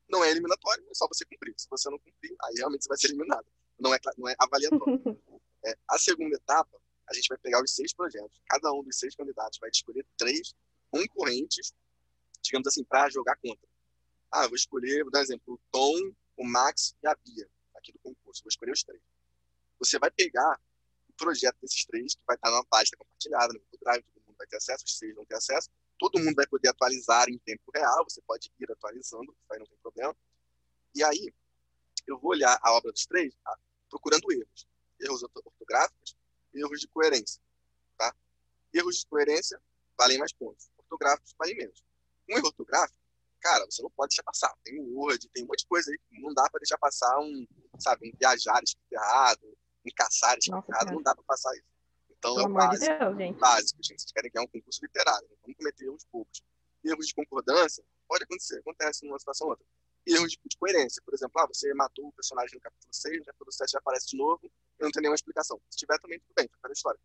Não 0.08 0.22
é 0.24 0.30
eliminatório, 0.30 0.84
é 0.90 0.94
só 0.94 1.06
você 1.08 1.24
cumprir. 1.24 1.54
Se 1.56 1.68
você 1.68 1.88
não 1.88 1.98
cumprir, 1.98 2.34
aí 2.42 2.54
realmente 2.56 2.82
você 2.82 2.88
vai 2.88 2.98
ser 2.98 3.08
eliminado. 3.08 3.46
Não 3.78 3.94
é, 3.94 3.98
não 4.18 4.28
é 4.28 4.34
avaliatório. 4.38 4.82
é, 5.64 5.74
a 5.88 5.98
segunda 5.98 6.36
etapa, 6.36 6.78
a 7.08 7.14
gente 7.14 7.28
vai 7.28 7.38
pegar 7.38 7.62
os 7.62 7.74
seis 7.74 7.92
projetos. 7.92 8.40
Cada 8.46 8.72
um 8.72 8.82
dos 8.82 8.98
seis 8.98 9.14
candidatos 9.14 9.58
vai 9.58 9.70
escolher 9.70 10.06
três 10.16 10.54
concorrentes, 10.90 11.72
digamos 12.42 12.68
assim, 12.68 12.84
para 12.84 13.08
jogar 13.08 13.36
contra. 13.36 13.71
Ah, 14.32 14.46
vou 14.46 14.56
escolher, 14.56 15.02
vou 15.02 15.12
dar 15.12 15.20
um 15.20 15.22
exemplo, 15.22 15.54
o 15.54 15.60
Tom, 15.70 16.12
o 16.36 16.44
Max 16.44 16.96
e 17.02 17.06
a 17.06 17.14
Bia, 17.14 17.48
aqui 17.76 17.92
do 17.92 17.98
concurso. 17.98 18.42
Vou 18.42 18.48
escolher 18.48 18.72
os 18.72 18.82
três. 18.82 19.02
Você 19.78 19.98
vai 19.98 20.10
pegar 20.10 20.58
o 21.08 21.12
projeto 21.12 21.58
desses 21.60 21.84
três, 21.84 22.14
que 22.14 22.22
vai 22.26 22.36
estar 22.36 22.50
numa 22.50 22.64
pasta 22.64 22.96
compartilhada 22.96 23.52
no 23.52 23.60
Google 23.60 23.78
Drive, 23.82 24.04
vai 24.42 24.46
ter 24.46 24.56
acesso, 24.56 24.84
os 24.84 24.98
seis 24.98 25.14
vão 25.14 25.24
ter 25.24 25.36
acesso. 25.36 25.70
Todo 25.98 26.18
mundo 26.18 26.34
vai 26.34 26.46
poder 26.46 26.68
atualizar 26.68 27.28
em 27.28 27.38
tempo 27.38 27.70
real, 27.74 28.04
você 28.04 28.20
pode 28.22 28.50
ir 28.58 28.70
atualizando, 28.70 29.36
aí 29.50 29.58
não 29.58 29.66
tem 29.66 29.78
problema. 29.78 30.16
E 30.94 31.04
aí, 31.04 31.32
eu 32.06 32.18
vou 32.18 32.32
olhar 32.32 32.58
a 32.60 32.72
obra 32.72 32.90
dos 32.90 33.06
três 33.06 33.34
tá? 33.44 33.56
procurando 33.88 34.30
erros. 34.32 34.66
Erros 35.00 35.22
ortográficos, 35.22 36.16
erros 36.52 36.80
de 36.80 36.88
coerência. 36.88 37.40
Tá? 37.96 38.14
Erros 38.72 38.98
de 38.98 39.06
coerência 39.06 39.60
valem 39.96 40.18
mais 40.18 40.32
pontos. 40.32 40.70
Ortográficos 40.76 41.34
valem 41.38 41.56
menos. 41.56 41.84
Um 42.28 42.36
erro 42.36 42.46
ortográfico, 42.46 42.98
cara, 43.42 43.66
você 43.68 43.82
não 43.82 43.90
pode 43.90 44.10
deixar 44.10 44.22
passar. 44.22 44.54
Tem 44.62 44.78
o 44.80 44.98
Word, 44.98 45.28
tem 45.30 45.44
um 45.44 45.48
monte 45.48 45.60
de 45.60 45.66
coisa 45.66 45.90
aí 45.90 45.98
que 46.08 46.20
não 46.20 46.32
dá 46.32 46.48
para 46.48 46.60
deixar 46.60 46.78
passar 46.78 47.18
um, 47.18 47.46
sabe, 47.78 48.08
um 48.08 48.16
viajar 48.16 48.62
escrito 48.62 48.92
errado, 48.92 49.42
um 49.84 49.90
caçar 49.94 50.38
escrito 50.38 50.64
errado, 50.70 50.92
não 50.92 51.02
dá 51.02 51.14
para 51.14 51.24
passar 51.24 51.52
isso. 51.54 51.72
Então 52.10 52.36
Pelo 52.36 52.46
é 52.46 52.50
o 52.50 52.54
básico, 52.54 52.92
de 52.92 52.98
Deus, 52.98 53.16
gente. 53.18 53.38
básico, 53.38 53.82
gente. 53.82 54.00
Vocês 54.00 54.12
querem 54.12 54.30
ganhar 54.32 54.44
um 54.44 54.48
concurso 54.48 54.80
literário, 54.82 55.28
não 55.28 55.36
vamos 55.42 55.56
cometer 55.56 55.84
erros 55.84 56.04
poucos. 56.10 56.42
Erros 56.84 57.06
de 57.06 57.14
concordância, 57.14 57.84
pode 58.08 58.24
acontecer, 58.24 58.58
acontece 58.60 59.04
numa 59.04 59.18
situação 59.18 59.48
ou 59.48 59.52
outra. 59.52 59.66
Erros 60.06 60.32
de, 60.32 60.40
de, 60.44 60.56
coerência, 60.56 61.02
por 61.04 61.14
exemplo, 61.14 61.40
ah, 61.40 61.46
você 61.46 61.72
matou 61.74 62.08
o 62.08 62.12
personagem 62.12 62.54
no 62.54 62.60
capítulo 62.60 62.92
6, 62.92 63.18
no 63.18 63.24
capítulo 63.24 63.52
7 63.52 63.70
já 63.70 63.78
aparece 63.78 64.06
de 64.08 64.16
novo, 64.16 64.40
e 64.44 64.82
não 64.82 64.90
tem 64.90 65.02
nenhuma 65.02 65.14
explicação. 65.14 65.60
Se 65.70 65.78
tiver 65.78 65.98
também, 65.98 66.18
tudo 66.18 66.32
bem, 66.36 66.48
foi 66.60 66.70
a 66.70 66.72
história. 66.72 67.00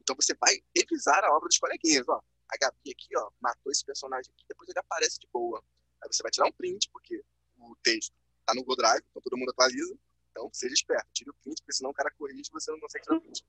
Então 0.00 0.14
você 0.14 0.34
vai 0.34 0.58
revisar 0.74 1.24
a 1.24 1.34
obra 1.34 1.48
dos 1.48 1.58
coleguinhas, 1.58 2.06
ó. 2.08 2.22
A 2.48 2.56
Gabi 2.56 2.92
aqui, 2.92 3.16
ó, 3.16 3.30
matou 3.40 3.72
esse 3.72 3.84
personagem 3.84 4.32
aqui, 4.32 4.44
depois 4.48 4.68
ele 4.68 4.78
aparece 4.78 5.18
de 5.18 5.26
boa. 5.32 5.62
Aí 6.02 6.08
você 6.12 6.22
vai 6.22 6.30
tirar 6.30 6.46
um 6.46 6.52
print, 6.52 6.88
porque 6.90 7.24
o 7.58 7.76
texto 7.82 8.14
tá 8.44 8.54
no 8.54 8.60
Google 8.60 8.76
Drive, 8.76 9.04
então 9.10 9.22
todo 9.22 9.36
mundo 9.36 9.50
atualiza. 9.50 9.96
Então 10.30 10.50
seja 10.52 10.74
esperto, 10.74 11.08
tire 11.12 11.30
o 11.30 11.34
print, 11.34 11.60
porque 11.62 11.72
senão 11.72 11.90
o 11.90 11.94
cara 11.94 12.10
corrige 12.12 12.48
e 12.50 12.52
você 12.52 12.70
não 12.70 12.78
consegue 12.78 13.04
tirar 13.04 13.16
o 13.16 13.20
print. 13.20 13.44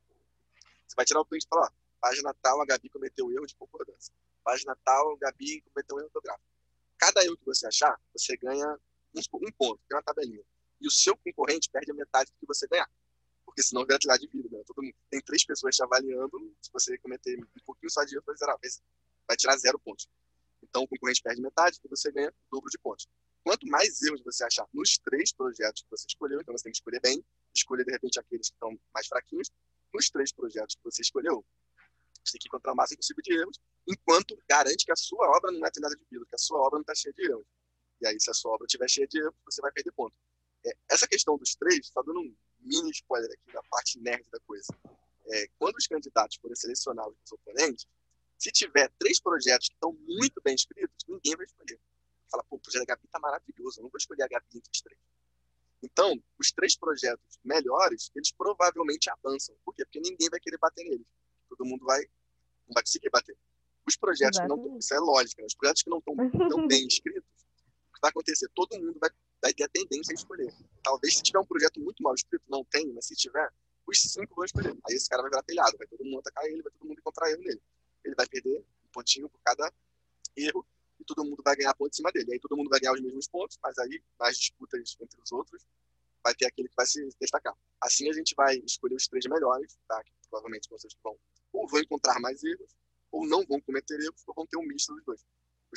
Você 0.87 0.95
vai 0.95 1.05
tirar 1.05 1.21
o 1.21 1.25
print 1.25 1.43
e 1.43 1.47
falar, 1.47 1.67
ó, 1.67 1.71
página 1.99 2.33
tal, 2.41 2.61
a 2.61 2.65
Gabi 2.65 2.89
cometeu 2.89 3.31
erro 3.31 3.45
de 3.45 3.55
concordância. 3.55 4.13
Página 4.43 4.75
tal, 4.83 5.13
a 5.13 5.17
Gabi 5.17 5.61
cometeu 5.61 5.97
erro 5.97 6.05
ortográfico. 6.05 6.47
Cada 6.97 7.23
erro 7.23 7.37
que 7.37 7.45
você 7.45 7.67
achar, 7.67 7.99
você 8.13 8.35
ganha 8.37 8.79
um, 9.13 9.19
um 9.19 9.51
ponto, 9.51 9.79
tem 9.87 9.97
uma 9.97 10.03
tabelinha. 10.03 10.43
E 10.79 10.87
o 10.87 10.91
seu 10.91 11.15
concorrente 11.17 11.69
perde 11.69 11.91
a 11.91 11.93
metade 11.93 12.31
do 12.31 12.37
que 12.39 12.45
você 12.45 12.67
ganhar. 12.67 12.89
Porque 13.57 13.69
senão 13.69 13.83
vira 13.87 13.97
tirar 13.97 14.17
de 14.17 14.27
vida, 14.27 14.47
né? 14.51 14.63
Todo 14.67 14.83
mundo, 14.83 14.93
tem 15.09 15.19
três 15.19 15.43
pessoas 15.43 15.75
te 15.75 15.81
avaliando, 15.81 16.55
se 16.61 16.71
você 16.71 16.95
cometer 16.99 17.39
um 17.39 17.65
pouquinho 17.65 17.89
só 17.89 18.03
de 18.03 18.13
erro, 18.13 18.23
vai 18.23 18.37
zerar, 18.37 18.55
vai 19.27 19.35
tirar 19.35 19.57
zero 19.57 19.79
pontos. 19.79 20.07
Então 20.61 20.83
o 20.83 20.87
concorrente 20.87 21.23
perde 21.23 21.41
metade 21.41 21.79
e 21.83 21.87
você 21.87 22.11
ganha 22.11 22.29
o 22.29 22.55
dobro 22.55 22.69
de 22.69 22.77
pontos. 22.77 23.07
Quanto 23.43 23.65
mais 23.65 23.99
erros 24.03 24.21
você 24.21 24.43
achar 24.43 24.67
nos 24.71 24.99
três 24.99 25.33
projetos 25.33 25.81
que 25.81 25.89
você 25.89 26.05
escolheu, 26.05 26.39
então 26.39 26.55
você 26.55 26.65
tem 26.65 26.71
que 26.71 26.77
escolher 26.77 27.01
bem, 27.01 27.25
escolher 27.51 27.83
de 27.83 27.91
repente 27.93 28.19
aqueles 28.19 28.47
que 28.47 28.53
estão 28.53 28.79
mais 28.93 29.07
fraquinhos, 29.07 29.49
nos 29.91 30.07
três 30.11 30.31
projetos 30.31 30.75
que 30.75 30.83
você 30.83 31.01
escolheu, 31.01 31.43
você 32.23 32.33
tem 32.33 32.41
que 32.41 32.49
encontrar 32.49 32.73
o 32.73 32.75
máximo 32.75 32.99
possível 32.99 33.23
de 33.23 33.39
erros, 33.39 33.59
enquanto 33.87 34.37
garante 34.47 34.85
que 34.85 34.91
a 34.91 34.95
sua 34.95 35.35
obra 35.35 35.51
não 35.51 35.65
é 35.65 35.71
nada 35.79 35.95
de 35.95 36.05
vírus, 36.11 36.27
que 36.29 36.35
a 36.35 36.37
sua 36.37 36.59
obra 36.59 36.77
não 36.77 36.81
está 36.81 36.93
cheia 36.93 37.11
de 37.11 37.23
erros. 37.23 37.45
E 38.01 38.05
aí, 38.05 38.19
se 38.19 38.29
a 38.29 38.35
sua 38.35 38.51
obra 38.51 38.67
estiver 38.67 38.87
cheia 38.87 39.07
de 39.07 39.19
erros, 39.19 39.33
você 39.43 39.59
vai 39.61 39.71
perder 39.71 39.91
ponto. 39.93 40.13
É, 40.63 40.77
essa 40.91 41.07
questão 41.07 41.39
dos 41.39 41.55
três, 41.55 41.87
está 41.87 42.03
dando 42.03 42.19
um 42.19 42.35
mini 42.67 42.91
spoiler 42.91 43.29
aqui 43.31 43.53
da 43.53 43.61
parte 43.63 43.99
nerd 43.99 44.29
da 44.29 44.39
coisa. 44.41 44.67
É, 45.29 45.47
quando 45.57 45.75
os 45.75 45.87
candidatos 45.87 46.37
forem 46.37 46.55
selecionar 46.55 47.07
os 47.07 47.31
oponentes, 47.31 47.87
se 48.37 48.51
tiver 48.51 48.91
três 48.99 49.19
projetos 49.19 49.67
que 49.67 49.73
estão 49.73 49.93
muito 50.07 50.41
bem 50.43 50.53
escritos, 50.53 50.97
ninguém 51.07 51.35
vai 51.35 51.45
escolher. 51.45 51.79
Fala, 52.29 52.43
pô, 52.43 52.57
o 52.57 52.59
projeto 52.59 52.81
da 52.85 52.93
Gabi 52.93 53.05
está 53.05 53.19
maravilhoso, 53.19 53.79
eu 53.79 53.83
não 53.83 53.89
vou 53.89 53.97
escolher 53.97 54.23
a 54.23 54.27
Gabi 54.27 54.45
entre 54.53 54.69
os 54.71 54.81
três. 54.81 54.99
Então, 55.81 56.21
os 56.39 56.51
três 56.51 56.75
projetos 56.75 57.39
melhores, 57.43 58.11
eles 58.15 58.31
provavelmente 58.31 59.09
avançam. 59.09 59.55
Por 59.63 59.73
quê? 59.73 59.85
Porque 59.85 59.99
ninguém 59.99 60.29
vai 60.29 60.39
querer 60.39 60.57
bater 60.57 60.83
neles. 60.83 61.05
Todo 61.49 61.65
mundo 61.65 61.85
vai, 61.85 62.01
não 62.67 62.73
vai 62.73 62.83
conseguir 62.83 63.09
bater. 63.09 63.37
Os 63.87 63.95
projetos 63.95 64.37
Exatamente. 64.37 64.63
que 64.63 64.69
não 64.69 64.77
isso 64.79 64.93
é 64.93 64.99
lógica, 64.99 65.41
né? 65.41 65.45
os 65.45 65.55
projetos 65.55 65.83
que 65.83 65.89
não 65.89 65.99
estão 65.99 66.15
tão 66.49 66.67
bem 66.67 66.85
escritos, 66.87 67.29
o 67.89 67.93
que 67.93 68.01
vai 68.01 68.09
acontecer? 68.09 68.49
Todo 68.53 68.77
mundo 68.77 68.97
vai, 68.99 69.09
vai 69.47 69.53
ter 69.53 69.63
a 69.63 69.69
tendência 69.69 70.11
a 70.11 70.15
escolher. 70.15 70.53
Talvez 70.83 71.15
se 71.15 71.23
tiver 71.23 71.39
um 71.39 71.45
projeto 71.45 71.79
muito 71.79 72.03
mal 72.03 72.13
escrito, 72.13 72.43
não 72.49 72.65
tem, 72.65 72.91
mas 72.93 73.05
se 73.05 73.15
tiver, 73.15 73.49
os 73.85 74.01
cinco 74.01 74.35
vão 74.35 74.43
escolher. 74.43 74.77
Aí 74.85 74.95
esse 74.95 75.07
cara 75.07 75.21
vai 75.21 75.31
virar 75.31 75.43
telhado, 75.43 75.77
vai 75.77 75.87
todo 75.87 76.03
mundo 76.03 76.19
atacar 76.19 76.45
ele, 76.45 76.61
vai 76.61 76.71
todo 76.71 76.87
mundo 76.87 76.99
encontrar 76.99 77.31
erro 77.31 77.41
nele. 77.41 77.61
Ele 78.03 78.15
vai 78.15 78.27
perder 78.27 78.59
um 78.59 78.89
pontinho 78.91 79.29
por 79.29 79.39
cada 79.41 79.71
erro 80.35 80.65
e 80.99 81.05
todo 81.05 81.23
mundo 81.23 81.41
vai 81.43 81.55
ganhar 81.55 81.73
ponto 81.75 81.93
em 81.93 81.95
cima 81.95 82.11
dele. 82.11 82.33
Aí 82.33 82.39
todo 82.39 82.57
mundo 82.57 82.69
vai 82.69 82.79
ganhar 82.79 82.93
os 82.93 83.01
mesmos 83.01 83.27
pontos, 83.27 83.57
mas 83.63 83.77
aí 83.77 84.03
nas 84.19 84.37
disputas 84.37 84.97
entre 84.99 85.21
os 85.21 85.31
outros 85.31 85.65
vai 86.21 86.35
ter 86.35 86.45
aquele 86.45 86.67
que 86.67 86.75
vai 86.75 86.85
se 86.85 87.07
destacar. 87.19 87.55
Assim 87.79 88.09
a 88.09 88.13
gente 88.13 88.35
vai 88.35 88.57
escolher 88.57 88.95
os 88.95 89.07
três 89.07 89.25
melhores, 89.27 89.77
tá? 89.87 90.03
Que 90.03 90.11
provavelmente 90.29 90.69
vocês 90.69 90.93
vão 91.01 91.17
ou 91.53 91.65
vão 91.67 91.79
encontrar 91.79 92.19
mais 92.19 92.43
erros, 92.43 92.75
ou 93.09 93.25
não 93.25 93.45
vão 93.45 93.61
cometer 93.61 93.97
erros, 94.01 94.21
ou 94.27 94.33
vão 94.33 94.45
ter 94.45 94.57
um 94.57 94.63
misto 94.63 94.93
dos 94.93 95.03
dois. 95.05 95.25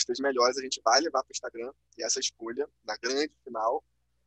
Os 0.00 0.04
três 0.06 0.18
melhores 0.18 0.56
a 0.56 0.62
gente 0.62 0.80
vai 0.82 0.98
levar 0.98 1.22
para 1.22 1.30
o 1.30 1.36
Instagram 1.36 1.72
e 1.98 2.02
essa 2.02 2.18
escolha, 2.18 2.66
na 2.82 2.96
grande 2.96 3.34
final, 3.44 3.84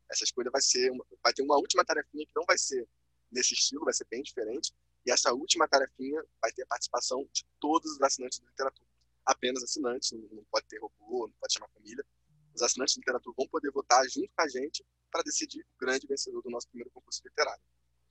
essa 0.08 0.24
escolha 0.24 0.52
vai 0.52 0.62
ser, 0.62 0.92
uma, 0.92 1.04
vai 1.24 1.34
ter 1.34 1.42
uma 1.42 1.56
última 1.56 1.84
tarefinha 1.84 2.28
que 2.28 2.32
não 2.36 2.46
vai 2.46 2.60
ser 2.60 2.88
nesse 3.32 3.56
estilo, 3.56 3.84
vai 3.84 3.94
ser 3.94 4.06
bem 4.06 4.22
diferente. 4.22 4.72
E 5.04 5.12
essa 5.12 5.34
última 5.34 5.68
tarefinha 5.68 6.24
vai 6.40 6.52
ter 6.52 6.62
a 6.62 6.68
participação 6.68 7.28
de 7.34 7.44
todos 7.60 7.92
os 7.92 8.02
assinantes 8.04 8.38
da 8.38 8.48
literatura. 8.50 8.88
Apenas 9.26 9.64
assinantes, 9.64 10.12
não 10.12 10.44
pode 10.52 10.68
ter 10.68 10.78
robô, 10.78 11.26
não 11.26 11.34
pode 11.42 11.54
chamar 11.54 11.70
família. 11.70 12.06
Os 12.54 12.62
assinantes 12.62 12.96
da 12.96 13.00
literatura 13.00 13.34
vão 13.36 13.48
poder 13.48 13.72
votar 13.72 14.08
junto 14.08 14.30
com 14.36 14.44
a 14.44 14.48
gente 14.48 14.86
para 15.12 15.24
decidir 15.24 15.62
o 15.62 15.80
grande 15.80 16.06
vencedor 16.06 16.44
do 16.44 16.52
nosso 16.52 16.68
primeiro 16.68 16.92
concurso 16.92 17.20
literário, 17.26 17.64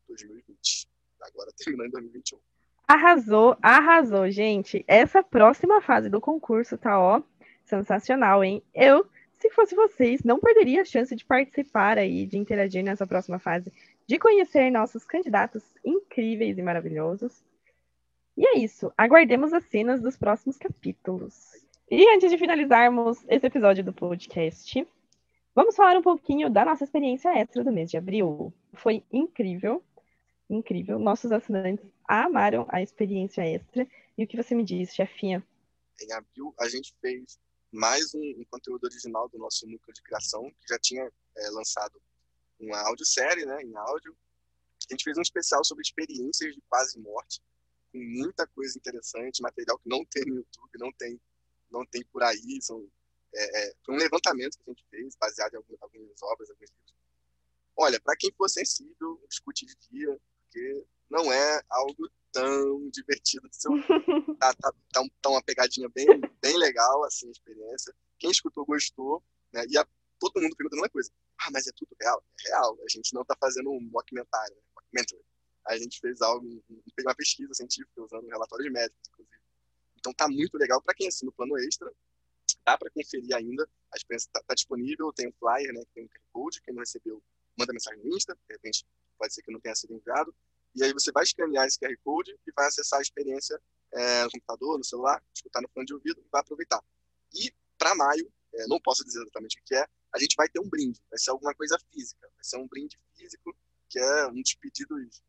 2020. 0.09 0.89
Agora 1.21 1.53
terminando 1.57 1.87
em 1.87 1.93
2021. 1.93 2.41
Arrasou, 2.93 3.57
arrasou, 3.63 4.31
gente. 4.31 4.85
Essa 4.87 5.23
próxima 5.23 5.81
fase 5.81 6.11
do 6.11 6.21
concurso 6.21 6.77
tá, 6.77 7.01
ó, 7.01 7.23
sensacional, 7.65 8.43
hein? 8.45 8.63
Eu, 8.75 9.07
se 9.39 9.51
fosse 9.51 9.75
vocês, 9.75 10.23
não 10.23 10.39
perderia 10.39 10.83
a 10.83 10.85
chance 10.85 11.15
de 11.17 11.25
participar 11.25 11.99
aí, 11.99 12.27
de 12.27 12.39
interagir 12.39 12.85
nessa 12.85 13.07
próxima 13.07 13.39
fase, 13.39 13.73
de 14.07 14.19
conhecer 14.19 14.71
nossos 14.71 15.05
candidatos 15.05 15.65
incríveis 15.85 16.59
e 16.59 16.63
maravilhosos. 16.63 17.43
E 18.37 18.47
é 18.47 18.59
isso. 18.59 18.93
Aguardemos 18.97 19.53
as 19.53 19.65
cenas 19.65 20.01
dos 20.01 20.17
próximos 20.17 20.57
capítulos. 20.57 21.35
E 21.91 22.09
antes 22.15 22.31
de 22.31 22.39
finalizarmos 22.39 23.25
esse 23.29 23.47
episódio 23.47 23.85
do 23.85 23.93
podcast, 23.93 24.87
vamos 25.55 25.77
falar 25.77 25.97
um 25.99 26.03
pouquinho 26.03 26.49
da 26.49 26.65
nossa 26.65 26.85
experiência 26.85 27.37
extra 27.37 27.63
do 27.63 27.73
mês 27.73 27.91
de 27.91 27.97
abril. 27.97 28.53
Foi 28.75 29.03
incrível, 29.13 29.83
incrível. 30.49 30.99
Nossos 30.99 31.33
assinantes 31.33 31.85
amaram 32.09 32.67
a 32.69 32.81
experiência 32.81 33.43
extra. 33.43 33.87
E 34.17 34.25
o 34.25 34.27
que 34.27 34.37
você 34.37 34.55
me 34.55 34.65
diz, 34.65 34.95
chefinha? 34.95 35.43
Em 36.01 36.13
abril, 36.13 36.55
a 36.59 36.69
gente 36.69 36.95
fez 37.01 37.39
mais 37.73 38.15
um, 38.15 38.21
um 38.21 38.45
conteúdo 38.51 38.85
original 38.85 39.29
do 39.31 39.39
nosso 39.39 39.67
núcleo 39.67 39.95
de 39.95 40.03
criação, 40.03 40.43
que 40.61 40.69
já 40.69 40.79
tinha 40.79 41.11
é, 41.37 41.51
lançado 41.51 42.01
uma 42.61 42.79
audiosérie, 42.89 43.47
né, 43.47 43.63
em 43.63 43.75
áudio. 43.75 44.15
A 44.89 44.95
gente 44.95 45.05
fez 45.05 45.17
um 45.17 45.23
especial 45.23 45.65
sobre 45.65 45.83
experiências 45.83 46.55
de 46.55 46.61
quase 46.69 46.99
morte, 46.99 47.41
com 47.91 47.99
muita 47.99 48.47
coisa 48.49 48.77
interessante, 48.77 49.43
material 49.43 49.79
que 49.79 49.89
não 49.89 50.05
tem 50.05 50.25
no 50.27 50.37
YouTube, 50.37 50.71
não 50.79 50.93
tem, 50.93 51.21
não 51.71 51.87
tem 51.87 52.05
por 52.13 52.23
aí. 52.23 52.61
São, 52.61 52.87
é, 53.35 53.69
é, 53.69 53.75
foi 53.85 53.95
um 53.95 53.99
levantamento 53.99 54.59
que 54.59 54.71
a 54.71 54.73
gente 54.73 54.85
fez, 54.91 55.17
baseado 55.17 55.55
em 55.55 55.57
algumas, 55.57 55.83
algumas 55.83 56.23
obras, 56.23 56.51
alguns 56.51 56.71
livros. 56.71 56.95
Olha, 57.75 58.01
para 58.01 58.17
quem 58.17 58.31
for 58.33 58.51
sensível, 58.51 59.19
escute 59.31 59.65
de 59.65 59.75
dia, 59.91 60.21
porque 60.43 60.85
não 61.09 61.33
é 61.33 61.63
algo 61.71 62.11
tão 62.33 62.89
divertido. 62.93 63.49
tá, 64.39 64.55
tá, 64.55 64.73
tá, 64.93 65.05
tá, 65.23 65.31
uma 65.31 65.43
pegadinha 65.43 65.89
bem, 65.89 66.07
bem 66.43 66.59
legal, 66.59 67.05
assim, 67.05 67.29
a 67.29 67.31
experiência. 67.31 67.95
Quem 68.19 68.31
escutou 68.31 68.67
gostou, 68.67 69.23
né? 69.53 69.65
E 69.71 69.79
a, 69.79 69.87
todo 70.19 70.43
mundo 70.43 70.57
pergunta 70.57 70.77
uma 70.77 70.89
coisa, 70.89 71.11
ah, 71.39 71.51
mas 71.53 71.67
é 71.67 71.73
tudo 71.75 71.97
real? 72.01 72.23
É 72.45 72.49
real, 72.49 72.77
a 72.85 72.89
gente 72.89 73.15
não 73.15 73.23
está 73.23 73.37
fazendo 73.41 73.71
um 73.71 73.89
documentário, 73.89 74.57
né? 74.93 75.03
A 75.65 75.79
gente 75.79 76.01
fez 76.01 76.21
algo, 76.21 76.45
fez 76.69 77.07
uma 77.07 77.15
pesquisa 77.15 77.55
científica 77.55 78.03
usando 78.03 78.27
relatórios 78.27 78.71
médicos, 78.73 79.01
inclusive. 79.09 79.41
Então 79.97 80.13
tá 80.13 80.29
muito 80.29 80.59
legal 80.59 80.83
para 80.83 80.93
quem 80.93 81.07
assina 81.07 81.31
o 81.31 81.33
plano 81.33 81.57
extra. 81.59 81.91
Dá 82.65 82.77
para 82.77 82.91
conferir 82.91 83.35
ainda, 83.35 83.69
a 83.93 83.97
experiência 83.97 84.27
está 84.27 84.43
tá 84.43 84.55
disponível, 84.55 85.13
tem 85.13 85.29
um 85.29 85.33
flyer, 85.33 85.73
né, 85.73 85.83
tem 85.95 86.05
um 86.05 86.09
QR 86.09 86.21
Code, 86.33 86.61
quem 86.63 86.75
não 86.75 86.81
recebeu, 86.81 87.23
manda 87.57 87.73
mensagem 87.73 88.03
no 88.03 88.17
Insta, 88.17 88.35
de 88.35 88.55
repente 88.55 88.85
pode 89.19 89.33
ser 89.33 89.43
que 89.43 89.53
não 89.53 89.61
tenha 89.61 89.75
sido 89.75 89.95
enviado. 89.95 90.35
E 90.75 90.83
aí 90.83 90.93
você 90.93 91.13
vai 91.13 91.23
escanear 91.23 91.67
esse 91.67 91.79
QR 91.79 91.97
Code 92.05 92.37
e 92.47 92.53
vai 92.53 92.67
acessar 92.67 92.99
a 92.99 93.03
experiência 93.03 93.61
é, 93.95 94.25
no 94.25 94.31
computador, 94.31 94.79
no 94.79 94.85
celular, 94.85 95.23
escutar 95.35 95.61
no 95.61 95.69
fone 95.69 95.87
de 95.87 95.95
ouvido 95.95 96.21
e 96.21 96.29
vai 96.31 96.41
aproveitar. 96.41 96.83
E 97.35 97.53
para 97.79 97.95
maio, 97.95 98.31
é, 98.55 98.67
não 98.67 98.81
posso 98.81 99.05
dizer 99.05 99.21
exatamente 99.23 99.59
o 99.59 99.65
que 99.65 99.75
é, 99.75 99.87
a 100.13 100.19
gente 100.19 100.37
vai 100.37 100.49
ter 100.49 100.61
um 100.61 100.69
brinde, 100.69 101.01
vai 101.11 101.19
ser 101.19 101.31
alguma 101.31 101.55
coisa 101.55 101.79
física, 101.91 102.29
vai 102.35 102.45
ser 102.45 102.59
um 102.59 102.67
brinde 102.67 102.99
físico, 103.17 103.57
que 103.89 103.99
é 103.99 104.27
um 104.29 104.41
dos 104.41 104.55
pedidos, 104.55 105.23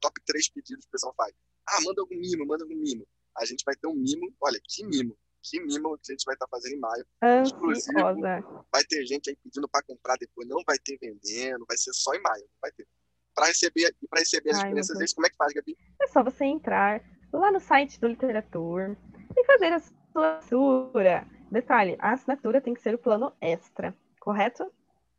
top 0.00 0.20
3 0.24 0.48
pedidos 0.50 0.84
que 0.84 0.88
o 0.88 0.92
pessoal 0.92 1.14
faz. 1.16 1.32
Ah, 1.66 1.80
manda 1.82 2.00
algum 2.00 2.16
mimo, 2.16 2.46
manda 2.46 2.64
algum 2.64 2.76
mimo. 2.76 3.06
A 3.36 3.44
gente 3.44 3.64
vai 3.64 3.74
ter 3.74 3.86
um 3.86 3.94
mimo, 3.94 4.32
olha, 4.40 4.60
que 4.62 4.84
mimo, 4.84 5.16
que 5.42 5.60
mimo 5.60 5.98
que 5.98 6.12
a 6.12 6.14
gente 6.14 6.24
vai 6.24 6.34
estar 6.34 6.46
fazendo 6.48 6.74
em 6.74 6.80
maio. 6.80 7.06
Inclusive, 7.46 8.00
vai 8.72 8.84
ter 8.84 9.04
gente 9.06 9.30
aí 9.30 9.36
pedindo 9.36 9.68
para 9.68 9.82
comprar 9.82 10.16
depois, 10.16 10.48
não 10.48 10.62
vai 10.66 10.78
ter 10.78 10.98
vendendo, 10.98 11.64
vai 11.66 11.76
ser 11.76 11.92
só 11.92 12.14
em 12.14 12.20
maio, 12.20 12.48
vai 12.60 12.70
ter 12.72 12.86
para 13.34 13.46
receber 13.48 13.94
para 14.08 14.20
receber 14.20 14.50
as 14.50 14.56
experiências 14.56 14.96
deles, 14.96 15.12
como 15.12 15.26
é 15.26 15.30
que 15.30 15.36
faz, 15.36 15.52
Gabi? 15.52 15.76
É 16.00 16.06
só 16.06 16.24
você 16.24 16.46
entrar 16.46 17.04
lá 17.38 17.52
no 17.52 17.60
site 17.60 18.00
do 18.00 18.08
Literatura 18.08 18.96
e 19.36 19.44
fazer 19.44 19.72
a 19.72 19.80
sua 19.80 20.38
assinatura. 20.38 21.26
Detalhe, 21.50 21.96
a 21.98 22.12
assinatura 22.12 22.60
tem 22.60 22.74
que 22.74 22.80
ser 22.80 22.94
o 22.94 22.98
plano 22.98 23.32
extra, 23.40 23.94
correto? 24.20 24.70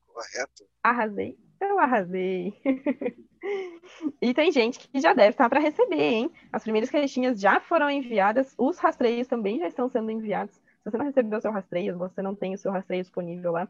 Correto. 0.07 0.65
Arrasei. 0.83 1.37
Eu 1.59 1.79
arrasei. 1.79 2.53
e 4.21 4.33
tem 4.33 4.51
gente 4.51 4.87
que 4.87 4.99
já 4.99 5.13
deve 5.13 5.29
estar 5.29 5.49
para 5.49 5.59
receber, 5.59 6.01
hein? 6.01 6.31
As 6.51 6.63
primeiras 6.63 6.89
caixinhas 6.89 7.39
já 7.39 7.59
foram 7.59 7.89
enviadas, 7.89 8.53
os 8.57 8.77
rastreios 8.77 9.27
também 9.27 9.59
já 9.59 9.67
estão 9.67 9.89
sendo 9.89 10.11
enviados. 10.11 10.55
Se 10.55 10.91
você 10.91 10.97
não 10.97 11.05
recebeu 11.05 11.37
o 11.39 11.41
seu 11.41 11.51
rastreio, 11.51 11.97
você 11.97 12.21
não 12.21 12.35
tem 12.35 12.53
o 12.53 12.57
seu 12.57 12.71
rastreio 12.71 13.03
disponível 13.03 13.51
lá, 13.51 13.67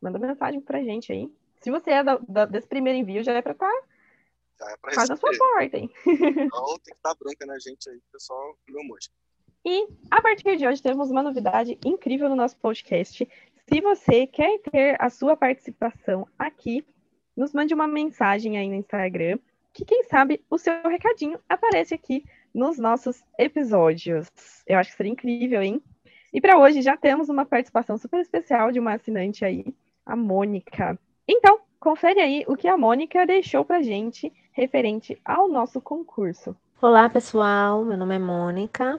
manda 0.00 0.18
mensagem 0.18 0.60
pra 0.60 0.82
gente 0.82 1.12
aí. 1.12 1.30
Se 1.60 1.70
você 1.70 1.90
é 1.90 2.04
da, 2.04 2.18
da, 2.28 2.44
desse 2.44 2.68
primeiro 2.68 2.98
envio, 2.98 3.22
já 3.22 3.32
é 3.32 3.42
para 3.42 3.52
estar. 3.52 3.72
Tá, 4.58 4.66
já 4.66 4.72
é 4.72 4.76
pra 4.76 4.92
Faz 4.92 5.10
a 5.10 5.16
sua 5.16 5.30
parte, 5.54 5.76
hein? 5.76 5.90
Então 6.06 6.78
tem 6.84 6.94
que 6.94 7.00
dar 7.02 7.14
bronca 7.14 7.46
na 7.46 7.58
gente 7.58 7.88
aí, 7.90 8.00
pessoal, 8.12 8.56
meu 8.68 8.84
mosca. 8.84 9.12
E 9.64 9.88
a 10.10 10.22
partir 10.22 10.56
de 10.56 10.66
hoje 10.66 10.82
temos 10.82 11.10
uma 11.10 11.22
novidade 11.22 11.78
incrível 11.84 12.28
no 12.28 12.36
nosso 12.36 12.56
podcast. 12.58 13.28
Se 13.68 13.80
você 13.80 14.26
quer 14.26 14.58
ter 14.60 14.96
a 15.00 15.10
sua 15.10 15.36
participação 15.36 16.26
aqui, 16.38 16.86
nos 17.36 17.52
mande 17.52 17.74
uma 17.74 17.88
mensagem 17.88 18.56
aí 18.56 18.68
no 18.68 18.76
Instagram, 18.76 19.38
que 19.72 19.84
quem 19.84 20.04
sabe 20.04 20.42
o 20.48 20.56
seu 20.56 20.72
recadinho 20.88 21.38
aparece 21.48 21.94
aqui 21.94 22.24
nos 22.54 22.78
nossos 22.78 23.22
episódios. 23.38 24.30
Eu 24.66 24.78
acho 24.78 24.90
que 24.90 24.96
seria 24.96 25.12
incrível, 25.12 25.60
hein? 25.60 25.82
E 26.32 26.40
para 26.40 26.58
hoje 26.58 26.80
já 26.80 26.96
temos 26.96 27.28
uma 27.28 27.44
participação 27.44 27.98
super 27.98 28.20
especial 28.20 28.72
de 28.72 28.78
uma 28.78 28.94
assinante 28.94 29.44
aí, 29.44 29.64
a 30.04 30.16
Mônica. 30.16 30.98
Então, 31.28 31.60
confere 31.80 32.20
aí 32.20 32.44
o 32.46 32.56
que 32.56 32.68
a 32.68 32.76
Mônica 32.76 33.26
deixou 33.26 33.64
para 33.64 33.82
gente 33.82 34.32
referente 34.56 35.20
ao 35.22 35.48
nosso 35.48 35.82
concurso. 35.82 36.56
Olá, 36.80 37.10
pessoal. 37.10 37.84
Meu 37.84 37.96
nome 37.96 38.16
é 38.16 38.18
Mônica. 38.18 38.98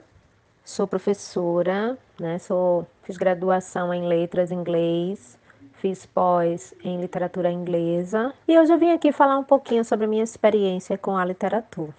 Sou 0.64 0.86
professora, 0.86 1.98
né? 2.20 2.38
Sou 2.38 2.86
fiz 3.02 3.18
graduação 3.18 3.92
em 3.92 4.08
letras 4.08 4.52
inglês, 4.52 5.40
fiz 5.74 6.06
pós 6.06 6.76
em 6.84 7.02
literatura 7.02 7.52
inglesa 7.52 8.34
e 8.48 8.60
hoje 8.60 8.72
eu 8.72 8.78
vim 8.78 8.92
aqui 8.92 9.12
falar 9.12 9.40
um 9.40 9.44
pouquinho 9.44 9.84
sobre 9.84 10.06
a 10.06 10.08
minha 10.08 10.24
experiência 10.24 10.96
com 10.96 11.18
a 11.18 11.26
literatura. 11.26 11.94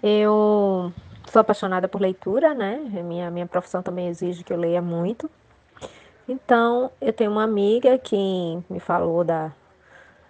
Eu 0.00 0.92
sou 1.28 1.40
apaixonada 1.40 1.88
por 1.88 2.00
leitura, 2.00 2.54
né? 2.54 2.76
Minha 3.02 3.28
minha 3.28 3.46
profissão 3.46 3.82
também 3.82 4.06
exige 4.06 4.44
que 4.44 4.52
eu 4.52 4.56
leia 4.56 4.80
muito. 4.80 5.28
Então, 6.28 6.92
eu 7.00 7.12
tenho 7.12 7.30
uma 7.32 7.42
amiga 7.42 7.98
que 7.98 8.16
me 8.68 8.80
falou 8.80 9.24
da, 9.24 9.52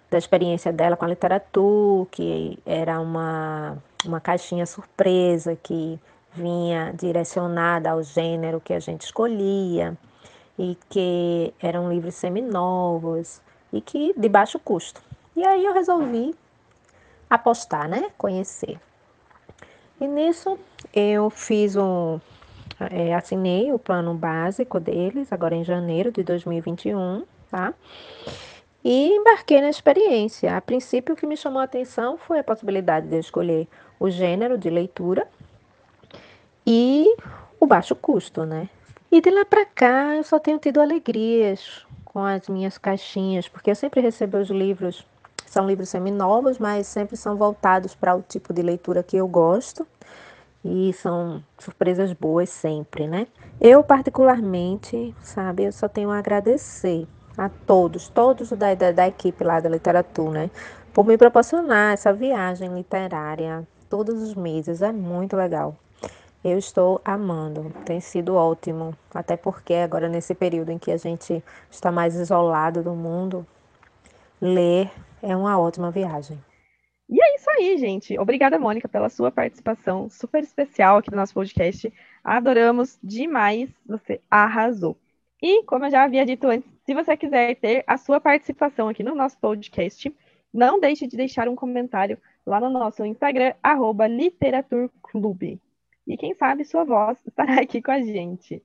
da 0.09 0.17
experiência 0.17 0.71
dela 0.71 0.95
com 0.95 1.05
a 1.05 1.09
literatura, 1.09 2.07
que 2.11 2.59
era 2.65 2.99
uma 2.99 3.77
uma 4.05 4.21
caixinha 4.21 4.65
surpresa 4.65 5.55
que 5.55 5.99
vinha 6.33 6.93
direcionada 6.93 7.91
ao 7.91 8.03
gênero 8.03 8.61
que 8.61 8.73
a 8.73 8.79
gente 8.79 9.01
escolhia 9.01 9.97
e 10.57 10.77
que 10.89 11.53
eram 11.61 11.91
livros 11.91 12.15
seminovos 12.15 13.41
e 13.71 13.81
que 13.81 14.13
de 14.17 14.29
baixo 14.29 14.59
custo. 14.59 15.01
E 15.35 15.45
aí 15.45 15.65
eu 15.65 15.73
resolvi 15.73 16.33
apostar, 17.29 17.87
né? 17.87 18.09
Conhecer. 18.17 18.79
E 19.99 20.07
nisso 20.07 20.57
eu 20.93 21.29
fiz 21.29 21.75
um. 21.75 22.19
É, 22.79 23.15
assinei 23.15 23.73
o 23.73 23.79
plano 23.79 24.13
básico 24.13 24.79
deles, 24.79 25.33
agora 25.33 25.55
em 25.55 25.63
janeiro 25.63 26.11
de 26.11 26.21
2021, 26.21 27.23
tá? 27.49 27.73
E 28.89 29.09
embarquei 29.09 29.59
na 29.59 29.67
experiência. 29.67 30.55
A 30.55 30.61
princípio, 30.61 31.13
o 31.13 31.17
que 31.17 31.27
me 31.27 31.35
chamou 31.35 31.59
a 31.59 31.65
atenção 31.65 32.17
foi 32.17 32.39
a 32.39 32.43
possibilidade 32.43 33.05
de 33.05 33.15
eu 33.15 33.19
escolher 33.19 33.67
o 33.99 34.09
gênero 34.09 34.57
de 34.57 34.69
leitura 34.69 35.27
e 36.65 37.13
o 37.59 37.65
baixo 37.67 37.93
custo, 37.93 38.45
né? 38.45 38.69
E 39.11 39.19
de 39.19 39.29
lá 39.29 39.43
para 39.43 39.65
cá 39.65 40.15
eu 40.15 40.23
só 40.23 40.39
tenho 40.39 40.57
tido 40.57 40.79
alegrias 40.79 41.85
com 42.05 42.19
as 42.19 42.47
minhas 42.47 42.77
caixinhas, 42.77 43.49
porque 43.49 43.69
eu 43.69 43.75
sempre 43.75 43.99
recebo 43.99 44.37
os 44.37 44.49
livros, 44.49 45.05
são 45.45 45.67
livros 45.67 45.89
seminovos, 45.89 46.57
mas 46.57 46.87
sempre 46.87 47.17
são 47.17 47.35
voltados 47.35 47.93
para 47.93 48.15
o 48.15 48.21
tipo 48.21 48.53
de 48.53 48.61
leitura 48.61 49.03
que 49.03 49.17
eu 49.17 49.27
gosto. 49.27 49.85
E 50.63 50.93
são 50.93 51.43
surpresas 51.59 52.13
boas 52.13 52.49
sempre, 52.49 53.05
né? 53.05 53.27
Eu, 53.59 53.83
particularmente, 53.83 55.13
sabe, 55.21 55.65
eu 55.65 55.73
só 55.73 55.89
tenho 55.89 56.09
a 56.09 56.19
agradecer 56.19 57.05
a 57.37 57.49
todos, 57.49 58.09
todos 58.09 58.49
da, 58.51 58.73
da, 58.73 58.91
da 58.91 59.07
equipe 59.07 59.43
lá 59.43 59.59
da 59.59 59.69
literatura, 59.69 60.41
né? 60.41 60.51
Por 60.93 61.05
me 61.05 61.17
proporcionar 61.17 61.93
essa 61.93 62.11
viagem 62.11 62.73
literária 62.73 63.67
todos 63.89 64.21
os 64.21 64.33
meses. 64.33 64.81
É 64.81 64.91
muito 64.91 65.35
legal. 65.35 65.75
Eu 66.43 66.57
estou 66.57 67.01
amando, 67.03 67.71
tem 67.85 67.99
sido 67.99 68.35
ótimo, 68.35 68.95
até 69.13 69.35
porque 69.35 69.73
agora 69.73 70.07
nesse 70.07 70.33
período 70.33 70.71
em 70.71 70.77
que 70.77 70.91
a 70.91 70.97
gente 70.97 71.43
está 71.69 71.91
mais 71.91 72.15
isolado 72.15 72.81
do 72.83 72.93
mundo, 72.93 73.45
ler 74.41 74.89
é 75.21 75.35
uma 75.35 75.59
ótima 75.59 75.91
viagem. 75.91 76.39
E 77.09 77.21
é 77.21 77.35
isso 77.35 77.49
aí, 77.49 77.77
gente. 77.77 78.19
Obrigada, 78.19 78.59
Mônica, 78.59 78.87
pela 78.87 79.09
sua 79.09 79.31
participação 79.31 80.09
super 80.09 80.43
especial 80.43 80.97
aqui 80.97 81.09
no 81.09 81.17
nosso 81.17 81.33
podcast. 81.33 81.91
Adoramos 82.23 82.99
demais, 83.01 83.69
você 83.85 84.21
arrasou. 84.29 84.97
E, 85.41 85.63
como 85.63 85.85
eu 85.85 85.91
já 85.91 86.03
havia 86.03 86.25
dito 86.25 86.47
antes, 86.47 86.69
se 86.87 86.93
você 86.93 87.17
quiser 87.17 87.53
ter 87.57 87.83
a 87.85 87.97
sua 87.97 88.17
participação 88.17 88.87
aqui 88.87 89.03
no 89.03 89.13
nosso 89.13 89.37
podcast, 89.39 90.09
não 90.53 90.79
deixe 90.79 91.05
de 91.05 91.17
deixar 91.17 91.49
um 91.49 91.55
comentário 91.55 92.17
lá 92.45 92.61
no 92.61 92.69
nosso 92.69 93.03
Instagram, 93.03 93.53
arroba 93.61 94.07
literaturclube. 94.07 95.61
E 96.07 96.15
quem 96.15 96.33
sabe 96.33 96.63
sua 96.63 96.85
voz 96.85 97.19
estará 97.27 97.59
aqui 97.59 97.81
com 97.81 97.91
a 97.91 98.01
gente. 98.01 98.63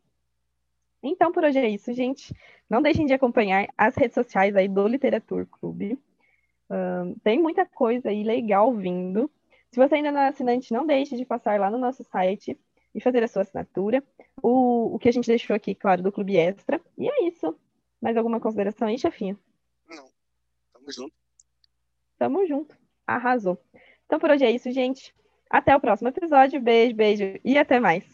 Então, 1.02 1.32
por 1.32 1.42
hoje 1.42 1.58
é 1.58 1.68
isso, 1.68 1.92
gente. 1.92 2.32
Não 2.70 2.80
deixem 2.80 3.06
de 3.06 3.12
acompanhar 3.12 3.66
as 3.76 3.96
redes 3.96 4.14
sociais 4.14 4.54
aí 4.54 4.68
do 4.68 4.86
Literatura 4.86 5.44
Clube. 5.44 5.98
Um, 6.70 7.16
tem 7.24 7.42
muita 7.42 7.66
coisa 7.66 8.10
aí 8.10 8.22
legal 8.22 8.72
vindo. 8.72 9.28
Se 9.72 9.80
você 9.80 9.96
ainda 9.96 10.12
não 10.12 10.20
é 10.20 10.28
assinante, 10.28 10.72
não 10.72 10.86
deixe 10.86 11.16
de 11.16 11.24
passar 11.24 11.58
lá 11.58 11.68
no 11.68 11.76
nosso 11.76 12.04
site 12.04 12.56
e 12.94 13.00
fazer 13.00 13.24
a 13.24 13.26
sua 13.26 13.42
assinatura. 13.42 14.00
O, 14.40 14.94
o 14.94 14.98
que 15.00 15.08
a 15.08 15.12
gente 15.12 15.26
deixou 15.26 15.56
aqui, 15.56 15.74
claro, 15.74 16.04
do 16.04 16.12
Clube 16.12 16.36
Extra. 16.36 16.80
E 16.96 17.08
é 17.08 17.26
isso. 17.26 17.52
Mais 18.02 18.16
alguma 18.16 18.40
consideração 18.40 18.88
aí, 18.88 18.98
chefinha? 18.98 19.38
Não. 19.88 20.10
Tamo 20.72 20.92
junto. 20.92 21.14
Tamo 22.18 22.46
junto. 22.46 22.76
Arrasou. 23.06 23.56
Então, 24.04 24.18
por 24.18 24.30
hoje 24.30 24.44
é 24.44 24.50
isso, 24.50 24.70
gente. 24.72 25.14
Até 25.48 25.74
o 25.76 25.80
próximo 25.80 26.08
episódio. 26.08 26.60
Beijo, 26.60 26.96
beijo 26.96 27.38
e 27.44 27.56
até 27.56 27.78
mais. 27.78 28.04